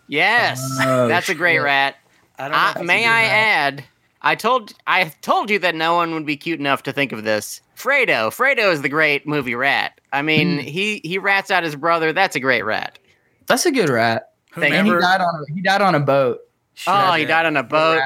yes, 0.07 0.61
Oh, 0.81 1.07
that's 1.07 1.29
a 1.29 1.35
great 1.35 1.59
rat. 1.59 1.95
I 2.37 2.43
don't 2.43 2.51
know. 2.51 2.57
I, 2.57 2.67
if 2.69 2.73
that's 2.75 2.83
a 2.83 2.87
may 2.87 3.05
I 3.05 3.21
rat. 3.23 3.31
add? 3.31 3.83
I 4.23 4.35
told 4.35 4.73
I 4.87 5.05
told 5.21 5.49
you 5.49 5.57
that 5.59 5.73
no 5.75 5.95
one 5.95 6.13
would 6.13 6.25
be 6.25 6.37
cute 6.37 6.59
enough 6.59 6.83
to 6.83 6.91
think 6.93 7.11
of 7.11 7.23
this. 7.23 7.61
Fredo. 7.75 8.29
Fredo 8.29 8.71
is 8.71 8.81
the 8.83 8.89
great 8.89 9.27
movie 9.27 9.55
rat. 9.55 9.99
I 10.13 10.21
mean, 10.21 10.59
Hmm. 10.59 10.63
he 10.65 11.01
he 11.03 11.17
rats 11.17 11.49
out 11.49 11.63
his 11.63 11.75
brother. 11.75 12.13
That's 12.13 12.35
a 12.35 12.39
great 12.39 12.63
rat. 12.63 12.99
that's 13.47 13.65
a 13.65 13.71
good 13.71 13.89
rat 13.89 14.31
and 14.55 14.63
he 14.65 14.91
died 14.93 15.21
on 15.21 15.35
a, 15.49 15.53
he 15.53 15.61
died 15.61 15.81
on 15.81 15.95
a 15.95 15.99
boat 15.99 16.39
Oh, 16.87 17.13
he 17.13 17.25
died 17.25 17.45
on 17.45 17.57
a 17.57 17.63
boat, 17.63 18.01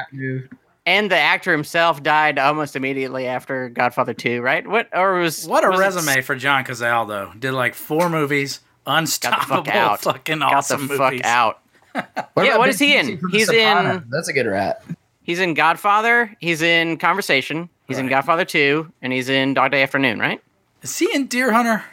and 0.86 1.10
the 1.10 1.16
actor 1.16 1.52
himself 1.52 2.02
died 2.02 2.38
almost 2.38 2.76
immediately 2.76 3.26
after 3.26 3.68
Godfather 3.68 4.12
Two. 4.14 4.40
Right? 4.42 4.66
What 4.66 4.88
or 4.92 5.14
was 5.20 5.46
What 5.46 5.64
a 5.64 5.68
was 5.68 5.78
it 5.78 5.82
resume 5.82 6.22
for 6.22 6.34
John 6.34 6.64
Cazale, 6.64 7.06
though. 7.08 7.32
Did 7.38 7.52
like 7.52 7.74
four 7.74 8.08
movies, 8.10 8.60
unstoppable, 8.86 9.70
out. 9.72 10.00
fucking 10.02 10.40
Got 10.40 10.54
awesome 10.54 10.88
the 10.88 10.96
fuck 10.96 11.12
movies. 11.12 11.22
out. 11.24 11.60
What 11.92 12.04
Yeah, 12.36 12.42
about 12.42 12.58
what 12.58 12.64
Big 12.66 12.74
is 12.74 12.78
he 12.80 12.96
in? 12.96 13.06
Casey 13.06 13.16
from 13.18 13.30
He's 13.30 13.48
in- 13.50 14.04
that's 14.10 14.28
a 14.28 14.32
good 14.32 14.46
rat 14.46 14.82
He's 15.26 15.40
in 15.40 15.54
Godfather. 15.54 16.34
He's 16.40 16.62
in 16.62 16.96
Conversation. 16.98 17.68
He's 17.88 17.98
in 17.98 18.06
Godfather 18.08 18.44
Two, 18.44 18.90
and 19.02 19.12
he's 19.12 19.28
in 19.28 19.54
Dog 19.54 19.72
Day 19.72 19.82
Afternoon. 19.82 20.20
Right? 20.20 20.40
Is 20.82 20.96
he 20.98 21.08
in 21.12 21.26
Deer 21.26 21.52
Hunter? 21.52 21.84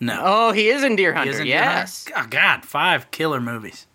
No. 0.00 0.20
Oh, 0.24 0.52
he 0.52 0.68
is 0.68 0.84
in 0.84 0.94
Deer 0.94 1.12
He 1.12 1.18
Hunter. 1.18 1.32
is 1.32 1.40
in 1.40 1.46
Deer 1.46 1.58
Hunter? 1.60 1.80
yes. 1.80 2.06
Oh, 2.16 2.26
God, 2.30 2.64
five 2.64 3.10
killer 3.10 3.40
movies. 3.40 3.86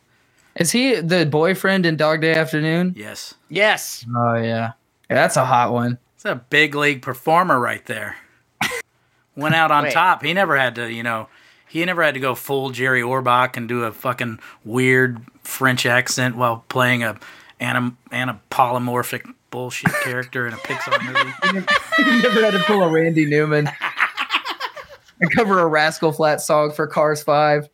Is 0.57 0.71
he 0.71 0.99
the 0.99 1.25
boyfriend 1.25 1.85
in 1.85 1.95
Dog 1.95 2.19
Day 2.21 2.33
Afternoon? 2.35 2.93
Yes. 2.97 3.33
Yes. 3.49 4.05
Oh 4.15 4.35
yeah, 4.35 4.41
yeah 5.09 5.15
that's 5.15 5.37
a 5.37 5.45
hot 5.45 5.71
one. 5.71 5.97
It's 6.15 6.25
a 6.25 6.35
big 6.35 6.75
league 6.75 7.01
performer 7.01 7.59
right 7.59 7.85
there. 7.85 8.17
Went 9.35 9.55
out 9.55 9.71
on 9.71 9.85
Wait. 9.85 9.93
top. 9.93 10.21
He 10.21 10.33
never 10.33 10.57
had 10.57 10.75
to, 10.75 10.91
you 10.91 11.01
know, 11.01 11.27
he 11.67 11.83
never 11.85 12.03
had 12.03 12.13
to 12.13 12.19
go 12.19 12.35
full 12.35 12.69
Jerry 12.69 13.01
Orbach 13.01 13.57
and 13.57 13.67
do 13.67 13.83
a 13.83 13.91
fucking 13.91 14.39
weird 14.63 15.21
French 15.43 15.85
accent 15.85 16.35
while 16.35 16.63
playing 16.69 17.03
a 17.03 17.17
anim, 17.63 17.97
anapolymorphic 18.11 19.31
bullshit 19.49 19.91
character 20.03 20.47
in 20.47 20.53
a 20.53 20.57
Pixar 20.57 21.01
movie. 21.53 21.65
he 21.97 22.21
never 22.21 22.41
had 22.43 22.51
to 22.53 22.59
pull 22.65 22.83
a 22.83 22.89
Randy 22.89 23.25
Newman 23.25 23.69
and 25.19 25.31
cover 25.31 25.59
a 25.59 25.67
Rascal 25.67 26.11
Flat 26.11 26.41
song 26.41 26.71
for 26.71 26.87
Cars 26.87 27.23
Five. 27.23 27.69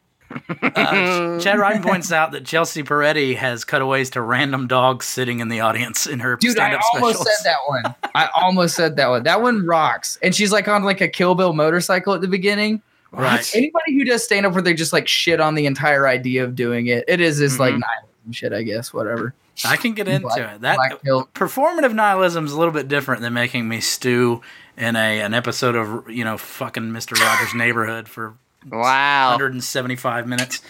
Uh, 0.62 1.40
Chad 1.40 1.58
Ryan 1.58 1.82
points 1.82 2.12
out 2.12 2.34
that 2.34 2.46
Chelsea 2.46 2.84
Peretti 2.84 3.36
has 3.36 3.66
cutaways 3.66 4.12
to 4.12 4.22
random 4.22 4.68
dogs 4.68 5.08
sitting 5.08 5.40
in 5.40 5.48
the 5.50 5.62
audience 5.62 6.06
in 6.06 6.20
her 6.20 6.36
Dude, 6.36 6.52
I 6.52 6.68
stand-up 6.70 6.82
almost 6.94 7.16
specials. 7.22 7.38
said 7.40 7.50
that 7.52 7.58
one. 7.68 7.96
I 8.14 8.30
almost 8.36 8.76
said 8.76 8.96
that 8.98 9.08
one. 9.10 9.24
That 9.24 9.42
one 9.42 9.66
rocks. 9.66 10.20
And 10.22 10.36
she's 10.36 10.52
like 10.52 10.68
on 10.68 10.84
like 10.84 11.02
a 11.02 11.08
Kill 11.08 11.34
Bill 11.34 11.54
motorcycle 11.54 12.14
at 12.14 12.22
the 12.22 12.28
beginning. 12.28 12.84
Right. 13.12 13.50
Anybody 13.56 13.96
who 13.98 14.04
does 14.06 14.24
stand 14.24 14.46
up 14.46 14.54
where 14.54 14.62
they 14.62 14.76
just 14.76 14.94
like 14.94 15.08
shit 15.08 15.40
on 15.40 15.56
the 15.56 15.66
entire 15.66 16.08
idea 16.08 16.44
of 16.44 16.56
doing 16.56 16.86
it, 16.86 17.06
it 17.08 17.20
is 17.22 17.40
this 17.40 17.58
like 17.58 17.74
Mhm. 17.74 17.80
nihilism 17.80 18.32
shit, 18.32 18.54
I 18.54 18.62
guess. 18.62 18.94
Whatever. 18.94 19.34
I 19.66 19.76
can 19.78 19.94
get 19.94 20.08
into 20.08 20.28
Black- 20.28 20.56
it. 20.56 20.62
That 20.62 20.78
performative 21.34 21.94
nihilism 21.94 22.46
is 22.46 22.52
a 22.52 22.58
little 22.58 22.74
bit 22.74 22.88
different 22.88 23.22
than 23.22 23.34
making 23.34 23.68
me 23.68 23.80
stew 23.82 24.42
in 24.78 24.96
a 24.96 25.22
an 25.22 25.34
episode 25.34 25.76
of 25.76 26.10
you 26.10 26.24
know 26.24 26.38
fucking 26.38 26.92
Mister 26.92 27.16
Rogers' 27.16 27.54
Neighborhood 27.54 28.08
for 28.08 28.36
Wow. 28.70 29.32
175 29.32 30.28
minutes. 30.28 30.62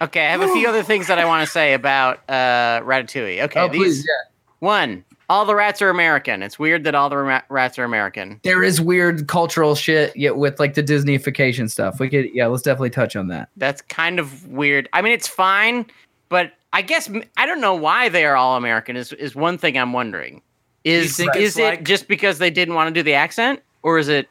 Okay, 0.00 0.26
I 0.26 0.30
have 0.30 0.40
a 0.42 0.48
few 0.52 0.66
other 0.68 0.82
things 0.82 1.06
that 1.08 1.18
I 1.18 1.24
want 1.26 1.46
to 1.46 1.50
say 1.50 1.74
about 1.74 2.18
uh, 2.28 2.80
Ratatouille. 2.82 3.42
Okay, 3.44 3.60
oh, 3.60 3.68
these 3.68 3.78
please, 3.80 3.98
yeah. 4.06 4.30
one, 4.60 5.04
all 5.28 5.44
the 5.44 5.54
rats 5.54 5.80
are 5.82 5.88
American. 5.90 6.42
It's 6.42 6.58
weird 6.58 6.84
that 6.84 6.94
all 6.94 7.08
the 7.10 7.16
ra- 7.18 7.42
rats 7.48 7.78
are 7.78 7.84
American. 7.84 8.40
There 8.42 8.62
is 8.62 8.80
weird 8.80 9.26
cultural 9.28 9.74
shit 9.74 10.14
yet 10.16 10.36
with 10.36 10.58
like 10.60 10.74
the 10.74 10.82
Disneyfication 10.82 11.70
stuff. 11.70 11.98
We 12.00 12.08
could, 12.08 12.26
yeah, 12.34 12.46
let's 12.46 12.62
definitely 12.62 12.90
touch 12.90 13.16
on 13.16 13.28
that. 13.28 13.48
That's 13.56 13.82
kind 13.82 14.18
of 14.18 14.46
weird. 14.48 14.88
I 14.92 15.02
mean, 15.02 15.12
it's 15.12 15.28
fine, 15.28 15.86
but 16.28 16.52
I 16.72 16.82
guess 16.82 17.10
I 17.36 17.46
don't 17.46 17.60
know 17.60 17.74
why 17.74 18.08
they 18.08 18.24
are 18.24 18.36
all 18.36 18.56
American. 18.56 18.96
Is 18.96 19.12
is 19.12 19.34
one 19.34 19.58
thing 19.58 19.78
I'm 19.78 19.92
wondering. 19.92 20.42
Is 20.84 21.16
think 21.16 21.36
is 21.36 21.56
it 21.58 21.64
like- 21.64 21.84
just 21.84 22.06
because 22.08 22.38
they 22.38 22.50
didn't 22.50 22.74
want 22.74 22.88
to 22.88 22.94
do 23.00 23.02
the 23.02 23.14
accent, 23.14 23.62
or 23.82 23.98
is 23.98 24.08
it? 24.08 24.28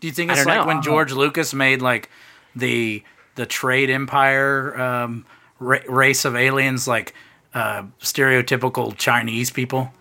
Do 0.00 0.06
you 0.06 0.12
think 0.12 0.30
it's 0.30 0.44
like 0.46 0.60
know. 0.60 0.66
when 0.66 0.82
George 0.82 1.12
Lucas 1.12 1.54
made 1.54 1.82
like 1.82 2.10
the 2.54 3.02
the 3.36 3.46
trade 3.46 3.90
empire 3.90 4.78
um, 4.80 5.26
ra- 5.58 5.78
race 5.88 6.24
of 6.24 6.36
aliens 6.36 6.86
like 6.86 7.14
uh, 7.54 7.82
stereotypical 8.00 8.96
Chinese 8.96 9.50
people? 9.50 9.92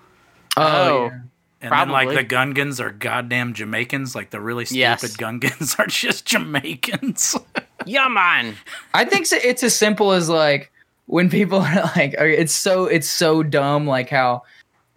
Oh. 0.57 1.05
yeah. 1.05 1.19
And 1.61 1.71
then 1.71 1.89
like 1.89 2.09
the 2.09 2.25
Gungans 2.25 2.81
are 2.81 2.91
goddamn 2.91 3.53
Jamaicans, 3.53 4.15
like 4.15 4.31
the 4.31 4.41
really 4.41 4.65
stupid 4.65 4.77
Yes. 4.79 5.15
Gungans 5.17 5.79
are 5.79 5.87
just 5.87 6.25
Jamaicans. 6.25 7.35
Yeah, 7.85 8.07
man. 8.07 8.55
I 8.93 9.03
think 9.05 9.25
so- 9.25 9.39
it's 9.43 9.61
as 9.63 9.75
simple 9.75 10.11
as 10.13 10.27
like 10.29 10.71
when 11.07 11.29
people 11.29 11.59
are 11.61 11.91
like, 11.95 12.13
it's 12.17 12.53
so 12.53 12.85
it's 12.85 13.09
so 13.09 13.43
dumb. 13.43 13.85
Like 13.87 14.09
how, 14.09 14.43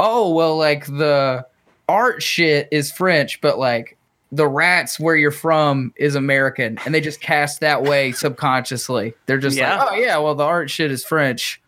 oh 0.00 0.32
well, 0.34 0.56
like 0.56 0.86
the 0.86 1.46
art 1.88 2.22
shit 2.22 2.68
is 2.72 2.90
French, 2.92 3.40
but 3.40 3.58
like 3.58 3.96
the 4.32 4.48
rats 4.48 4.98
where 4.98 5.14
you're 5.16 5.30
from 5.30 5.92
is 5.96 6.14
American, 6.16 6.78
and 6.84 6.94
they 6.94 7.00
just 7.00 7.20
cast 7.20 7.60
that 7.60 7.82
way 7.84 8.12
subconsciously. 8.12 9.14
They're 9.26 9.38
just 9.38 9.56
Yeah. 9.56 9.78
like, 9.78 9.88
oh 9.92 9.94
yeah, 9.94 10.18
well 10.18 10.34
the 10.34 10.44
art 10.44 10.70
shit 10.70 10.90
is 10.90 11.04
French. 11.04 11.60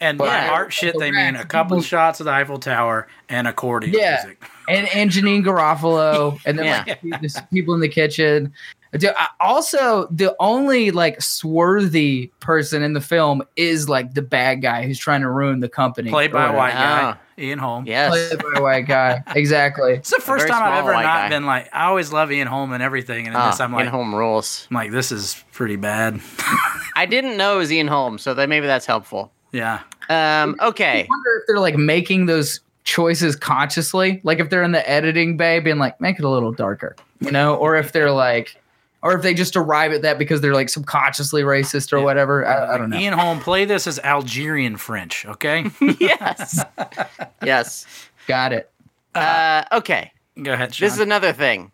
And- 0.00 0.16
by 0.16 0.48
art 0.48 0.72
shit, 0.72 0.96
they 0.98 1.10
mean 1.10 1.36
a 1.36 1.44
couple 1.44 1.82
shots 1.82 2.18
of 2.18 2.24
the 2.24 2.32
Eiffel 2.32 2.58
Tower 2.58 3.06
and 3.28 3.46
accordion 3.46 3.92
Yeah. 3.92 4.22
music. 4.24 4.42
and 4.66 4.88
and 4.94 5.10
Janeane 5.10 5.44
Garofalo, 5.44 6.38
and 6.46 6.58
then 6.58 6.64
Yeah. 6.86 7.18
like 7.20 7.50
people 7.50 7.74
in 7.74 7.80
the 7.80 7.88
kitchen. 7.88 8.52
Dude, 8.98 9.12
I- 9.16 9.28
Also, 9.40 10.06
the 10.10 10.34
only 10.40 10.90
like 10.90 11.20
swarthy 11.20 12.28
person 12.40 12.82
in 12.82 12.92
the 12.92 13.00
film 13.00 13.42
is 13.56 13.88
like 13.88 14.14
the 14.14 14.22
bad 14.22 14.62
guy 14.62 14.86
who's 14.86 14.98
trying 14.98 15.20
to 15.22 15.30
ruin 15.30 15.60
the 15.60 15.68
company. 15.68 16.10
Played 16.10 16.32
by 16.32 16.46
a 16.52 16.56
white 16.56 16.72
guy, 16.72 17.14
Oh. 17.16 17.42
Ian 17.42 17.58
Holm. 17.58 17.86
Yes. 17.86 18.10
Played 18.10 18.42
by 18.42 18.52
a 18.58 18.62
white 18.62 18.86
guy. 18.86 19.22
Exactly. 19.34 19.94
It's 19.94 20.10
the 20.10 20.20
first 20.22 20.46
time 20.48 20.62
I've 20.62 20.78
ever 20.78 20.92
not 20.92 21.02
guy. 21.02 21.28
been 21.28 21.44
like, 21.46 21.68
I 21.72 21.86
always 21.86 22.12
love 22.12 22.30
Ian 22.30 22.46
Holm 22.46 22.72
and 22.72 22.82
everything. 22.82 23.26
And 23.26 23.34
in 23.34 23.40
Ah, 23.40 23.50
this, 23.50 23.60
I'm 23.60 23.72
like, 23.72 23.84
Ian 23.84 23.92
Holm 23.92 24.14
rules. 24.14 24.66
I'm 24.70 24.74
like, 24.76 24.90
this 24.92 25.10
is 25.12 25.42
pretty 25.52 25.76
bad. 25.76 26.20
I 26.96 27.06
didn't 27.06 27.36
know 27.36 27.56
it 27.56 27.58
was 27.58 27.72
Ian 27.72 27.88
Holm, 27.88 28.18
so 28.18 28.34
that 28.34 28.48
maybe 28.48 28.66
that's 28.66 28.86
helpful. 28.86 29.32
yeah. 29.52 29.80
Um, 30.10 30.56
I 30.60 30.66
okay. 30.68 31.06
wonder 31.08 31.30
if 31.40 31.46
they're 31.46 31.58
like 31.60 31.76
making 31.76 32.26
those 32.26 32.60
choices 32.84 33.34
consciously, 33.34 34.20
like 34.22 34.38
if 34.38 34.50
they're 34.50 34.62
in 34.62 34.72
the 34.72 34.88
editing 34.88 35.36
bay, 35.38 35.58
being 35.60 35.78
like, 35.78 35.98
make 36.00 36.18
it 36.18 36.24
a 36.26 36.28
little 36.28 36.52
darker, 36.52 36.94
you 37.20 37.30
know, 37.30 37.54
or 37.56 37.76
if 37.76 37.92
they're 37.92 38.10
like, 38.12 38.54
or 39.04 39.14
if 39.14 39.22
they 39.22 39.34
just 39.34 39.54
arrive 39.54 39.92
at 39.92 40.02
that 40.02 40.18
because 40.18 40.40
they're 40.40 40.54
like 40.54 40.68
subconsciously 40.70 41.42
racist 41.42 41.92
or 41.92 42.00
whatever. 42.00 42.44
I, 42.46 42.74
I 42.74 42.78
don't 42.78 42.90
know. 42.90 42.96
Ian 42.98 43.12
Holm, 43.12 43.38
play 43.38 43.64
this 43.66 43.86
as 43.86 44.00
Algerian 44.00 44.76
French, 44.78 45.24
okay? 45.26 45.66
yes. 46.00 46.64
yes. 47.44 47.86
Got 48.26 48.52
it. 48.54 48.70
Uh, 49.14 49.62
okay. 49.72 50.10
Go 50.42 50.54
ahead, 50.54 50.74
Sean. 50.74 50.86
This 50.86 50.94
is 50.94 51.00
another 51.00 51.32
thing. 51.32 51.70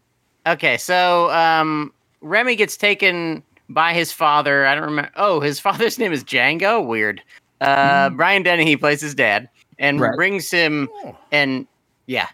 Okay, 0.47 0.77
so 0.77 1.31
um, 1.31 1.93
Remy 2.21 2.57
gets 2.57 2.77
taken 2.77 3.43
by 3.69 3.95
his 3.95 4.13
father. 4.13 4.67
I 4.67 4.75
don't 4.75 4.85
remember. 4.85 5.11
Oh, 5.17 5.41
his 5.41 5.61
father's 5.67 5.99
name 5.99 6.13
is 6.13 6.25
Django. 6.25 6.85
Weird. 6.85 7.23
Uh, 7.61 8.11
Brian 8.11 8.43
Dennehy 8.43 8.77
plays 8.77 9.01
his 9.01 9.15
dad 9.15 9.49
and 9.79 10.01
Right. 10.01 10.17
brings 10.17 10.51
him 10.51 10.89
Oh. 11.05 11.17
and 11.31 11.67
yeah. 12.07 12.29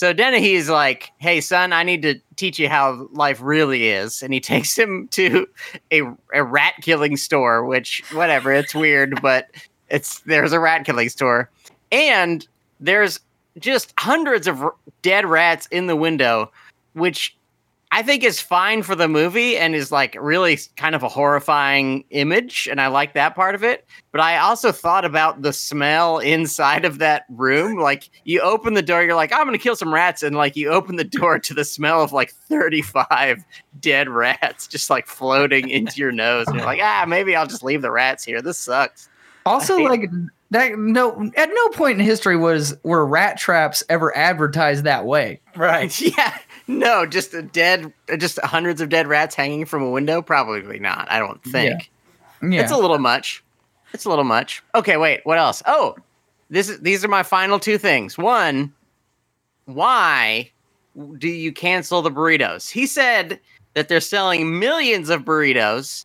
So 0.00 0.14
Dennehy 0.14 0.54
is 0.54 0.70
like, 0.70 1.12
"Hey, 1.18 1.42
son, 1.42 1.74
I 1.74 1.82
need 1.82 2.00
to 2.00 2.18
teach 2.36 2.58
you 2.58 2.70
how 2.70 3.06
life 3.12 3.38
really 3.42 3.88
is," 3.88 4.22
and 4.22 4.32
he 4.32 4.40
takes 4.54 4.74
him 4.74 5.08
to 5.08 5.46
a, 5.92 6.00
a 6.32 6.42
rat 6.42 6.72
killing 6.80 7.18
store. 7.18 7.66
Which, 7.66 8.02
whatever, 8.14 8.50
it's 8.50 8.74
weird, 8.74 9.20
but 9.22 9.50
it's 9.90 10.20
there's 10.20 10.54
a 10.54 10.58
rat 10.58 10.86
killing 10.86 11.10
store, 11.10 11.50
and 11.92 12.48
there's 12.80 13.20
just 13.58 13.92
hundreds 13.98 14.46
of 14.46 14.62
r- 14.62 14.74
dead 15.02 15.26
rats 15.26 15.68
in 15.70 15.86
the 15.86 15.96
window, 15.96 16.50
which 16.94 17.36
I 17.92 18.02
think 18.02 18.22
is 18.22 18.40
fine 18.40 18.84
for 18.84 18.94
the 18.94 19.08
movie 19.08 19.56
and 19.56 19.74
is 19.74 19.90
like 19.90 20.16
really 20.20 20.58
kind 20.76 20.94
of 20.94 21.02
a 21.02 21.08
horrifying 21.08 22.04
image, 22.10 22.68
and 22.70 22.80
I 22.80 22.86
like 22.86 23.14
that 23.14 23.34
part 23.34 23.56
of 23.56 23.64
it. 23.64 23.84
But 24.12 24.20
I 24.20 24.38
also 24.38 24.70
thought 24.70 25.04
about 25.04 25.42
the 25.42 25.52
smell 25.52 26.18
inside 26.18 26.84
of 26.84 26.98
that 26.98 27.24
room. 27.28 27.78
Like 27.78 28.08
you 28.22 28.40
open 28.42 28.74
the 28.74 28.82
door, 28.82 29.02
you're 29.02 29.16
like, 29.16 29.32
I'm 29.32 29.44
gonna 29.44 29.58
kill 29.58 29.74
some 29.74 29.92
rats, 29.92 30.22
and 30.22 30.36
like 30.36 30.54
you 30.54 30.68
open 30.68 30.96
the 30.96 31.04
door 31.04 31.40
to 31.40 31.52
the 31.52 31.64
smell 31.64 32.00
of 32.00 32.12
like 32.12 32.30
35 32.30 33.44
dead 33.80 34.08
rats 34.08 34.68
just 34.68 34.88
like 34.88 35.08
floating 35.08 35.68
into 35.68 35.98
your 35.98 36.12
nose, 36.12 36.46
and 36.46 36.56
you're 36.56 36.66
like, 36.66 36.80
ah, 36.80 37.04
maybe 37.08 37.34
I'll 37.34 37.46
just 37.46 37.64
leave 37.64 37.82
the 37.82 37.90
rats 37.90 38.24
here. 38.24 38.40
This 38.40 38.58
sucks. 38.58 39.08
Also, 39.46 39.78
like 39.78 40.02
that. 40.50 40.78
No, 40.78 41.30
at 41.36 41.48
no 41.52 41.68
point 41.70 41.98
in 41.98 42.04
history 42.04 42.36
was 42.36 42.76
were 42.82 43.04
rat 43.06 43.38
traps 43.38 43.82
ever 43.88 44.16
advertised 44.16 44.84
that 44.84 45.06
way. 45.06 45.40
right. 45.56 45.98
Yeah, 46.16 46.38
no, 46.78 47.06
just 47.06 47.34
a 47.34 47.42
dead, 47.42 47.92
just 48.18 48.38
hundreds 48.42 48.80
of 48.80 48.88
dead 48.88 49.06
rats 49.06 49.34
hanging 49.34 49.64
from 49.64 49.82
a 49.82 49.90
window. 49.90 50.22
Probably 50.22 50.78
not. 50.78 51.10
I 51.10 51.18
don't 51.18 51.42
think. 51.44 51.90
Yeah, 52.42 52.62
It's 52.62 52.72
a 52.72 52.76
little 52.76 52.98
much. 52.98 53.42
It's 53.92 54.04
a 54.04 54.08
little 54.08 54.24
much. 54.24 54.62
Okay, 54.74 54.96
wait. 54.96 55.20
What 55.24 55.38
else? 55.38 55.62
Oh, 55.66 55.96
this 56.48 56.68
is 56.68 56.80
these 56.80 57.04
are 57.04 57.08
my 57.08 57.22
final 57.22 57.58
two 57.58 57.76
things. 57.76 58.16
One, 58.16 58.72
why 59.66 60.50
do 61.18 61.28
you 61.28 61.52
cancel 61.52 62.02
the 62.02 62.10
burritos? 62.10 62.70
He 62.70 62.86
said 62.86 63.40
that 63.74 63.88
they're 63.88 64.00
selling 64.00 64.58
millions 64.58 65.10
of 65.10 65.24
burritos. 65.24 66.04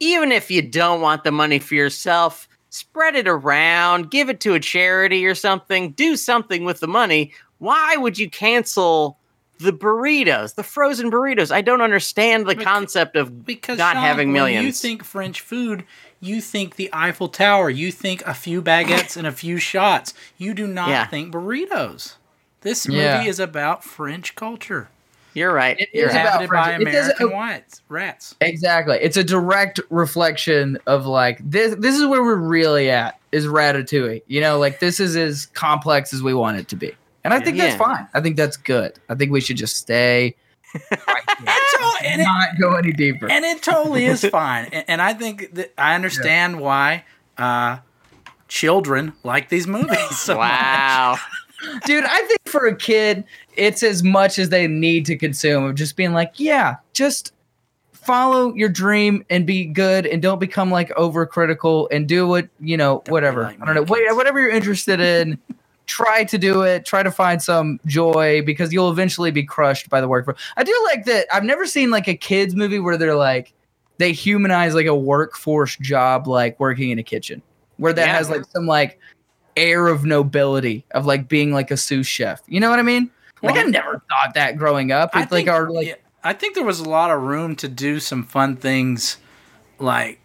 Even 0.00 0.32
if 0.32 0.50
you 0.50 0.62
don't 0.62 1.00
want 1.00 1.22
the 1.22 1.30
money 1.30 1.58
for 1.58 1.74
yourself, 1.74 2.48
spread 2.70 3.14
it 3.14 3.28
around, 3.28 4.10
give 4.10 4.28
it 4.28 4.40
to 4.40 4.54
a 4.54 4.60
charity 4.60 5.24
or 5.24 5.34
something, 5.34 5.92
do 5.92 6.16
something 6.16 6.64
with 6.64 6.80
the 6.80 6.88
money. 6.88 7.32
Why 7.58 7.96
would 7.96 8.18
you 8.18 8.28
cancel 8.28 9.18
the 9.62 9.72
burritos, 9.72 10.54
the 10.54 10.62
frozen 10.62 11.10
burritos? 11.10 11.50
I 11.50 11.60
don't 11.62 11.80
understand 11.80 12.46
the 12.46 12.54
Beca- 12.56 12.64
concept 12.64 13.16
of 13.16 13.44
Because 13.46 13.78
not 13.78 13.94
Sean, 13.94 14.02
having 14.02 14.32
When 14.32 14.52
you 14.64 14.72
think 14.72 15.04
French 15.04 15.40
food, 15.40 15.84
you 16.20 16.40
think 16.40 16.76
the 16.76 16.90
Eiffel 16.92 17.28
Tower. 17.28 17.70
You 17.70 17.90
think 17.90 18.22
a 18.26 18.34
few 18.34 18.62
baguettes 18.62 19.16
and 19.16 19.26
a 19.26 19.32
few 19.32 19.58
shots. 19.58 20.14
You 20.38 20.54
do 20.54 20.66
not 20.66 20.88
Yeah. 20.88 21.06
think 21.06 21.32
burritos. 21.32 22.14
This 22.60 22.86
movie 22.86 23.00
Yeah. 23.00 23.24
is 23.24 23.40
about 23.40 23.82
French 23.84 24.34
culture. 24.34 24.88
You're 25.34 25.52
right. 25.52 25.80
It 25.80 25.88
You're 25.94 26.08
is 26.08 26.14
right. 26.14 26.20
about 26.20 26.42
Inhabited 26.42 26.50
by 26.50 26.64
French- 26.64 26.82
it 26.82 26.88
American 26.88 27.30
whites, 27.32 27.80
rats. 27.88 28.34
exactly. 28.42 28.98
It's 29.00 29.16
a 29.16 29.24
direct 29.24 29.80
reflection 29.88 30.78
of 30.86 31.06
like 31.06 31.38
this. 31.42 31.74
This 31.78 31.96
is 31.98 32.04
where 32.06 32.22
we're 32.22 32.34
really 32.36 32.90
at. 32.90 33.18
Is 33.32 33.46
Ratatouille? 33.46 34.20
You 34.26 34.42
know, 34.42 34.58
like 34.58 34.78
this 34.78 35.00
is 35.00 35.16
as 35.16 35.46
complex 35.54 36.12
as 36.12 36.22
we 36.22 36.34
want 36.34 36.58
it 36.58 36.68
to 36.68 36.76
be, 36.76 36.92
and 37.24 37.32
I 37.34 37.40
think 37.40 37.56
that's 37.58 37.72
Yeah. 37.74 37.78
fine. 37.78 38.08
I 38.14 38.20
think 38.20 38.36
that's 38.36 38.56
good. 38.56 38.98
I 39.08 39.14
think 39.14 39.30
we 39.32 39.40
should 39.40 39.56
just 39.56 39.76
stay 39.76 40.34
And 40.74 40.82
to- 41.00 42.04
and 42.04 42.20
it- 42.20 42.24
Not 42.24 42.58
go 42.58 42.74
any 42.76 42.92
deeper. 42.92 43.30
and 43.30 43.44
it 43.44 43.62
totally 43.62 44.06
is 44.06 44.24
fine. 44.30 44.66
And, 44.72 44.84
and 44.88 45.02
I 45.02 45.12
think 45.14 45.54
that 45.54 45.72
I 45.78 45.94
understand 45.94 46.60
why 46.60 47.04
uh, 47.38 47.78
children 48.48 49.12
like 49.22 49.48
these 49.48 49.66
movies. 49.66 49.98
So 50.12 50.34
much. 50.36 50.48
Wow. 50.50 51.16
Dude, 51.84 52.04
I 52.04 52.22
think 52.22 52.40
for 52.46 52.66
a 52.66 52.74
kid, 52.74 53.24
it's 53.56 53.82
as 53.84 54.02
much 54.02 54.38
as 54.38 54.48
they 54.48 54.66
need 54.66 55.06
to 55.06 55.16
consume 55.16 55.64
of 55.64 55.74
just 55.76 55.96
being 55.96 56.12
like, 56.12 56.32
yeah, 56.40 56.76
just 56.92 57.32
follow 57.92 58.52
your 58.54 58.68
dream 58.68 59.24
and 59.30 59.46
be 59.46 59.64
good 59.64 60.04
and 60.06 60.20
don't 60.20 60.40
become 60.40 60.72
like 60.72 60.88
overcritical 60.96 61.86
and 61.92 62.08
do 62.08 62.26
what, 62.26 62.48
you 62.58 62.76
know, 62.76 63.02
whatever. 63.08 63.44
like 63.44 63.62
I 63.62 63.64
don't 63.66 63.74
know. 63.76 63.84
kids. 63.84 64.16
whatever 64.16 64.40
you're 64.40 64.50
interested 64.50 64.98
in, 65.00 65.38
try 65.92 66.24
to 66.24 66.38
do 66.38 66.62
it. 66.62 66.84
Try 66.86 67.02
to 67.02 67.10
find 67.10 67.42
some 67.42 67.78
joy 67.86 68.42
because 68.42 68.72
you'll 68.72 68.90
eventually 68.90 69.30
be 69.30 69.42
crushed 69.42 69.90
by 69.90 70.00
the 70.00 70.08
work. 70.08 70.38
I 70.56 70.64
do 70.64 70.74
like 70.90 71.04
that. 71.04 71.26
I've 71.32 71.44
never 71.44 71.66
seen 71.66 71.90
like 71.90 72.08
a 72.08 72.14
kids 72.16 72.54
movie 72.56 72.78
where 72.78 72.96
they're 72.96 73.14
like, 73.14 73.52
they 73.98 74.12
humanize 74.12 74.74
like 74.74 74.86
a 74.86 74.94
workforce 74.96 75.76
job, 75.76 76.26
like 76.26 76.58
working 76.58 76.90
in 76.90 76.98
a 76.98 77.02
kitchen, 77.02 77.42
where 77.76 77.92
that 77.92 78.06
Yeah. 78.06 78.16
has 78.16 78.30
like 78.30 78.44
some 78.46 78.66
like 78.66 78.98
air 79.56 79.86
of 79.88 80.04
nobility 80.04 80.84
of 80.92 81.04
like 81.04 81.28
being 81.28 81.52
like 81.52 81.70
a 81.70 81.76
sous 81.76 82.06
chef. 82.06 82.40
You 82.48 82.58
know 82.58 82.70
what 82.70 82.78
I 82.78 82.82
mean? 82.82 83.10
Like 83.42 83.56
I 83.56 83.64
never 83.64 84.02
thought 84.08 84.34
that 84.34 84.56
growing 84.56 84.92
up. 84.92 85.10
I 85.12 85.22
It's 85.24 85.32
like 85.32 85.44
think- 85.46 85.54
our 85.54 85.70
like 85.70 85.86
yeah, 85.88 85.94
I 86.24 86.32
think 86.32 86.54
there 86.54 86.64
was 86.64 86.80
a 86.80 86.88
lot 86.88 87.10
of 87.10 87.20
room 87.22 87.54
to 87.56 87.68
do 87.68 88.00
some 88.00 88.22
fun 88.24 88.56
things, 88.56 89.18
like 89.78 90.21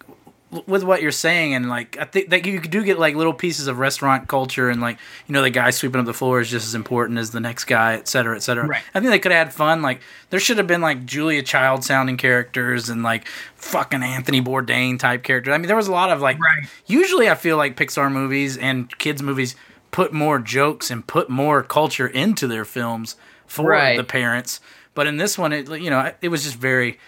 with 0.66 0.84
what 0.84 1.02
you're 1.02 1.12
saying, 1.12 1.54
and 1.54 1.68
like 1.68 1.98
I 2.00 2.06
think 2.06 2.30
that 2.30 2.46
you 2.46 2.62
do 2.62 2.84
get 2.84 2.98
like 2.98 3.16
little 3.16 3.34
pieces 3.34 3.68
of 3.68 3.80
restaurant 3.80 4.28
culture, 4.30 4.70
and 4.70 4.80
like 4.80 4.98
you 5.28 5.34
know 5.34 5.42
the 5.42 5.50
guy 5.50 5.72
sweeping 5.72 6.00
up 6.00 6.06
the 6.06 6.14
floor 6.14 6.40
is 6.40 6.50
just 6.50 6.66
as 6.66 6.74
important 6.76 7.20
as 7.20 7.32
the 7.32 7.40
next 7.42 7.66
guy, 7.66 7.96
et 7.96 8.08
cetera, 8.08 8.36
et 8.36 8.40
cetera. 8.40 8.66
Right. 8.66 8.82
I 8.96 9.00
think 9.00 9.12
they 9.12 9.20
could 9.20 9.34
have 9.34 9.48
had 9.48 9.54
fun. 9.54 9.82
Like 9.82 10.00
there 10.30 10.40
should 10.40 10.58
have 10.58 10.68
been 10.68 10.80
like 10.82 11.06
Julia 11.06 11.44
Child 11.44 11.84
sounding 11.84 12.16
characters 12.18 12.88
and 12.90 13.04
like 13.04 13.28
fucking 13.56 14.04
Anthony 14.04 14.42
Bourdain 14.42 14.98
type 14.98 15.24
characters. 15.24 15.54
I 15.54 15.58
mean, 15.58 15.68
there 15.68 15.76
was 15.76 15.88
a 15.90 15.92
lot 15.92 16.12
of 16.12 16.22
like. 16.22 16.40
Right. 16.40 16.68
Usually, 16.86 17.30
I 17.30 17.36
feel 17.36 17.58
like 17.58 17.76
Pixar 17.76 18.10
movies 18.12 18.58
and 18.58 18.96
kids 19.00 19.22
movies 19.22 19.56
put 19.92 20.14
more 20.14 20.40
jokes 20.40 20.90
and 20.90 21.06
put 21.06 21.30
more 21.30 21.62
culture 21.64 22.08
into 22.08 22.48
their 22.48 22.64
films 22.66 23.16
for 23.48 23.70
Right. 23.72 23.98
the 23.98 24.04
parents. 24.04 24.60
But 24.94 25.08
in 25.08 25.18
this 25.18 25.38
one, 25.38 25.52
it 25.52 25.70
you 25.70 25.90
know 25.90 26.12
it 26.22 26.30
was 26.30 26.44
just 26.44 26.56
very. 26.56 27.00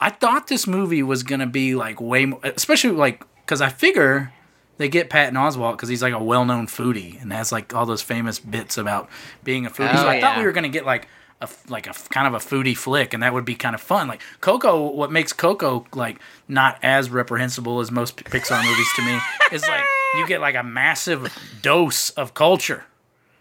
I 0.00 0.10
thought 0.10 0.46
this 0.48 0.66
movie 0.66 1.02
was 1.02 1.22
gonna 1.22 1.46
be 1.46 1.74
like 1.74 2.00
way 2.00 2.26
more, 2.26 2.40
especially 2.42 2.92
like 2.92 3.22
because 3.44 3.60
I 3.60 3.68
figure 3.68 4.32
they 4.78 4.88
get 4.88 5.10
Patton 5.10 5.34
Oswalt 5.34 5.72
because 5.72 5.90
he's 5.90 6.02
like 6.02 6.14
a 6.14 6.22
well-known 6.22 6.66
foodie 6.66 7.20
and 7.20 7.32
has 7.32 7.52
like 7.52 7.74
all 7.74 7.84
those 7.84 8.00
famous 8.00 8.38
bits 8.38 8.78
about 8.78 9.10
being 9.44 9.66
a 9.66 9.70
foodie. 9.70 9.92
Oh, 9.92 9.96
so 9.96 10.08
I 10.08 10.20
thought 10.20 10.38
we 10.38 10.44
were 10.44 10.52
gonna 10.52 10.70
get 10.70 10.86
like 10.86 11.06
a 11.42 11.48
like 11.68 11.86
a 11.86 11.92
kind 12.10 12.26
of 12.26 12.34
a 12.34 12.38
foodie 12.38 12.76
flick, 12.76 13.12
and 13.12 13.22
that 13.22 13.34
would 13.34 13.44
be 13.44 13.54
kind 13.54 13.74
of 13.74 13.80
fun. 13.80 14.08
Like 14.08 14.22
Coco, 14.40 14.90
what 14.90 15.12
makes 15.12 15.32
Coco 15.34 15.86
like 15.94 16.18
not 16.48 16.78
as 16.82 17.10
reprehensible 17.10 17.80
as 17.80 17.90
most 17.90 18.16
Pixar 18.16 18.64
movies 18.64 18.88
to 18.96 19.02
me 19.02 19.18
is 19.52 19.62
like 19.68 19.84
you 20.16 20.26
get 20.26 20.40
like 20.40 20.54
a 20.54 20.62
massive 20.62 21.30
dose 21.60 22.10
of 22.10 22.32
culture. 22.34 22.84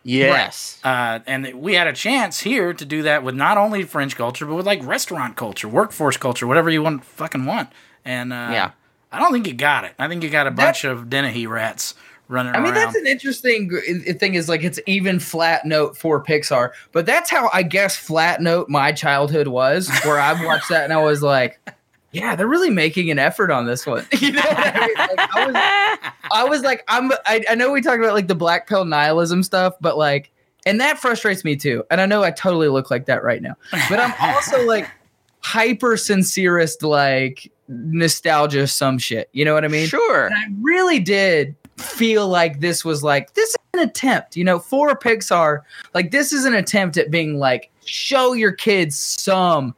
Yes. 0.03 0.79
Uh, 0.83 1.19
and 1.27 1.53
we 1.55 1.75
had 1.75 1.87
a 1.87 1.93
chance 1.93 2.39
here 2.39 2.73
to 2.73 2.85
do 2.85 3.03
that 3.03 3.23
with 3.23 3.35
not 3.35 3.57
only 3.57 3.83
French 3.83 4.15
culture, 4.15 4.45
but 4.45 4.55
with 4.55 4.65
like 4.65 4.83
restaurant 4.85 5.35
culture, 5.35 5.67
workforce 5.67 6.17
culture, 6.17 6.47
whatever 6.47 6.69
you 6.69 6.81
want, 6.81 7.03
fucking 7.03 7.45
want. 7.45 7.69
And 8.05 8.31
uh, 8.33 8.49
Yeah. 8.51 8.71
I 9.11 9.19
don't 9.19 9.31
think 9.33 9.47
you 9.47 9.53
got 9.53 9.85
it. 9.85 9.93
I 9.97 10.07
think 10.07 10.23
you 10.23 10.29
got 10.29 10.45
a 10.47 10.51
bunch 10.51 10.83
of 10.83 11.09
Dennehy 11.09 11.47
rats 11.47 11.95
running 12.27 12.53
I 12.53 12.59
mean, 12.59 12.73
around. 12.73 12.75
that's 12.75 12.95
an 12.95 13.07
interesting 13.07 13.69
thing. 14.19 14.35
Is 14.35 14.47
like 14.47 14.63
it's 14.63 14.79
even 14.85 15.19
flat 15.19 15.65
note 15.65 15.97
for 15.97 16.23
Pixar, 16.23 16.69
but 16.91 17.07
that's 17.07 17.29
how 17.31 17.49
I 17.51 17.63
guess 17.63 17.95
flat 17.95 18.39
note 18.39 18.69
my 18.69 18.91
childhood 18.91 19.47
was. 19.47 19.89
Where 20.03 20.19
I 20.19 20.45
watched 20.45 20.69
that 20.69 20.83
and 20.83 20.93
I 20.93 21.01
was 21.01 21.23
like, 21.23 21.59
"Yeah, 22.11 22.35
they're 22.35 22.47
really 22.47 22.69
making 22.69 23.09
an 23.11 23.19
effort 23.19 23.51
on 23.51 23.65
this 23.65 23.85
one." 23.85 24.05
You 24.19 24.33
know, 24.33 24.41
I, 24.43 24.87
mean? 24.87 24.95
like, 24.97 25.35
I 25.35 25.45
was, 25.45 26.11
I 26.33 26.43
was 26.43 26.61
like, 26.61 26.83
I'm. 26.87 27.11
I, 27.25 27.43
I 27.49 27.55
know 27.55 27.71
we 27.71 27.81
talked 27.81 27.99
about 27.99 28.13
like 28.13 28.27
the 28.27 28.35
black 28.35 28.67
pill 28.67 28.85
nihilism 28.85 29.43
stuff, 29.43 29.75
but 29.81 29.97
like, 29.97 30.31
and 30.65 30.79
that 30.79 30.99
frustrates 30.99 31.43
me 31.43 31.55
too. 31.55 31.83
And 31.89 32.01
I 32.01 32.05
know 32.05 32.23
I 32.23 32.31
totally 32.31 32.67
look 32.67 32.91
like 32.91 33.05
that 33.05 33.23
right 33.23 33.41
now, 33.41 33.55
but 33.89 33.99
I'm 33.99 34.13
also 34.19 34.65
like 34.65 34.89
hyper 35.41 35.95
sincerist, 35.95 36.81
like 36.81 37.51
nostalgia, 37.67 38.67
some 38.67 38.97
shit. 38.97 39.29
You 39.33 39.45
know 39.45 39.53
what 39.53 39.63
I 39.63 39.69
mean? 39.69 39.87
sure. 39.87 40.25
And 40.25 40.35
I 40.35 40.45
really 40.61 40.99
did 40.99 41.55
feel 41.77 42.27
like 42.27 42.59
this 42.59 42.83
was 42.83 43.03
like 43.03 43.33
this 43.33 43.49
is 43.49 43.55
an 43.73 43.79
attempt, 43.79 44.35
you 44.35 44.43
know, 44.43 44.59
for 44.59 44.97
Pixar. 44.97 45.61
Like 45.93 46.11
this 46.11 46.33
is 46.33 46.45
an 46.45 46.53
attempt 46.53 46.97
at 46.97 47.11
being 47.11 47.39
like 47.39 47.71
show 47.85 48.33
your 48.33 48.51
kids 48.51 48.97
some 48.97 49.75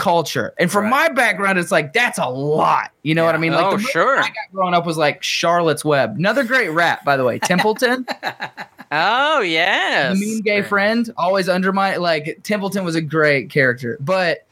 culture. 0.00 0.54
And 0.58 0.72
from 0.72 0.84
Right. 0.84 0.90
my 0.90 1.08
background, 1.10 1.58
it's 1.58 1.70
like 1.70 1.92
that's 1.92 2.18
a 2.18 2.28
lot. 2.28 2.90
You 3.02 3.14
know 3.14 3.24
what 3.24 3.34
I 3.34 3.38
mean? 3.38 3.52
Like 3.52 3.66
oh, 3.66 3.76
the 3.76 3.82
sure. 3.82 4.18
I 4.18 4.22
got 4.28 4.34
growing 4.52 4.72
up 4.74 4.86
was 4.86 4.96
like 4.96 5.22
Charlotte's 5.22 5.84
Web. 5.84 6.16
Another 6.16 6.42
great 6.42 6.70
rap, 6.70 7.04
by 7.04 7.16
the 7.16 7.24
way. 7.24 7.38
Templeton, 7.44 8.06
Oh, 8.92 9.40
yes. 9.40 10.18
the 10.18 10.20
mean 10.26 10.40
gay 10.42 10.62
friend, 10.62 11.10
always 11.16 11.48
undermine 11.48 12.00
like 12.00 12.40
Templeton 12.42 12.84
was 12.84 12.94
a 12.96 13.02
great 13.02 13.50
character. 13.50 13.96
But 14.00 14.46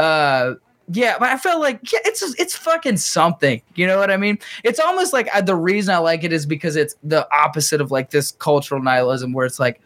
uh 0.00 0.54
yeah, 0.88 1.16
but 1.18 1.28
I 1.28 1.38
felt 1.38 1.60
like 1.60 1.92
yeah, 1.92 2.00
it's 2.04 2.22
it's 2.38 2.56
fucking 2.56 2.96
something. 2.98 3.60
You 3.74 3.86
know 3.86 3.98
what 3.98 4.10
I 4.10 4.16
mean? 4.16 4.38
It's 4.64 4.78
almost 4.80 5.12
like 5.12 5.28
uh, 5.34 5.40
the 5.40 5.54
reason 5.56 5.94
I 5.94 5.98
like 5.98 6.22
it 6.24 6.32
is 6.32 6.44
because 6.46 6.76
it's 6.76 6.94
the 7.02 7.26
opposite 7.34 7.80
of 7.80 7.90
like 7.90 8.10
this 8.10 8.32
cultural 8.32 8.82
nihilism, 8.82 9.32
where 9.32 9.46
it's 9.46 9.58
like 9.60 9.80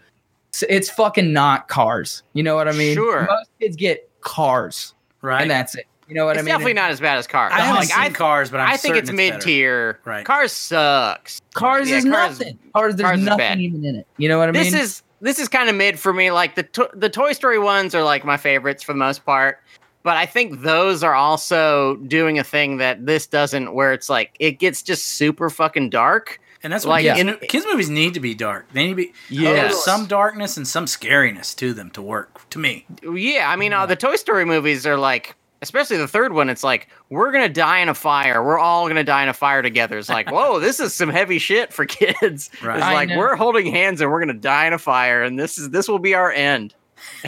it's, 0.49 0.63
it's 0.69 0.91
fucking 0.91 1.33
not 1.33 1.69
cars. 1.69 2.23
You 2.33 2.43
know 2.43 2.55
what 2.57 2.67
I 2.67 2.73
mean? 2.73 2.95
Sure. 2.95 3.27
Most 3.29 3.51
kids 3.61 3.77
get 3.77 4.09
cars, 4.23 4.95
right. 5.27 5.43
and 5.43 5.51
that's 5.51 5.75
it. 5.75 5.87
You 6.09 6.15
know 6.15 6.25
what 6.25 6.37
it's 6.37 6.41
I 6.41 6.43
mean? 6.43 6.53
definitely 6.53 6.75
not 6.75 6.91
as 6.93 7.01
bad 7.01 7.19
as 7.19 7.27
Cars. 7.27 7.53
I 7.53 7.61
haven't 7.61 7.75
like, 7.77 7.89
seen 7.89 7.99
I, 7.99 8.11
Cars, 8.11 8.49
but 8.51 8.61
I'm 8.61 8.69
I 8.69 8.77
think 8.77 8.95
certain 8.95 9.09
it's 9.09 9.13
mid 9.13 9.41
tier. 9.41 9.99
Right. 10.05 10.25
Cars 10.25 10.53
sucks. 10.53 11.43
Cars 11.55 11.91
Yeah, 11.91 11.97
is 11.97 12.05
Cars- 12.05 12.39
nothing. 12.39 12.59
Cars, 12.75 12.95
there's 12.95 13.07
Cars 13.09 13.19
is 13.19 13.25
nothing 13.25 13.61
even 13.61 13.85
in 13.85 13.97
it. 13.97 14.07
You 14.17 14.29
know 14.29 14.39
what 14.39 14.49
I 14.49 14.53
mean? 14.53 14.63
This 14.63 14.73
is 14.73 15.03
this 15.21 15.39
is 15.41 15.49
kind 15.49 15.69
of 15.69 15.75
mid 15.75 15.99
for 15.99 16.13
me. 16.13 16.31
Like 16.31 16.55
the 16.55 16.63
to- 16.63 16.91
the 16.95 17.09
Toy 17.11 17.33
Story 17.33 17.59
ones 17.59 17.93
are 17.95 18.05
like 18.05 18.25
my 18.25 18.37
favorites 18.37 18.85
for 18.85 18.93
the 18.93 18.99
most 18.99 19.25
part, 19.25 19.61
but 20.05 20.17
I 20.17 20.27
think 20.27 20.61
those 20.61 21.03
are 21.03 21.15
also 21.15 21.97
doing 22.07 22.39
a 22.39 22.45
thing 22.45 22.77
that 22.77 23.05
this 23.05 23.27
doesn't, 23.27 23.75
where 23.75 23.93
it's 23.93 24.09
like 24.09 24.37
it 24.39 24.61
gets 24.61 24.83
just 24.83 25.05
super 25.05 25.51
fucking 25.51 25.91
dark. 25.91 26.41
And 26.67 26.73
that's 26.73 26.85
what 26.85 26.95
Like, 26.95 27.05
kids, 27.05 27.21
in- 27.21 27.49
kids 27.49 27.65
movies 27.65 27.89
need 27.89 28.15
to 28.15 28.21
be 28.21 28.35
dark. 28.35 28.67
They 28.73 28.83
need 28.83 28.91
to 28.91 28.97
be 28.97 29.13
Yes. 29.29 29.71
there's 29.71 29.85
some 29.85 30.07
darkness 30.07 30.57
and 30.57 30.67
some 30.67 30.87
scariness 30.87 31.55
to 31.59 31.73
them 31.73 31.91
to 31.91 32.03
work. 32.03 32.51
To 32.51 32.59
me, 32.59 32.85
Yeah, 33.09 33.49
I 33.49 33.55
mean, 33.55 33.73
uh, 33.73 33.87
the 33.87 33.95
Toy 33.95 34.17
Story 34.17 34.45
movies 34.45 34.85
are 34.85 34.97
like, 34.97 35.37
especially 35.63 35.97
the 35.99 36.09
third 36.09 36.33
one. 36.33 36.51
It's 36.51 36.65
like 36.65 36.89
we're 37.09 37.31
gonna 37.31 37.49
die 37.49 37.79
in 37.79 37.89
a 37.89 37.95
fire. 37.95 38.43
We're 38.43 38.59
all 38.59 38.89
gonna 38.89 39.05
die 39.05 39.23
in 39.23 39.29
a 39.29 39.33
fire 39.33 39.63
together. 39.63 39.97
It's 39.97 40.09
like, 40.09 40.29
whoa, 40.29 40.59
this 40.59 40.81
is 40.81 40.93
some 40.93 41.09
heavy 41.09 41.39
shit 41.39 41.73
for 41.73 41.85
kids. 42.01 42.51
Right. 42.61 42.79
It's 42.79 42.85
I 42.85 42.95
like 42.95 43.11
know. 43.11 43.19
we're 43.19 43.37
holding 43.37 43.67
hands 43.67 44.01
and 44.01 44.11
we're 44.11 44.19
gonna 44.19 44.33
die 44.35 44.67
in 44.67 44.73
a 44.73 44.79
fire, 44.79 45.23
and 45.23 45.39
this 45.39 45.59
is 45.59 45.71
this 45.71 45.87
will 45.87 46.01
be 46.01 46.15
our 46.15 46.33
end. 46.33 46.75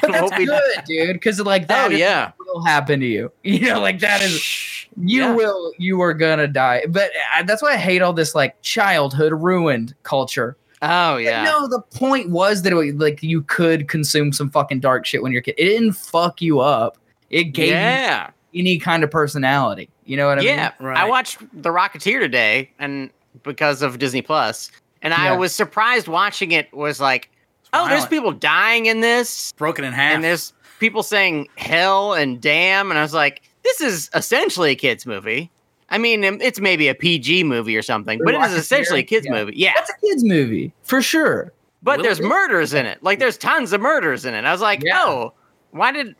But 0.00 0.12
that's 0.12 0.30
we'll 0.38 0.46
good, 0.46 0.84
dude. 0.86 1.12
Because 1.14 1.40
like 1.40 1.68
that 1.68 1.90
Oh, 1.90 1.94
yeah. 1.94 2.32
will 2.38 2.64
happen 2.64 3.00
to 3.00 3.06
you. 3.06 3.32
You 3.42 3.60
know, 3.70 3.80
like 3.80 4.00
that 4.00 4.22
is 4.22 4.86
you 5.00 5.20
Yeah. 5.22 5.34
will 5.34 5.72
you 5.78 6.00
are 6.02 6.12
gonna 6.14 6.48
die 6.48 6.84
but 6.88 7.10
uh, 7.36 7.44
that's 7.44 7.62
why 7.62 7.74
i 7.74 7.76
hate 7.76 8.02
all 8.02 8.12
this 8.12 8.34
like 8.34 8.60
childhood 8.62 9.32
ruined 9.32 9.94
culture 10.02 10.56
Oh 10.82 11.14
But 11.14 11.22
yeah. 11.22 11.44
no 11.44 11.68
the 11.68 11.80
point 11.94 12.30
was 12.30 12.62
that 12.62 12.72
it, 12.72 12.76
was, 12.76 12.94
like 12.94 13.22
you 13.22 13.42
could 13.42 13.86
consume 13.86 14.32
some 14.32 14.50
fucking 14.50 14.80
dark 14.80 15.06
shit 15.06 15.22
when 15.22 15.30
you're 15.30 15.38
a 15.40 15.42
kid 15.42 15.54
it 15.56 15.66
didn't 15.66 15.92
fuck 15.92 16.42
you 16.42 16.58
up 16.60 16.98
it 17.30 17.44
gave 17.44 17.68
yeah. 17.70 18.30
you 18.50 18.60
any 18.62 18.78
kind 18.78 19.04
of 19.04 19.10
personality 19.10 19.88
you 20.04 20.16
know 20.16 20.26
what 20.26 20.38
i 20.38 20.42
yeah. 20.42 20.72
mean 20.80 20.88
Right. 20.88 20.96
I 20.96 21.04
watched 21.08 21.38
The 21.62 21.70
Rocketeer 21.70 22.18
today, 22.18 22.70
and 22.80 23.10
because 23.44 23.82
of 23.82 23.98
Disney 24.00 24.22
Plus, 24.22 24.72
and 25.02 25.14
I 25.14 25.36
was 25.36 25.54
surprised 25.54 26.08
watching 26.08 26.50
it. 26.52 26.72
Was 26.72 26.98
like, 27.00 27.30
oh, 27.72 27.88
there's 27.88 28.06
people 28.06 28.32
dying 28.32 28.86
in 28.86 29.00
this. 29.00 29.52
broken 29.52 29.84
in 29.84 29.92
half. 29.92 30.14
and 30.14 30.24
there's 30.24 30.52
people 30.78 31.02
saying 31.02 31.48
hell 31.56 32.14
and 32.14 32.40
damn 32.40 32.90
and 32.90 32.98
i 32.98 33.02
was 33.02 33.12
like 33.12 33.42
this 33.64 33.80
is 33.80 34.08
essentially 34.14 34.70
a 34.70 34.74
kids 34.76 35.04
movie 35.06 35.50
i 35.90 35.98
mean 35.98 36.24
um, 36.24 36.38
it's 36.40 36.60
maybe 36.60 36.86
a 36.86 36.94
pg 36.94 37.42
movie 37.42 37.76
or 37.76 37.82
something 37.82 38.20
but 38.24 38.32
it 38.34 38.40
is 38.40 38.52
Rocketeer? 38.52 38.58
essentially 38.58 39.00
a 39.00 39.02
kids 39.02 39.26
Yeah. 39.26 39.32
movie 39.32 39.52
yeah 39.56 39.72
that's 39.74 39.90
a 39.90 40.06
kids 40.06 40.22
movie 40.22 40.72
for 40.84 41.02
sure 41.02 41.52
but 41.82 41.96
Will 41.98 42.04
there's 42.04 42.20
it? 42.20 42.26
murders 42.26 42.74
in 42.74 42.86
it 42.86 43.02
like 43.02 43.18
there's 43.18 43.36
tons 43.36 43.72
of 43.72 43.80
murders 43.80 44.24
in 44.24 44.34
it 44.34 44.44
i 44.44 44.52
was 44.52 44.60
like 44.60 44.82
Yeah. 44.84 45.02
oh 45.02 45.32
why 45.72 45.90
did 45.90 46.14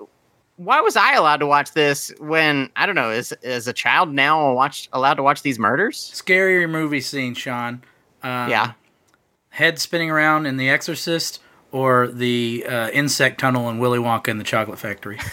why 0.56 0.80
was 0.80 0.96
i 0.96 1.14
allowed 1.14 1.36
to 1.38 1.46
watch 1.46 1.70
this 1.72 2.12
when 2.18 2.68
i 2.74 2.84
don't 2.84 2.96
know 2.96 3.12
is 3.12 3.32
is 3.42 3.68
a 3.68 3.72
child 3.72 4.12
now 4.12 4.52
watch 4.54 4.88
allowed 4.92 5.14
to 5.14 5.22
watch 5.22 5.42
these 5.42 5.58
murders 5.60 6.10
scary 6.12 6.66
movie 6.66 7.00
scene, 7.00 7.34
Sean. 7.34 7.80
Um, 8.24 8.50
yeah 8.50 8.72
head 9.50 9.78
spinning 9.78 10.10
around 10.10 10.46
in 10.46 10.56
The 10.56 10.68
Exorcist 10.68 11.40
or 11.72 12.06
the 12.08 12.64
uh, 12.68 12.88
insect 12.90 13.40
tunnel 13.40 13.68
in 13.68 13.78
Willy 13.78 13.98
Wonka 13.98 14.28
and 14.28 14.40
the 14.40 14.44
Chocolate 14.44 14.78
Factory. 14.78 15.18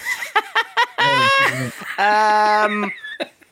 um 1.97 2.91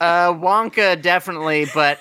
uh 0.01 0.33
wonka 0.33 0.99
definitely 1.01 1.65
but 1.73 1.99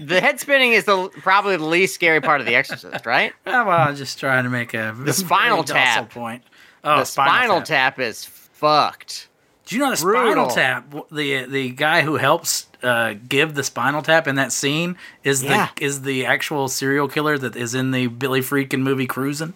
the 0.00 0.20
head 0.20 0.40
spinning 0.40 0.72
is 0.72 0.84
the 0.84 1.08
probably 1.20 1.56
the 1.56 1.64
least 1.64 1.94
scary 1.94 2.20
part 2.20 2.40
of 2.40 2.46
the 2.46 2.54
exorcist 2.54 3.04
right 3.06 3.32
Ah, 3.46 3.64
well, 3.66 3.78
I 3.78 3.90
was 3.90 3.98
just 3.98 4.18
trying 4.18 4.44
to 4.44 4.50
make 4.50 4.72
a 4.74 4.94
The 4.98 5.12
spinal 5.12 5.62
tap. 5.64 6.10
point. 6.10 6.42
Oh, 6.82 6.98
the 7.00 7.04
spinal, 7.04 7.60
tap. 7.62 7.98
is 7.98 8.24
fucked. 8.24 9.28
Do 9.66 9.76
you 9.76 9.82
know 9.82 9.94
the 9.94 10.00
Brutal. 10.00 10.48
Spinal 10.48 10.50
Tap? 10.50 10.94
The 11.12 11.44
the 11.44 11.70
guy 11.70 12.00
who 12.02 12.16
helps 12.16 12.67
uh, 12.82 13.14
give 13.28 13.54
the 13.54 13.62
Spinal 13.64 14.02
Tap 14.02 14.26
in 14.28 14.36
that 14.36 14.52
scene 14.52 14.96
is 15.24 15.42
Yeah. 15.42 15.68
the 15.76 15.84
is 15.84 16.02
the 16.02 16.26
actual 16.26 16.68
serial 16.68 17.08
killer 17.08 17.36
that 17.38 17.56
is 17.56 17.74
in 17.74 17.90
the 17.90 18.06
Billy 18.06 18.40
Friedkin 18.40 18.80
movie 18.80 19.06
Cruising, 19.06 19.54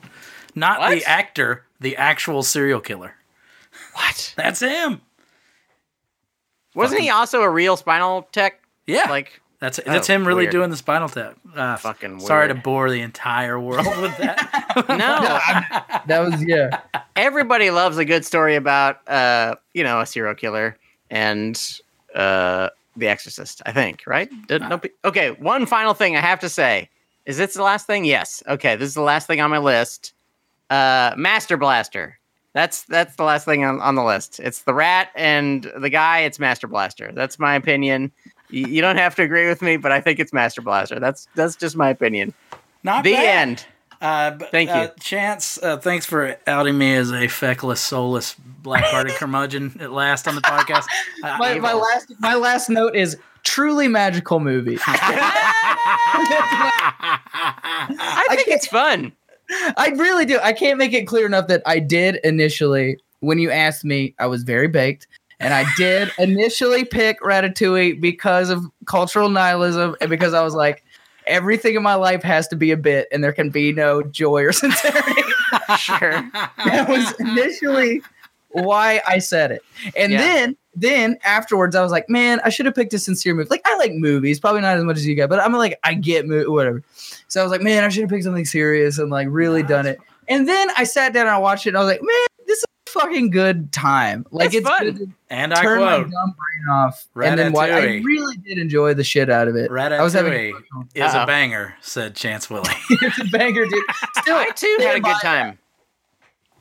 not 0.54 0.78
What? 0.80 0.90
the 0.90 1.04
actor, 1.04 1.64
the 1.80 1.96
actual 1.96 2.42
serial 2.42 2.80
killer. 2.80 3.14
What? 3.94 4.34
That's 4.36 4.60
him. 4.60 5.00
Wasn't 6.74 7.00
he 7.00 7.10
also 7.10 7.42
a 7.42 7.48
real 7.50 7.76
spinal 7.76 8.28
tech? 8.32 8.60
Yeah, 8.86 9.08
Like, 9.10 9.40
that's 9.60 9.78
that's 9.86 10.08
Oh, 10.10 10.14
him 10.14 10.26
really 10.26 10.44
weird. 10.44 10.52
doing 10.52 10.70
the 10.70 10.76
Spinal 10.76 11.08
Tap. 11.08 11.36
Uh, 11.54 11.76
Fucking 11.76 12.18
Sorry 12.20 12.48
to 12.48 12.54
bore 12.54 12.90
the 12.90 13.00
entire 13.00 13.60
world 13.60 13.86
with 14.00 14.16
that. 14.16 14.74
no. 14.88 16.00
That 16.06 16.18
was 16.20 16.42
yeah. 16.42 16.80
Everybody 17.14 17.70
loves 17.70 17.96
a 17.98 18.04
good 18.04 18.24
story 18.24 18.56
about, 18.56 19.06
uh, 19.08 19.54
you 19.74 19.84
know, 19.84 20.00
a 20.00 20.06
serial 20.06 20.34
killer 20.34 20.76
and 21.10 21.60
uh, 22.14 22.70
The 22.96 23.08
Exorcist. 23.08 23.62
I 23.66 23.72
think, 23.72 24.02
right? 24.06 24.30
Did, 24.48 24.62
no, 24.62 24.80
okay. 25.04 25.30
One 25.32 25.66
final 25.66 25.94
thing 25.94 26.16
I 26.16 26.20
have 26.20 26.40
to 26.40 26.48
say. 26.48 26.88
Is 27.24 27.38
this 27.38 27.54
the 27.54 27.62
last 27.62 27.86
thing? 27.86 28.04
Yes. 28.04 28.42
Okay. 28.48 28.76
This 28.76 28.88
is 28.88 28.94
the 28.94 29.00
last 29.02 29.26
thing 29.26 29.40
on 29.40 29.50
my 29.50 29.58
list. 29.58 30.12
Uh, 30.70 31.12
Master 31.16 31.56
Blaster. 31.56 32.18
That's 32.54 32.82
that's 32.82 33.16
the 33.16 33.24
last 33.24 33.44
thing 33.46 33.64
on, 33.64 33.80
on 33.80 33.94
the 33.94 34.04
list. 34.04 34.38
It's 34.40 34.62
the 34.62 34.74
rat 34.74 35.08
and 35.14 35.70
the 35.78 35.88
guy. 35.88 36.20
It's 36.20 36.38
Master 36.38 36.66
Blaster. 36.66 37.10
That's 37.12 37.38
my 37.38 37.54
opinion. 37.54 38.12
You, 38.50 38.66
you 38.66 38.82
don't 38.82 38.98
have 38.98 39.14
to 39.14 39.22
agree 39.22 39.48
with 39.48 39.62
me, 39.62 39.78
but 39.78 39.90
I 39.92 40.00
think 40.02 40.18
it's 40.18 40.32
Master 40.34 40.60
Blaster. 40.60 41.00
That's 41.00 41.28
that's 41.34 41.56
just 41.56 41.76
my 41.76 41.88
opinion. 41.88 42.34
Not 42.82 43.04
The 43.04 43.12
bad. 43.14 43.48
end. 43.48 43.66
Uh, 44.02 44.32
but, 44.32 44.50
Thank 44.50 44.68
you. 44.68 44.74
uh, 44.74 44.88
Chance. 45.00 45.62
Uh, 45.62 45.76
thanks 45.78 46.04
for 46.04 46.36
outing 46.48 46.76
me 46.76 46.94
as 46.96 47.12
a 47.12 47.28
feckless, 47.28 47.80
soulless, 47.80 48.34
black-hearted 48.34 49.12
curmudgeon 49.16 49.76
at 49.80 49.92
last 49.92 50.26
on 50.26 50.34
the 50.34 50.40
podcast. 50.42 50.86
Uh, 51.24 51.36
My, 51.38 51.56
my 51.60 51.72
last 51.72 52.12
my 52.18 52.34
last 52.34 52.68
note 52.68 52.96
is 52.96 53.16
truly 53.44 53.86
magical 53.86 54.40
movie. 54.40 54.76
I 57.94 58.26
think 58.30 58.48
it's 58.48 58.66
fun. 58.66 59.12
I 59.76 59.92
really 59.96 60.24
do. 60.24 60.40
I 60.42 60.52
can't 60.52 60.78
make 60.78 60.92
it 60.92 61.06
clear 61.06 61.26
enough 61.26 61.46
that 61.46 61.62
I 61.64 61.78
did 61.78 62.16
initially, 62.24 62.98
when 63.20 63.38
you 63.38 63.52
asked 63.52 63.84
me, 63.84 64.14
I 64.18 64.26
was 64.26 64.42
very 64.42 64.66
baked. 64.66 65.06
And 65.38 65.54
I 65.54 65.64
did 65.76 66.10
initially 66.18 66.84
pick 66.84 67.20
Ratatouille 67.20 68.00
because 68.00 68.50
of 68.50 68.64
cultural 68.86 69.28
nihilism 69.28 69.94
and 70.00 70.10
because 70.10 70.34
I 70.34 70.42
was 70.42 70.54
like, 70.54 70.81
everything 71.26 71.74
in 71.74 71.82
my 71.82 71.94
life 71.94 72.22
has 72.22 72.48
to 72.48 72.56
be 72.56 72.70
a 72.72 72.76
bit 72.76 73.08
and 73.12 73.22
there 73.22 73.32
can 73.32 73.50
be 73.50 73.72
no 73.72 74.02
joy 74.02 74.42
or 74.42 74.52
sincerity. 74.52 75.22
Sure. 75.78 76.12
that 76.64 76.86
was 76.88 77.12
initially 77.20 78.02
why 78.50 79.00
I 79.06 79.18
said 79.18 79.52
it. 79.52 79.62
And 79.96 80.12
Yeah. 80.12 80.18
then 80.18 80.56
then 80.74 81.18
afterwards 81.24 81.76
I 81.76 81.82
was 81.82 81.92
like, 81.92 82.08
man, 82.08 82.40
I 82.44 82.48
should 82.48 82.64
have 82.66 82.74
picked 82.74 82.94
a 82.94 82.98
sincere 82.98 83.34
movie. 83.34 83.48
Like 83.50 83.62
I 83.66 83.76
like 83.76 83.92
movies, 83.92 84.40
probably 84.40 84.62
not 84.62 84.76
as 84.78 84.84
much 84.84 84.96
as 84.96 85.06
you 85.06 85.14
guys, 85.14 85.28
but 85.28 85.38
I'm 85.40 85.52
like, 85.52 85.78
I 85.84 85.92
get 85.94 86.26
mo- 86.26 86.50
whatever. 86.50 86.82
So 87.28 87.40
I 87.40 87.42
was 87.44 87.50
like, 87.52 87.60
man, 87.62 87.84
I 87.84 87.88
should 87.90 88.02
have 88.02 88.10
picked 88.10 88.24
something 88.24 88.44
serious 88.46 88.98
and 88.98 89.10
like 89.10 89.28
really 89.30 89.62
done 89.62 89.86
it. 89.86 89.98
And 90.28 90.48
then 90.48 90.68
I 90.76 90.84
sat 90.84 91.12
down 91.12 91.26
and 91.26 91.34
I 91.34 91.38
watched 91.38 91.66
it 91.66 91.70
and 91.70 91.78
I 91.78 91.80
was 91.80 91.88
like, 91.88 92.00
man, 92.00 92.08
this 92.08 92.14
is 92.14 92.26
a 92.26 92.31
fucking 92.92 93.30
good 93.30 93.72
time. 93.72 94.26
Like 94.30 94.46
It's 94.48 94.56
it's, 94.56 94.68
fun. 94.68 94.84
good 94.84 94.96
to 94.96 95.08
and 95.30 95.52
I 95.54 95.62
turn 95.62 95.80
my 95.80 95.96
quote: 95.98 96.10
dumb 96.10 96.34
brain 96.36 96.68
off. 96.70 97.06
And 97.22 97.38
then 97.38 97.52
watch, 97.52 97.70
I 97.70 98.00
really 98.04 98.36
did 98.38 98.58
enjoy 98.58 98.94
the 98.94 99.04
shit 99.04 99.30
out 99.30 99.48
of 99.48 99.56
it. 99.56 99.70
I 99.70 100.02
was 100.02 100.12
having 100.12 100.32
"Ratatouille 100.32 100.52
fun. 100.72 100.88
is 100.94 101.14
Uh-oh. 101.14 101.22
a 101.22 101.26
banger," 101.26 101.74
said 101.80 102.14
Chance 102.14 102.48
Willie. 102.50 102.68
it's 102.90 103.20
a 103.20 103.24
banger, 103.24 103.66
dude. 103.66 103.84
Still, 104.18 104.36
I 104.36 104.50
too 104.54 104.76
had 104.80 104.96
a 104.96 105.00
good 105.00 105.16
time. 105.22 105.58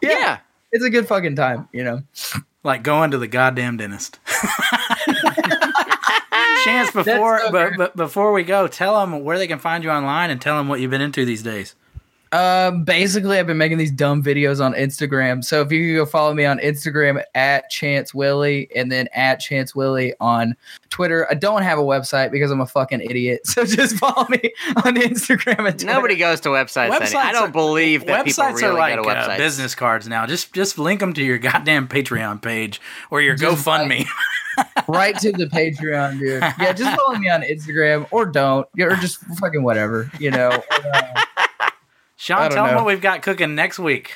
Yeah. 0.02 0.10
Yeah. 0.12 0.38
It's 0.72 0.84
a 0.86 0.90
good 0.90 1.08
fucking 1.08 1.36
time, 1.36 1.68
you 1.74 1.84
know. 1.84 2.02
like 2.64 2.82
going 2.82 3.12
to 3.12 3.18
the 3.18 3.28
goddamn 3.28 3.78
dentist. 3.78 4.20
Chance, 6.64 6.92
before 6.92 7.40
so 7.40 7.52
but, 7.52 7.70
good. 7.70 7.78
but 7.78 7.96
before 7.98 8.32
we 8.34 8.44
go, 8.44 8.68
tell 8.68 9.00
them 9.00 9.24
where 9.24 9.38
they 9.40 9.48
can 9.48 9.58
find 9.60 9.84
you 9.84 9.90
online 9.90 10.30
and 10.30 10.40
tell 10.40 10.58
them 10.58 10.68
what 10.68 10.80
you've 10.80 10.92
been 10.92 11.02
into 11.02 11.26
these 11.26 11.42
days. 11.42 11.74
Um, 12.32 12.84
basically, 12.86 13.38
I've 13.40 13.48
been 13.48 13.58
making 13.58 13.78
these 13.78 13.92
dumb 13.92 14.24
videos 14.24 14.64
on 14.64 14.74
Instagram. 14.74 15.44
So 15.44 15.62
if 15.62 15.72
you 15.72 15.88
could 15.92 15.96
go 15.98 16.06
follow 16.06 16.34
me 16.34 16.46
on 16.46 16.60
Instagram 16.60 17.22
at 17.36 17.70
Chance 17.70 18.14
Willie 18.14 18.70
and 18.76 18.92
then 18.92 19.10
at 19.14 19.40
Chance 19.42 19.76
Willie 19.76 20.14
on 20.22 20.56
Twitter. 20.90 21.28
I 21.30 21.34
don't 21.34 21.64
have 21.64 21.78
a 21.80 21.84
website 21.84 22.32
because 22.32 22.52
I'm 22.52 22.62
a 22.62 22.66
fucking 22.68 23.02
idiot. 23.02 23.42
So 23.52 23.66
just 23.66 23.98
follow 23.98 24.26
me 24.30 24.54
on 24.78 24.96
Instagram 24.96 25.68
and 25.68 25.78
Twitter. 25.78 25.86
Nobody 25.88 26.16
goes 26.16 26.40
to 26.42 26.50
websites. 26.50 26.90
Websites 26.90 27.02
anymore. 27.08 27.22
I 27.24 27.32
don't 27.34 27.50
are- 27.50 27.52
believe 27.52 28.06
that 28.06 28.26
people 28.26 28.44
Websites 28.46 28.54
really 28.62 28.66
are 28.66 28.74
like 28.74 28.96
go 28.96 29.04
to 29.04 29.10
uh, 29.34 29.38
business 29.38 29.76
cards 29.76 30.08
now. 30.08 30.26
Just 30.26 30.54
just 30.54 30.78
link 30.80 31.02
them 31.02 31.14
to 31.14 31.22
your 31.24 31.38
goddamn 31.38 31.88
Patreon 31.90 32.42
page 32.42 32.80
or 33.10 33.20
your 33.22 33.36
Just 33.36 33.66
GoFundMe. 33.66 34.06
right 34.88 35.18
to 35.20 35.32
the 35.34 35.48
Patreon, 35.48 36.20
dude. 36.20 36.42
Yeah, 36.42 36.72
just 36.72 36.98
follow 36.98 37.18
me 37.18 37.30
on 37.30 37.42
Instagram 37.42 38.08
or 38.12 38.26
don't, 38.26 38.68
or 38.80 38.96
just 38.96 39.20
fucking 39.40 39.64
whatever, 39.64 40.10
you 40.20 40.32
know. 40.32 40.50
Or, 40.82 40.96
uh, 40.96 41.22
Sean, 42.22 42.38
I 42.38 42.42
don't 42.50 42.56
tell 42.56 42.66
them 42.68 42.76
what 42.76 42.86
we've 42.86 43.02
got 43.02 43.24
cooking 43.24 43.56
next 43.56 43.80
week. 43.80 44.14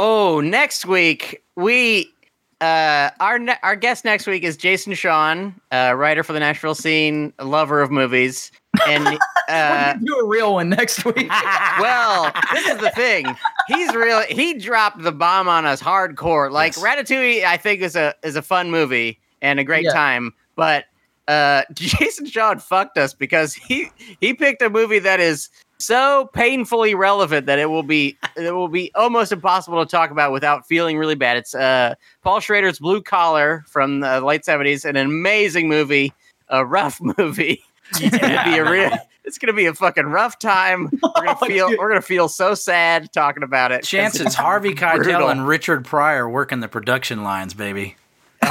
Oh, 0.00 0.40
next 0.40 0.84
week 0.84 1.44
we 1.54 2.12
uh 2.60 3.10
our 3.20 3.38
ne- 3.38 3.56
our 3.62 3.76
guest 3.76 4.04
next 4.04 4.26
week 4.26 4.42
is 4.42 4.56
Jason 4.56 4.94
Sean, 4.94 5.54
uh, 5.70 5.94
writer 5.96 6.24
for 6.24 6.32
the 6.32 6.40
Nashville 6.40 6.74
scene, 6.74 7.32
a 7.38 7.44
lover 7.44 7.80
of 7.82 7.92
movies, 7.92 8.50
and 8.88 9.16
uh, 9.48 9.92
do 10.04 10.12
a 10.18 10.26
real 10.26 10.54
one 10.54 10.70
next 10.70 11.04
week. 11.04 11.28
well, 11.78 12.32
this 12.52 12.66
is 12.66 12.78
the 12.78 12.90
thing. 12.90 13.26
He's 13.68 13.94
real. 13.94 14.22
He 14.22 14.54
dropped 14.54 15.00
the 15.00 15.12
bomb 15.12 15.46
on 15.46 15.64
us 15.66 15.80
hardcore. 15.80 16.50
Like 16.50 16.74
Yes. 16.76 16.84
Ratatouille, 16.84 17.44
I 17.44 17.56
think 17.56 17.80
is 17.80 17.94
a 17.94 18.12
is 18.24 18.34
a 18.34 18.42
fun 18.42 18.72
movie 18.72 19.20
and 19.40 19.60
a 19.60 19.64
great 19.64 19.84
Yeah. 19.84 19.92
time. 19.92 20.34
But 20.56 20.86
uh, 21.28 21.62
Jason 21.74 22.26
Sean 22.26 22.58
fucked 22.58 22.98
us 22.98 23.14
because 23.14 23.54
he 23.54 23.88
he 24.20 24.34
picked 24.34 24.62
a 24.62 24.68
movie 24.68 24.98
that 24.98 25.20
is 25.20 25.48
so 25.80 26.28
painfully 26.32 26.94
relevant 26.94 27.46
that 27.46 27.58
it 27.58 27.66
will 27.70 27.82
be 27.82 28.16
it 28.36 28.54
will 28.54 28.68
be 28.68 28.90
almost 28.94 29.32
impossible 29.32 29.84
to 29.84 29.90
talk 29.90 30.10
about 30.10 30.30
without 30.32 30.66
feeling 30.66 30.98
really 30.98 31.14
bad. 31.14 31.36
It's 31.38 31.54
uh, 31.54 31.94
Paul 32.22 32.40
Schrader's 32.40 32.78
Blue 32.78 33.02
Collar 33.02 33.64
from 33.66 34.00
the 34.00 34.20
late 34.20 34.44
seventies, 34.44 34.84
an 34.84 34.96
amazing 34.96 35.68
movie, 35.68 36.12
a 36.48 36.64
rough 36.64 37.00
movie. 37.18 37.62
It's 38.00 38.16
gonna 38.18 38.44
be 38.44 38.58
a 38.58 38.70
real. 38.70 38.90
It's 39.24 39.36
gonna 39.38 39.52
be 39.52 39.66
a 39.66 39.74
fucking 39.74 40.06
rough 40.06 40.38
time. 40.38 40.88
We're 41.02 41.10
gonna 41.24 41.36
Oh, 41.40 41.46
feel. 41.46 41.68
We're 41.78 41.88
gonna 41.88 42.00
feel 42.02 42.28
so 42.28 42.54
sad 42.54 43.12
talking 43.12 43.42
about 43.42 43.70
it. 43.72 43.82
Chance, 43.84 44.18
it's 44.20 44.34
Harvey 44.34 44.74
Keitel 44.74 44.96
brutal. 45.02 45.28
and 45.28 45.46
Richard 45.46 45.84
Pryor 45.84 46.28
working 46.28 46.60
the 46.60 46.68
production 46.68 47.22
lines, 47.22 47.52
baby. 47.54 47.96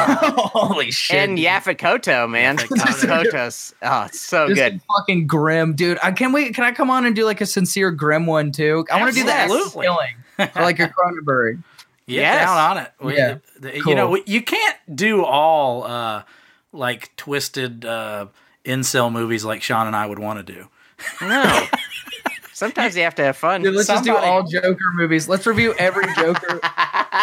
Holy 0.54 0.91
shit. 0.91 1.16
and 1.18 1.38
dude. 1.38 1.45
Yaphet 1.45 1.78
Kotto, 1.78 2.30
man. 2.30 2.58
Yaphet 2.58 2.78
Kotto. 2.78 3.24
Kotto's. 3.32 3.74
Oh, 3.82 4.04
it's 4.04 4.20
so 4.20 4.47
Just 4.47 4.60
good. 4.60 4.82
fucking 4.97 5.28
grim, 5.28 5.74
dude. 5.76 5.97
I 6.04 6.12
can 6.12 6.32
we 6.32 6.52
can 6.52 6.64
I 6.64 6.72
come 6.72 6.89
on 6.89 7.06
and 7.06 7.16
do 7.16 7.26
like 7.26 7.41
a 7.41 7.45
sincere 7.45 7.91
grim 7.91 8.26
one 8.26 8.52
too? 8.52 8.86
I 8.91 9.00
want 9.00 9.14
to 9.14 9.20
do 9.20 9.26
that 9.26 9.50
Absolutely. 9.50 9.86
killing, 9.86 10.16
or 10.56 10.62
like 10.64 10.80
a 10.80 10.88
Cronenberg. 10.89 11.64
Yeah, 12.06 12.22
Yes. 12.22 12.45
down 12.47 12.58
on 12.58 12.78
it. 12.84 12.91
We- 13.00 13.18
Yeah. 13.18 13.38
the- 13.60 13.76
You 13.76 13.84
Cool. 13.84 13.95
know, 13.95 14.10
we- 14.10 14.24
you 14.26 14.41
can't 14.41 14.76
do 14.95 15.24
all 15.24 15.84
uh, 15.84 16.24
like 16.74 17.16
twisted 17.18 17.86
uh, 17.86 18.26
incel 18.66 19.12
movies 19.12 19.45
like 19.45 19.62
Sean 19.62 19.86
and 19.86 19.95
I 19.95 20.08
would 20.08 20.18
want 20.18 20.43
to 20.45 20.54
do. 20.54 20.68
No. 21.22 21.68
Sometimes 22.60 22.95
you 22.97 23.03
have 23.03 23.16
to 23.16 23.24
have 23.24 23.38
fun. 23.38 23.62
Dude, 23.62 23.74
let's 23.74 23.88
just 23.88 24.03
do 24.03 24.14
all 24.16 24.43
Joker 24.43 24.78
movies. 24.93 25.30
Let's 25.30 25.47
review 25.47 25.74
every 25.78 26.14
Joker, 26.16 26.60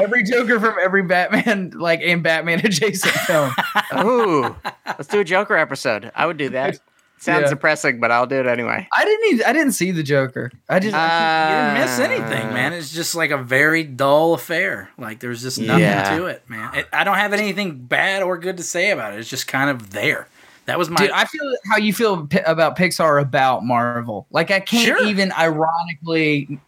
every 0.00 0.22
Joker 0.24 0.58
from 0.58 0.74
every 0.82 1.02
Batman, 1.02 1.72
like 1.74 2.00
and 2.02 2.22
Batman 2.22 2.60
adjacent 2.64 3.12
film. 3.12 3.52
Ooh, 3.98 4.56
let's 4.86 5.08
do 5.08 5.20
a 5.20 5.24
Joker 5.24 5.54
episode. 5.54 6.10
I 6.14 6.24
would 6.24 6.38
do 6.38 6.48
that. 6.48 6.78
Sounds 7.18 7.44
Yeah. 7.44 7.48
depressing, 7.50 7.98
but 8.00 8.10
I'll 8.10 8.26
do 8.26 8.36
it 8.40 8.46
anyway. 8.46 8.86
I 8.94 9.04
didn't 9.04 9.32
even, 9.34 9.46
I 9.46 9.52
didn't 9.52 9.72
see 9.72 9.90
the 9.90 10.02
Joker. 10.02 10.50
I 10.68 10.78
just 10.78 10.94
Uh, 10.94 11.48
You 11.50 11.54
didn't 11.56 11.86
miss 11.86 11.98
anything, 11.98 12.54
man. 12.54 12.72
It's 12.74 12.92
just 12.92 13.14
like 13.14 13.30
a 13.30 13.38
very 13.38 13.84
dull 13.84 14.32
affair. 14.34 14.90
Like 14.98 15.20
there's 15.20 15.42
just 15.42 15.58
nothing 15.58 15.82
Yeah. 15.82 16.16
to 16.16 16.26
it, 16.26 16.42
man. 16.48 16.74
It, 16.74 16.86
I 16.92 17.04
don't 17.04 17.16
have 17.16 17.32
anything 17.34 17.84
bad 17.86 18.22
or 18.22 18.36
good 18.38 18.56
to 18.58 18.62
say 18.62 18.90
about 18.90 19.12
it. 19.14 19.20
It's 19.20 19.28
just 19.30 19.46
kind 19.46 19.68
of 19.70 19.90
there. 19.90 20.28
That 20.66 20.78
was 20.78 20.90
my. 20.90 20.96
Dude, 20.96 21.10
I 21.10 21.24
feel 21.24 21.54
how 21.70 21.76
you 21.78 21.92
feel 21.92 22.26
pi- 22.26 22.42
about 22.46 22.76
Pixar 22.76 23.20
about 23.20 23.64
Marvel. 23.64 24.26
Like 24.30 24.50
I 24.50 24.60
can't 24.60 24.84
Sure. 24.86 25.06
even 25.06 25.32
ironically 25.32 26.60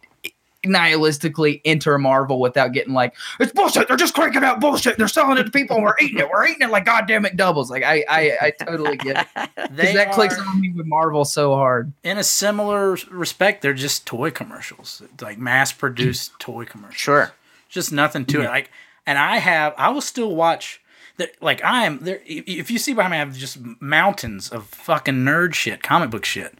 nihilistically 0.65 1.61
enter 1.63 1.97
Marvel 1.97 2.39
without 2.41 2.73
getting 2.73 2.93
like 2.93 3.13
it's 3.39 3.51
bullshit. 3.53 3.87
They're 3.87 3.95
just 3.97 4.13
cranking 4.13 4.43
out 4.43 4.59
bullshit. 4.59 4.97
They're 4.97 5.07
selling 5.07 5.37
it 5.37 5.45
to 5.45 5.51
people 5.51 5.77
and 5.77 5.85
we're 5.85 5.95
eating 6.01 6.17
it. 6.19 6.29
We're 6.29 6.47
eating 6.47 6.63
it 6.67 6.69
like 6.69 6.83
goddamn 6.85 7.23
McDoubles. 7.23 7.69
Like 7.69 7.83
I 7.83 8.03
I, 8.09 8.37
I 8.41 8.51
totally 8.65 8.97
get 8.97 9.25
it. 9.35 9.49
that 9.95 10.11
clicks 10.11 10.37
on 10.37 10.59
me 10.59 10.71
with 10.75 10.85
Marvel 10.85 11.23
so 11.23 11.55
hard. 11.55 11.93
in 12.03 12.17
a 12.17 12.23
similar 12.23 12.97
respect, 13.09 13.61
they're 13.61 13.73
just 13.73 14.05
toy 14.05 14.31
commercials, 14.31 15.01
like 15.21 15.37
mass 15.37 15.71
produced 15.71 16.37
toy 16.39 16.65
commercials. 16.65 16.97
Sure. 16.99 17.31
just 17.69 17.91
nothing 17.93 18.25
to 18.25 18.41
it. 18.41 18.45
Like, 18.45 18.69
and 19.05 19.17
I 19.17 19.37
have, 19.37 19.73
I 19.77 19.89
will 19.89 20.01
still 20.01 20.35
watch. 20.35 20.81
The, 21.19 21.29
like 21.41 21.63
I 21.63 21.85
am 21.85 21.99
there. 21.99 22.19
If 22.25 22.47
if 22.47 22.71
you 22.71 22.79
see 22.79 22.93
behind 22.93 23.11
me, 23.11 23.17
I 23.17 23.19
have 23.19 23.35
just 23.37 23.59
mountains 23.79 24.49
of 24.49 24.65
fucking 24.67 25.13
nerd 25.15 25.53
shit, 25.53 25.83
comic 25.83 26.09
book 26.09 26.25
shit. 26.25 26.57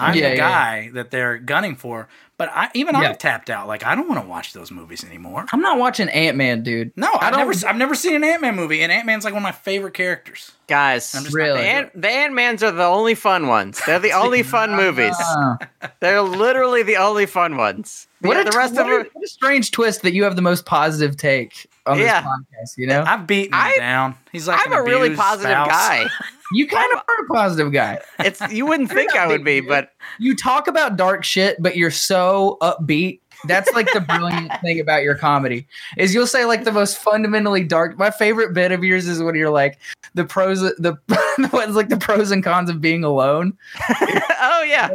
I'm 0.00 0.14
Yeah, 0.14 0.30
the 0.30 0.36
yeah. 0.36 0.48
guy 0.48 0.90
that 0.94 1.10
they're 1.10 1.38
gunning 1.38 1.74
for. 1.76 2.08
But 2.36 2.50
I 2.54 2.68
even 2.72 2.94
Yeah. 2.94 3.00
I've 3.10 3.18
tapped 3.18 3.50
out. 3.50 3.66
Like 3.66 3.84
I 3.84 3.96
don't 3.96 4.08
want 4.08 4.22
to 4.22 4.28
watch 4.28 4.52
those 4.52 4.70
movies 4.70 5.02
anymore. 5.04 5.44
I'm 5.52 5.60
not 5.60 5.76
watching 5.76 6.08
Ant 6.08 6.36
Man, 6.36 6.62
dude. 6.62 6.92
No, 6.96 7.08
I 7.08 7.26
I've 7.26 7.34
don't. 7.34 7.48
never 7.48 7.66
I've 7.68 7.76
never 7.76 7.94
seen 7.96 8.14
an 8.14 8.22
Ant 8.22 8.40
Man 8.40 8.54
movie, 8.54 8.80
and 8.80 8.92
Ant 8.92 9.06
Man's 9.06 9.24
like 9.24 9.34
one 9.34 9.42
of 9.42 9.44
my 9.44 9.50
favorite 9.52 9.94
characters. 9.94 10.52
Guys, 10.68 11.12
I'm 11.16 11.24
just 11.24 11.34
Really? 11.34 11.60
the 11.60 11.66
Ant 11.66 12.00
the 12.00 12.08
Ant-Mans 12.08 12.62
are 12.62 12.70
the 12.70 12.84
only 12.84 13.14
fun 13.16 13.46
ones. 13.48 13.80
They're 13.86 13.98
the 13.98 14.12
only 14.24 14.42
fun 14.44 14.76
movies. 14.76 15.16
Uh, 15.18 15.56
They're 16.00 16.22
literally 16.22 16.82
the 16.84 16.96
only 16.98 17.26
fun 17.26 17.56
ones. 17.56 18.06
what, 18.20 18.36
Yeah, 18.36 18.42
a, 18.42 18.50
the 18.50 18.56
rest 18.56 18.74
what, 18.74 18.86
of 18.86 18.92
a, 18.92 18.98
them. 19.02 19.06
what 19.14 19.24
a 19.24 19.28
strange 19.28 19.70
twist 19.72 20.02
that 20.02 20.12
you 20.12 20.22
have 20.24 20.36
the 20.36 20.42
most 20.42 20.64
positive 20.64 21.16
take 21.16 21.66
on 21.88 21.98
Yeah. 21.98 22.20
this 22.60 22.74
podcast. 22.74 22.78
You 22.78 22.86
know, 22.86 23.04
I've 23.06 23.26
beaten 23.26 23.52
him 23.54 23.60
I- 23.60 23.76
down. 23.78 24.14
He's 24.32 24.46
like 24.48 24.60
I'm 24.64 24.72
a 24.72 24.82
really 24.82 25.14
positive 25.16 25.50
spouse. 25.52 25.68
guy. 25.68 26.06
you 26.52 26.66
kind 26.68 26.92
of 26.94 27.00
are 27.08 27.24
a 27.24 27.28
positive 27.34 27.72
guy. 27.72 27.98
It's 28.20 28.40
you 28.52 28.66
wouldn't 28.66 28.90
think 28.90 29.14
I 29.14 29.26
would 29.26 29.44
be, 29.44 29.60
but 29.60 29.90
You 30.18 30.36
talk 30.36 30.68
about 30.68 30.96
dark 30.96 31.24
shit, 31.24 31.56
but 31.62 31.76
you're 31.76 31.90
so 31.90 32.56
upbeat. 32.62 33.20
That's 33.44 33.70
like 33.72 33.92
the 33.92 34.00
brilliant 34.00 34.50
thing 34.62 34.80
about 34.80 35.02
your 35.04 35.14
comedy 35.14 35.68
is 35.96 36.12
you'll 36.12 36.26
say 36.26 36.44
like 36.44 36.64
the 36.64 36.72
most 36.72 36.98
fundamentally 36.98 37.62
dark. 37.62 37.96
My 37.96 38.10
favorite 38.10 38.52
bit 38.52 38.72
of 38.72 38.82
yours 38.82 39.06
is 39.06 39.22
when 39.22 39.36
you're 39.36 39.50
like 39.50 39.78
the 40.14 40.24
pros, 40.24 40.60
the 40.60 40.98
ones 41.52 41.76
like 41.76 41.88
the 41.88 41.98
pros 41.98 42.32
and 42.32 42.42
cons 42.42 42.68
of 42.68 42.80
being 42.80 43.04
alone. 43.04 43.56
oh 43.90 44.64
yeah. 44.66 44.90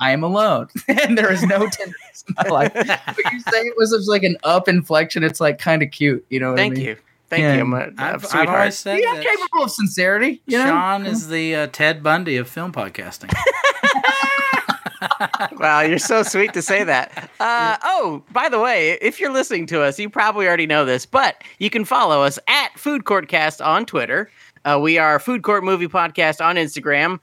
Wake 0.00 0.02
up, 0.02 0.06
I 0.08 0.10
am 0.12 0.22
alone, 0.22 0.68
and 0.88 1.16
there 1.16 1.32
is 1.32 1.42
no 1.42 1.58
tenderness 1.70 2.24
in 2.28 2.34
my 2.36 2.48
life. 2.48 2.72
But 2.74 3.32
you 3.32 3.40
say 3.40 3.58
it 3.60 3.74
was 3.76 3.90
such 3.90 4.08
like 4.08 4.22
an 4.22 4.36
up 4.44 4.68
inflection. 4.68 5.22
It's 5.22 5.40
like 5.40 5.58
kind 5.58 5.82
of 5.82 5.90
cute. 5.90 6.24
You 6.30 6.40
know 6.40 6.50
what 6.50 6.56
Thank 6.58 6.74
I 6.74 6.76
mean? 6.76 6.84
you. 6.86 6.96
Thank 7.28 7.42
Yeah. 7.42 7.54
you. 7.56 7.60
I'm 7.62 7.72
a, 7.74 7.90
I've, 7.98 8.24
a 8.24 8.36
I've 8.36 8.48
always 8.48 8.76
said 8.76 9.00
Yeah, 9.00 9.14
that 9.14 9.24
capable 9.24 9.64
of 9.64 9.70
sincerity. 9.70 10.42
You 10.46 10.58
know, 10.58 10.66
Sean 10.66 11.06
is 11.06 11.28
the 11.28 11.54
uh, 11.56 11.66
Ted 11.68 12.02
Bundy 12.02 12.36
of 12.36 12.48
film 12.48 12.72
podcasting. 12.72 13.32
Wow, 15.58 15.80
you're 15.80 15.98
so 15.98 16.22
sweet 16.22 16.52
to 16.54 16.62
say 16.62 16.84
that. 16.84 17.30
Uh, 17.40 17.76
oh, 17.84 18.22
by 18.32 18.48
the 18.48 18.58
way, 18.58 18.92
if 19.00 19.20
you're 19.20 19.32
listening 19.32 19.66
to 19.66 19.82
us, 19.82 19.98
you 19.98 20.08
probably 20.10 20.46
already 20.46 20.66
know 20.66 20.84
this, 20.84 21.06
but 21.06 21.42
you 21.58 21.70
can 21.70 21.84
follow 21.84 22.22
us 22.22 22.38
at 22.48 22.78
Food 22.78 23.04
Court 23.04 23.28
Cast 23.28 23.60
on 23.62 23.86
Twitter. 23.86 24.30
Uh, 24.66 24.80
we 24.80 24.98
are 24.98 25.20
Food 25.20 25.44
Court 25.44 25.62
Movie 25.62 25.86
Podcast 25.86 26.44
on 26.44 26.56
Instagram. 26.56 27.20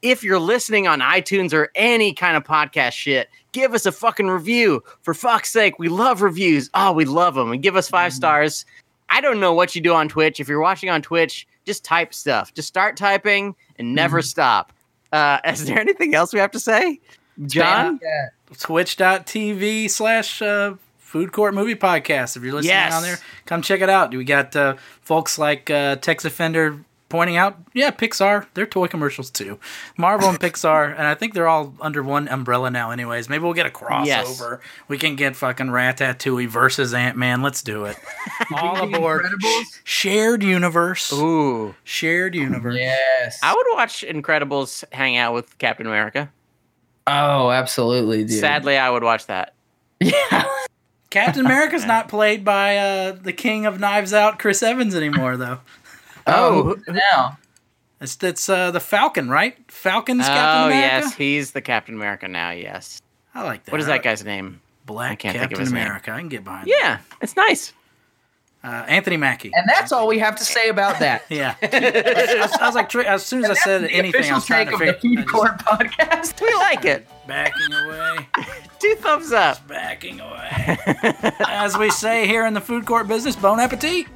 If 0.00 0.22
you're 0.22 0.38
listening 0.38 0.86
on 0.86 1.00
iTunes 1.00 1.52
or 1.52 1.70
any 1.74 2.12
kind 2.12 2.36
of 2.36 2.44
podcast 2.44 2.92
shit, 2.92 3.28
give 3.50 3.74
us 3.74 3.84
a 3.84 3.90
fucking 3.90 4.28
review. 4.28 4.80
For 5.02 5.12
fuck's 5.12 5.50
sake, 5.50 5.76
we 5.80 5.88
love 5.88 6.22
reviews. 6.22 6.70
Oh, 6.72 6.92
we 6.92 7.04
love 7.04 7.34
them. 7.34 7.50
And 7.50 7.60
give 7.60 7.74
us 7.74 7.88
5 7.88 8.12
stars. 8.12 8.64
I 9.10 9.20
don't 9.20 9.40
know 9.40 9.52
what 9.52 9.74
you 9.74 9.80
do 9.80 9.92
on 9.92 10.08
Twitch. 10.08 10.38
If 10.38 10.48
you're 10.48 10.60
watching 10.60 10.88
on 10.88 11.02
Twitch, 11.02 11.48
just 11.66 11.84
type 11.84 12.14
stuff. 12.14 12.54
Just 12.54 12.68
start 12.68 12.96
typing 12.96 13.56
and 13.76 13.92
never 13.92 14.22
stop. 14.22 14.72
Uh, 15.12 15.40
is 15.46 15.66
there 15.66 15.80
anything 15.80 16.14
else 16.14 16.32
we 16.32 16.38
have 16.38 16.52
to 16.52 16.60
say? 16.60 17.00
John? 17.46 17.98
Twitch.tv 18.60 19.90
slash 19.90 20.40
uh, 20.40 20.74
Food 21.14 21.30
Court 21.30 21.54
Movie 21.54 21.76
Podcast. 21.76 22.36
If 22.36 22.42
you're 22.42 22.52
listening 22.54 22.70
Yes. 22.74 22.92
on 22.92 23.04
there, 23.04 23.18
come 23.46 23.62
check 23.62 23.80
it 23.80 23.88
out. 23.88 24.12
We 24.12 24.24
got 24.24 24.56
uh, 24.56 24.74
folks 25.00 25.38
like 25.38 25.70
uh, 25.70 25.94
Tex 25.94 26.24
Offender 26.24 26.84
pointing 27.08 27.36
out, 27.36 27.56
yeah, 27.72 27.92
Pixar, 27.92 28.46
they're 28.54 28.66
toy 28.66 28.88
commercials 28.88 29.30
too. 29.30 29.60
Marvel 29.96 30.28
and 30.30 30.40
Pixar, 30.40 30.90
and 30.90 31.06
I 31.06 31.14
think 31.14 31.32
they're 31.32 31.46
all 31.46 31.72
under 31.80 32.02
one 32.02 32.26
umbrella 32.26 32.68
now, 32.68 32.90
anyways. 32.90 33.28
Maybe 33.28 33.44
we'll 33.44 33.52
get 33.52 33.66
a 33.66 33.70
crossover. 33.70 34.06
Yes. 34.06 34.60
We 34.88 34.98
can 34.98 35.14
get 35.14 35.36
fucking 35.36 35.68
Ratatouille 35.68 36.48
versus 36.48 36.92
Ant 36.92 37.16
Man. 37.16 37.42
Let's 37.42 37.62
do 37.62 37.84
it. 37.84 37.96
all 38.52 38.82
aboard. 38.82 39.24
Incredibles? 39.26 39.80
Shared 39.84 40.42
universe. 40.42 41.12
Ooh. 41.12 41.76
Shared 41.84 42.34
universe. 42.34 42.74
Yes. 42.76 43.38
I 43.40 43.54
would 43.54 43.66
watch 43.76 44.04
Incredibles 44.04 44.82
hang 44.92 45.16
out 45.16 45.32
with 45.32 45.56
Captain 45.58 45.86
America. 45.86 46.32
oh, 47.06 47.52
absolutely, 47.52 48.24
dude. 48.24 48.40
Sadly, 48.40 48.76
I 48.76 48.90
would 48.90 49.04
watch 49.04 49.26
that. 49.26 49.54
Yeah. 50.00 50.44
Captain 51.14 51.46
America's 51.46 51.84
not 51.86 52.08
played 52.08 52.44
by 52.44 52.76
uh, 52.76 53.12
the 53.12 53.32
king 53.32 53.66
of 53.66 53.80
Knives 53.80 54.12
Out, 54.12 54.38
Chris 54.38 54.62
Evans, 54.62 54.94
anymore, 54.94 55.36
though. 55.36 55.60
Oh, 56.26 56.76
now. 56.88 57.38
It's 58.00 58.22
it's 58.22 58.48
uh, 58.48 58.70
the 58.70 58.80
Falcon, 58.80 59.30
right? 59.30 59.56
Falcon's 59.70 60.24
Oh, 60.24 60.28
Captain 60.28 60.72
America. 60.72 61.06
yes, 61.06 61.14
he's 61.14 61.52
the 61.52 61.62
Captain 61.62 61.94
America 61.94 62.28
now. 62.28 62.50
Yes. 62.50 63.00
I 63.34 63.42
like 63.44 63.64
that. 63.64 63.72
What 63.72 63.80
is 63.80 63.86
that 63.86 64.02
guy's 64.02 64.24
name? 64.24 64.60
Black 64.84 65.12
I 65.12 65.14
can't 65.16 65.32
think 65.32 65.42
Captain 65.42 65.56
of 65.56 65.60
his 65.60 65.72
name. 65.72 65.82
America. 65.82 66.10
I 66.12 66.18
can 66.18 66.28
get 66.28 66.44
behind. 66.44 66.66
Yeah, 66.66 66.98
it's 67.22 67.36
nice. 67.36 67.72
That. 68.64 68.84
Uh, 68.84 68.86
Anthony 68.86 69.16
Mackie. 69.16 69.50
And 69.54 69.68
that's 69.68 69.92
all 69.92 70.06
we 70.06 70.18
have 70.18 70.36
to 70.36 70.44
say 70.44 70.68
about 70.68 70.98
that. 71.00 71.24
yeah. 71.28 71.54
I, 71.62 72.36
was, 72.40 72.52
I 72.52 72.66
was 72.66 72.74
like, 72.74 72.94
as 72.94 73.24
soon 73.24 73.44
as 73.44 73.50
I 73.50 73.54
said 73.54 73.82
the 73.82 73.90
anything, 73.92 74.30
I 74.30 74.34
was 74.34 74.46
trying 74.46 74.66
take 74.66 74.78
to 74.78 74.88
of 74.90 75.00
the. 75.02 75.08
Food 75.08 75.28
Court 75.28 75.58
podcast. 75.58 76.40
We 76.40 76.52
like 76.54 76.84
it. 76.84 77.06
Backing 77.26 77.72
away, 77.72 78.28
Two 78.78 78.94
thumbs 78.96 79.32
up. 79.32 79.66
backing 79.66 80.20
away. 80.20 80.78
As 81.48 81.76
we 81.78 81.90
say 81.90 82.26
here 82.26 82.44
in 82.46 82.52
the 82.52 82.60
food 82.60 82.84
court 82.84 83.08
business, 83.08 83.34
bon 83.34 83.58
appetit. 83.60 84.06